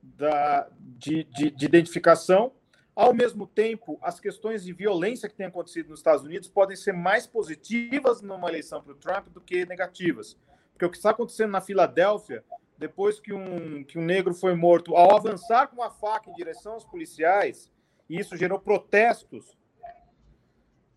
da, 0.01 0.69
de, 0.79 1.23
de, 1.25 1.51
de 1.51 1.65
identificação. 1.65 2.51
Ao 2.95 3.13
mesmo 3.13 3.47
tempo, 3.47 3.97
as 4.01 4.19
questões 4.19 4.63
de 4.63 4.73
violência 4.73 5.29
que 5.29 5.35
têm 5.35 5.45
acontecido 5.45 5.89
nos 5.89 5.99
Estados 5.99 6.23
Unidos 6.23 6.49
podem 6.49 6.75
ser 6.75 6.93
mais 6.93 7.25
positivas 7.25 8.21
numa 8.21 8.49
eleição 8.49 8.81
para 8.81 8.91
o 8.91 8.95
Trump 8.95 9.27
do 9.29 9.39
que 9.39 9.65
negativas. 9.65 10.37
Porque 10.73 10.85
o 10.85 10.89
que 10.89 10.97
está 10.97 11.11
acontecendo 11.11 11.51
na 11.51 11.61
Filadélfia, 11.61 12.43
depois 12.77 13.19
que 13.19 13.33
um, 13.33 13.83
que 13.83 13.97
um 13.97 14.03
negro 14.03 14.33
foi 14.33 14.55
morto, 14.55 14.95
ao 14.95 15.15
avançar 15.15 15.67
com 15.67 15.75
uma 15.75 15.89
faca 15.89 16.29
em 16.29 16.33
direção 16.33 16.73
aos 16.73 16.85
policiais, 16.85 17.71
e 18.09 18.19
isso 18.19 18.35
gerou 18.35 18.59
protestos, 18.59 19.57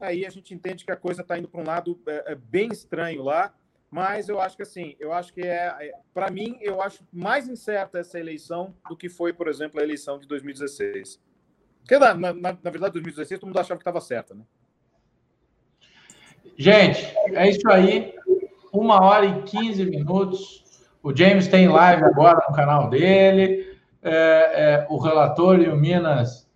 aí 0.01 0.24
a 0.24 0.31
gente 0.31 0.55
entende 0.55 0.85
que 0.85 0.93
a 0.93 0.97
coisa 0.97 1.23
está 1.23 1.39
indo 1.39 1.49
para 1.49 1.61
um 1.61 1.66
lado 1.66 2.01
é, 2.07 2.33
é, 2.33 2.35
bem 2.35 2.69
estranho 2.73 3.23
lá. 3.23 3.55
Mas 3.93 4.31
eu 4.31 4.40
acho 4.40 4.56
que 4.56 4.62
assim, 4.62 4.97
eu 4.98 5.12
acho 5.12 5.35
que 5.35 5.43
é, 5.43 5.66
é 5.66 5.93
para 6.14 6.31
mim, 6.31 6.56
eu 6.62 6.81
acho 6.81 7.05
mais 7.12 7.47
incerta 7.47 7.98
essa 7.98 8.19
eleição 8.19 8.74
do 8.89 8.97
que 8.97 9.10
foi, 9.10 9.35
por 9.35 9.48
exemplo, 9.48 9.78
a 9.78 9.82
eleição 9.82 10.19
de 10.19 10.27
2016. 10.27 11.20
Porque 11.81 11.98
na, 11.98 12.14
na, 12.14 12.32
na 12.32 12.70
verdade, 12.70 12.94
2016 12.94 13.39
todo 13.39 13.48
mundo 13.48 13.59
achava 13.59 13.77
que 13.77 13.82
estava 13.82 14.01
certa, 14.01 14.35
né? 14.35 14.44
Gente, 16.56 17.05
é 17.35 17.51
isso 17.51 17.69
aí. 17.70 18.14
Uma 18.73 19.05
hora 19.05 19.27
e 19.27 19.43
15 19.43 19.85
minutos. 19.85 20.64
O 21.02 21.14
James 21.14 21.47
tem 21.48 21.69
live 21.69 22.02
agora 22.02 22.47
no 22.48 22.55
canal 22.56 22.89
dele. 22.89 23.77
É, 24.02 24.12
é, 24.12 24.86
o 24.89 24.97
relator 24.97 25.60
e 25.60 25.69
o 25.69 25.77
Minas 25.77 26.51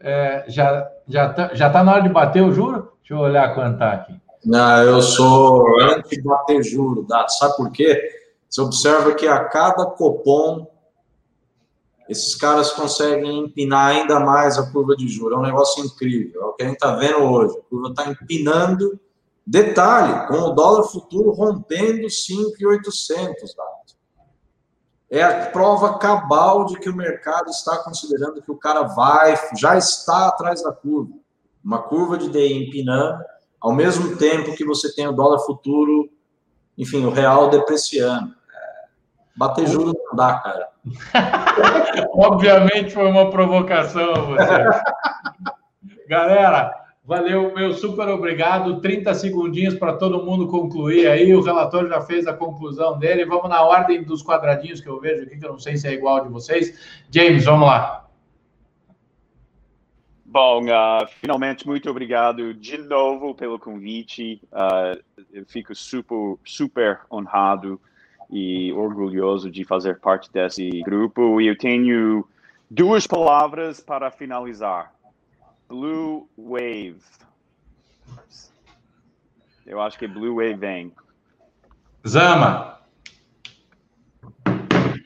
é, 0.00 0.44
já 0.48 0.90
já 1.06 1.32
tá, 1.32 1.54
já 1.54 1.70
tá 1.70 1.84
na 1.84 1.92
hora 1.92 2.02
de 2.02 2.08
bater 2.08 2.42
o 2.42 2.52
juro? 2.52 2.92
Deixa 2.98 3.14
eu 3.14 3.18
olhar 3.18 3.54
quanto 3.54 3.78
tá 3.78 3.92
aqui. 3.92 4.20
Não, 4.44 4.82
eu 4.82 5.02
sou 5.02 5.80
anti-bater 5.80 6.62
juro, 6.62 7.04
Dato. 7.04 7.30
Sabe 7.30 7.56
por 7.56 7.70
quê? 7.70 8.00
Você 8.48 8.60
observa 8.60 9.14
que 9.14 9.26
a 9.26 9.44
cada 9.44 9.86
copom 9.86 10.66
esses 12.08 12.34
caras 12.34 12.72
conseguem 12.72 13.44
empinar 13.44 13.88
ainda 13.88 14.20
mais 14.20 14.58
a 14.58 14.70
curva 14.70 14.94
de 14.94 15.08
juros. 15.08 15.36
É 15.36 15.40
um 15.40 15.44
negócio 15.44 15.84
incrível. 15.84 16.42
É 16.42 16.44
o 16.44 16.52
que 16.52 16.62
a 16.62 16.66
gente 16.66 16.74
está 16.74 16.94
vendo 16.96 17.22
hoje. 17.22 17.56
A 17.56 17.62
curva 17.70 17.88
está 17.88 18.10
empinando. 18.10 19.00
Detalhe, 19.46 20.28
com 20.28 20.34
o 20.34 20.50
dólar 20.50 20.84
futuro 20.84 21.30
rompendo 21.30 22.08
5,800. 22.08 23.54
É 25.10 25.22
a 25.22 25.46
prova 25.46 25.98
cabal 25.98 26.64
de 26.66 26.78
que 26.78 26.88
o 26.88 26.96
mercado 26.96 27.50
está 27.50 27.78
considerando 27.78 28.42
que 28.42 28.50
o 28.50 28.56
cara 28.56 28.82
vai, 28.82 29.34
já 29.56 29.76
está 29.76 30.28
atrás 30.28 30.62
da 30.62 30.72
curva. 30.72 31.12
Uma 31.64 31.82
curva 31.82 32.18
de 32.18 32.28
DI 32.28 32.66
empinando, 32.66 33.22
ao 33.62 33.72
mesmo 33.72 34.16
tempo 34.16 34.54
que 34.56 34.64
você 34.64 34.92
tem 34.92 35.06
o 35.06 35.12
dólar 35.12 35.38
futuro, 35.38 36.10
enfim, 36.76 37.04
o 37.04 37.10
real 37.10 37.48
depreciando. 37.48 38.34
Bater 39.36 39.66
juros 39.68 39.94
não 39.94 40.16
dá, 40.16 40.34
cara. 40.34 40.68
Obviamente 42.12 42.92
foi 42.92 43.06
uma 43.06 43.30
provocação 43.30 44.12
você. 44.26 44.68
Galera, 46.08 46.74
valeu, 47.04 47.54
meu 47.54 47.72
super 47.72 48.08
obrigado. 48.08 48.80
30 48.80 49.14
segundinhos 49.14 49.74
para 49.76 49.94
todo 49.94 50.24
mundo 50.24 50.48
concluir 50.48 51.06
aí. 51.06 51.34
O 51.34 51.40
relator 51.40 51.88
já 51.88 52.00
fez 52.00 52.26
a 52.26 52.34
conclusão 52.34 52.98
dele. 52.98 53.24
Vamos 53.24 53.48
na 53.48 53.62
ordem 53.62 54.02
dos 54.02 54.22
quadradinhos 54.22 54.80
que 54.80 54.88
eu 54.88 55.00
vejo 55.00 55.22
aqui, 55.22 55.38
que 55.38 55.46
eu 55.46 55.52
não 55.52 55.58
sei 55.58 55.76
se 55.76 55.86
é 55.86 55.92
igual 55.92 56.22
de 56.24 56.28
vocês. 56.28 56.78
James, 57.10 57.44
vamos 57.44 57.68
lá. 57.68 58.01
Bom, 60.32 60.62
uh, 60.64 61.06
finalmente, 61.20 61.66
muito 61.66 61.90
obrigado 61.90 62.54
de 62.54 62.78
novo 62.78 63.34
pelo 63.34 63.58
convite. 63.58 64.40
Uh, 64.50 64.98
eu 65.30 65.44
fico 65.44 65.74
super, 65.74 66.38
super 66.42 67.00
honrado 67.12 67.78
e 68.30 68.72
orgulhoso 68.72 69.50
de 69.50 69.62
fazer 69.62 70.00
parte 70.00 70.32
desse 70.32 70.70
grupo. 70.84 71.38
E 71.38 71.48
eu 71.48 71.54
tenho 71.54 72.26
duas 72.70 73.06
palavras 73.06 73.80
para 73.80 74.10
finalizar: 74.10 74.94
Blue 75.68 76.26
Wave. 76.38 76.96
Eu 79.66 79.82
acho 79.82 79.98
que 79.98 80.08
Blue 80.08 80.36
Wave 80.36 80.54
vem. 80.54 80.92
Zama. 82.08 82.80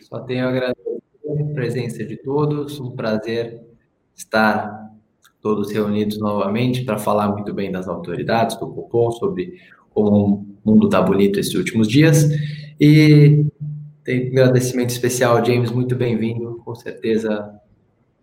Só 0.02 0.20
tenho 0.20 0.46
a 0.46 0.50
agradecer 0.50 1.00
a 1.28 1.52
presença 1.52 2.04
de 2.04 2.16
todos. 2.16 2.78
Um 2.78 2.94
prazer 2.94 3.60
estar 4.14 4.86
todos 5.46 5.70
reunidos 5.70 6.18
novamente 6.18 6.82
para 6.82 6.98
falar 6.98 7.28
muito 7.28 7.54
bem 7.54 7.70
das 7.70 7.86
autoridades 7.86 8.56
do 8.56 8.66
Copom 8.66 9.12
sobre 9.12 9.60
como 9.90 10.44
o 10.64 10.70
mundo 10.72 10.86
está 10.88 11.00
bonito 11.00 11.38
esses 11.38 11.54
últimos 11.54 11.86
dias. 11.86 12.28
E 12.80 13.46
tem 14.02 14.26
um 14.30 14.32
agradecimento 14.32 14.90
especial, 14.90 15.44
James, 15.44 15.70
muito 15.70 15.94
bem-vindo. 15.94 16.60
Com 16.64 16.74
certeza 16.74 17.60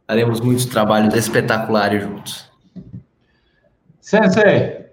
faremos 0.05 0.41
muitos 0.41 0.65
trabalhos 0.65 1.13
espetaculares 1.15 2.03
juntos. 2.03 2.51
Sensei. 4.01 4.87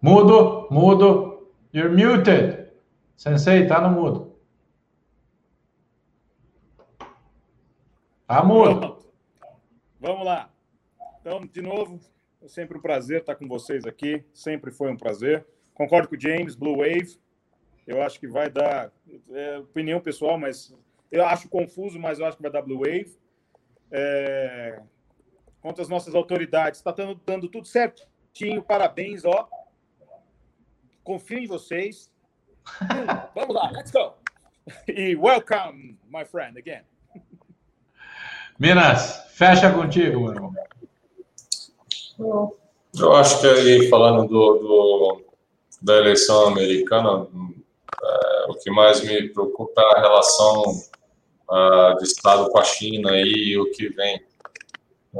Mudo, 0.00 0.66
mudo. 0.70 1.46
You're 1.74 1.94
muted. 1.94 2.68
Sensei, 3.18 3.66
tá 3.66 3.82
no 3.82 3.90
mudo. 3.90 4.29
Mudo. 8.38 8.96
Vamos 9.98 10.24
lá. 10.24 10.48
Então, 11.20 11.44
de 11.44 11.60
novo, 11.60 11.98
é 12.40 12.46
sempre 12.46 12.78
um 12.78 12.80
prazer 12.80 13.20
estar 13.20 13.34
com 13.34 13.48
vocês 13.48 13.84
aqui. 13.84 14.24
Sempre 14.32 14.70
foi 14.70 14.88
um 14.88 14.96
prazer. 14.96 15.44
Concordo 15.74 16.08
com 16.08 16.14
o 16.14 16.20
James, 16.20 16.54
Blue 16.54 16.76
Wave. 16.76 17.18
Eu 17.84 18.00
acho 18.00 18.20
que 18.20 18.28
vai 18.28 18.48
dar. 18.48 18.92
É, 19.30 19.58
opinião 19.58 20.00
pessoal, 20.00 20.38
mas 20.38 20.72
eu 21.10 21.26
acho 21.26 21.48
confuso, 21.48 21.98
mas 21.98 22.20
eu 22.20 22.26
acho 22.26 22.36
que 22.36 22.42
vai 22.42 22.52
dar 22.52 22.62
Blue 22.62 22.78
Wave. 22.78 23.18
É, 23.90 24.80
quanto 25.60 25.82
às 25.82 25.88
nossas 25.88 26.14
autoridades, 26.14 26.78
está 26.78 26.92
dando, 26.92 27.20
dando 27.26 27.48
tudo 27.48 27.66
certinho. 27.66 28.62
Parabéns, 28.62 29.24
ó. 29.24 29.48
Confio 31.02 31.40
em 31.40 31.48
vocês. 31.48 32.12
Vamos 33.34 33.54
lá, 33.56 33.70
let's 33.72 33.90
go. 33.90 34.14
E 34.86 35.16
welcome, 35.16 35.98
my 36.08 36.24
friend, 36.24 36.56
again. 36.56 36.84
Minas, 38.60 39.22
fecha 39.30 39.72
contigo, 39.72 40.20
meu 40.20 40.34
irmão. 40.34 40.52
Eu 42.94 43.12
acho 43.14 43.40
que 43.40 43.46
aí, 43.46 43.88
falando 43.88 44.28
do, 44.28 44.58
do 44.58 45.22
da 45.80 45.96
eleição 45.96 46.48
americana, 46.48 47.26
é, 48.02 48.50
o 48.50 48.54
que 48.56 48.70
mais 48.70 49.02
me 49.02 49.30
preocupa 49.30 49.80
é 49.80 49.98
a 49.98 50.00
relação 50.02 50.62
uh, 51.48 51.96
de 51.96 52.04
Estado 52.04 52.50
com 52.50 52.58
a 52.58 52.62
China 52.62 53.12
e 53.16 53.56
o 53.56 53.70
que 53.70 53.88
vem. 53.88 54.22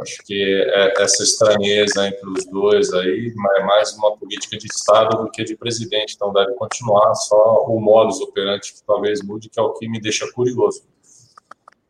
Acho 0.03 0.23
que 0.27 0.63
é 0.75 1.03
essa 1.03 1.23
estranheza 1.23 2.09
entre 2.09 2.29
os 2.29 2.45
dois 2.45 2.93
aí 2.93 3.33
é 3.57 3.65
mais 3.65 3.95
uma 3.95 4.15
política 4.19 4.59
de 4.59 4.67
Estado 4.67 5.17
do 5.17 5.31
que 5.31 5.45
de 5.45 5.57
presidente. 5.57 6.13
Então 6.15 6.31
deve 6.31 6.53
continuar 6.57 7.15
só 7.15 7.65
o 7.67 7.81
modus 7.81 8.21
operandi 8.21 8.75
que 8.75 8.85
talvez 8.87 9.23
mude, 9.23 9.49
que 9.49 9.59
é 9.59 9.63
o 9.63 9.73
que 9.73 9.89
me 9.89 9.99
deixa 9.99 10.31
curioso. 10.31 10.83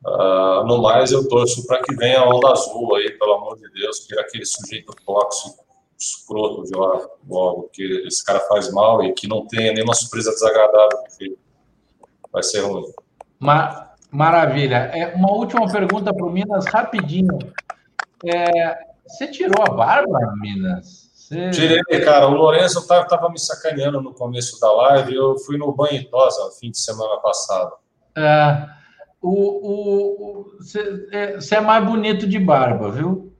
Uh, 0.06 0.64
no 0.66 0.80
mais, 0.80 1.12
eu 1.12 1.28
torço 1.28 1.66
para 1.66 1.82
que 1.82 1.94
venha 1.94 2.20
a 2.20 2.28
onda 2.28 2.52
azul 2.52 2.94
aí, 2.96 3.10
pelo 3.18 3.34
amor 3.34 3.56
de 3.58 3.70
Deus, 3.70 4.00
que 4.00 4.18
aquele 4.18 4.46
sujeito 4.46 4.94
tóxico 5.04 5.64
escroto 5.98 6.64
de 6.64 6.74
lá, 6.74 6.98
logo, 7.28 7.68
que 7.72 7.82
esse 8.06 8.24
cara 8.24 8.40
faz 8.40 8.72
mal 8.72 9.04
e 9.04 9.12
que 9.12 9.28
não 9.28 9.46
tenha 9.46 9.72
nenhuma 9.72 9.92
surpresa 9.92 10.30
desagradável 10.30 10.98
que 11.18 11.36
vai 12.32 12.42
ser 12.42 12.60
ruim. 12.60 12.90
Ma 13.38 13.90
maravilha. 14.10 14.90
É, 14.94 15.14
uma 15.14 15.30
última 15.32 15.70
pergunta 15.70 16.12
para 16.12 16.26
o 16.26 16.30
Minas, 16.30 16.64
rapidinho. 16.66 17.38
É, 18.24 18.78
você 19.06 19.28
tirou 19.28 19.62
a 19.62 19.70
barba, 19.70 20.18
Minas? 20.40 21.10
Você... 21.14 21.50
Tirei, 21.50 22.00
cara. 22.04 22.26
O 22.26 22.34
Lourenço 22.34 22.80
estava 22.80 23.28
me 23.28 23.38
sacaneando 23.38 24.00
no 24.00 24.12
começo 24.12 24.58
da 24.58 24.72
live. 24.72 25.14
Eu 25.14 25.38
fui 25.38 25.56
no 25.56 25.72
banho 25.72 26.04
tosa 26.10 26.50
fim 26.58 26.70
de 26.70 26.78
semana 26.78 27.18
passado. 27.18 27.72
É, 28.16 28.66
o, 29.28 30.56
você, 30.58 31.08
é, 31.12 31.38
é 31.38 31.60
mais 31.60 31.84
bonito 31.84 32.26
de 32.26 32.38
barba, 32.38 32.90
viu? 32.90 33.32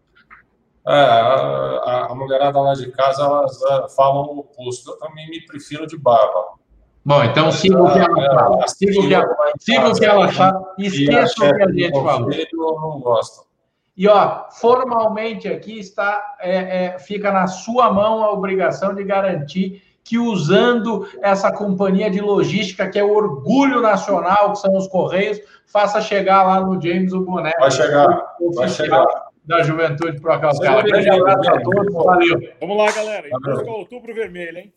É, 0.86 0.92
a, 0.92 2.06
a, 2.10 2.14
mulherada 2.14 2.60
lá 2.60 2.74
de 2.74 2.90
casa, 2.90 3.22
elas 3.22 3.62
é, 3.62 3.88
falam 3.94 4.22
o 4.22 4.38
oposto. 4.40 4.90
Eu 4.90 4.98
também 4.98 5.28
me 5.28 5.44
prefiro 5.46 5.86
de 5.86 5.96
barba. 5.96 6.60
Bom, 7.04 7.24
então 7.24 7.50
siga 7.50 7.82
o 7.82 7.92
que 7.92 7.98
ela 7.98 8.24
é, 8.24 8.34
fala. 8.34 8.68
Siga 8.68 9.00
o 9.00 9.08
que 9.08 9.14
ela, 9.14 9.36
siga 9.58 9.88
o 9.88 9.94
que 9.94 10.04
ela 10.04 10.28
fala. 10.32 10.74
Esqueça 10.78 11.44
o 11.44 11.56
que 11.56 11.62
a 11.62 11.72
gente 11.72 11.92
falou. 11.92 12.30
Eu 12.32 12.80
não 12.80 13.00
gosto. 13.00 13.48
E, 13.96 14.08
ó, 14.08 14.48
formalmente 14.50 15.48
aqui 15.48 15.78
está, 15.78 16.36
é, 16.40 16.84
é, 16.86 16.98
fica 16.98 17.30
na 17.30 17.46
sua 17.46 17.92
mão 17.92 18.24
a 18.24 18.32
obrigação 18.32 18.94
de 18.94 19.04
garantir 19.04 19.82
que 20.04 20.18
usando 20.18 21.06
essa 21.22 21.52
companhia 21.52 22.10
de 22.10 22.20
logística, 22.20 22.88
que 22.88 22.98
é 22.98 23.04
o 23.04 23.14
orgulho 23.14 23.80
nacional, 23.80 24.52
que 24.52 24.58
são 24.58 24.76
os 24.76 24.88
Correios, 24.88 25.40
faça 25.66 26.00
chegar 26.00 26.42
lá 26.42 26.60
no 26.60 26.80
James 26.80 27.12
o 27.12 27.20
boné. 27.20 27.52
Vai 27.58 27.70
chegar, 27.70 28.34
vai 28.54 28.68
chegar 28.68 29.06
da 29.44 29.62
Juventude 29.62 30.20
Pro 30.20 30.38
Calcala. 30.40 30.82
Grande 30.82 31.10
abraço 31.10 31.50
a 31.50 31.60
todos, 31.60 31.92
valeu. 31.92 32.40
Vamos 32.60 32.76
lá, 32.76 32.90
galera. 32.92 33.28
Busca 33.42 33.70
outubro 33.70 34.14
vermelho, 34.14 34.58
hein? 34.58 34.72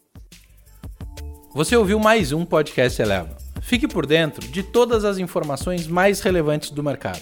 Você 1.53 1.75
ouviu 1.75 1.99
mais 1.99 2.31
um 2.31 2.43
podcast 2.43 2.99
Eleva. 3.01 3.37
Fique 3.61 3.87
por 3.87 4.05
dentro 4.05 4.47
de 4.47 4.63
todas 4.63 5.05
as 5.05 5.19
informações 5.19 5.87
mais 5.87 6.19
relevantes 6.19 6.71
do 6.71 6.83
mercado. 6.83 7.21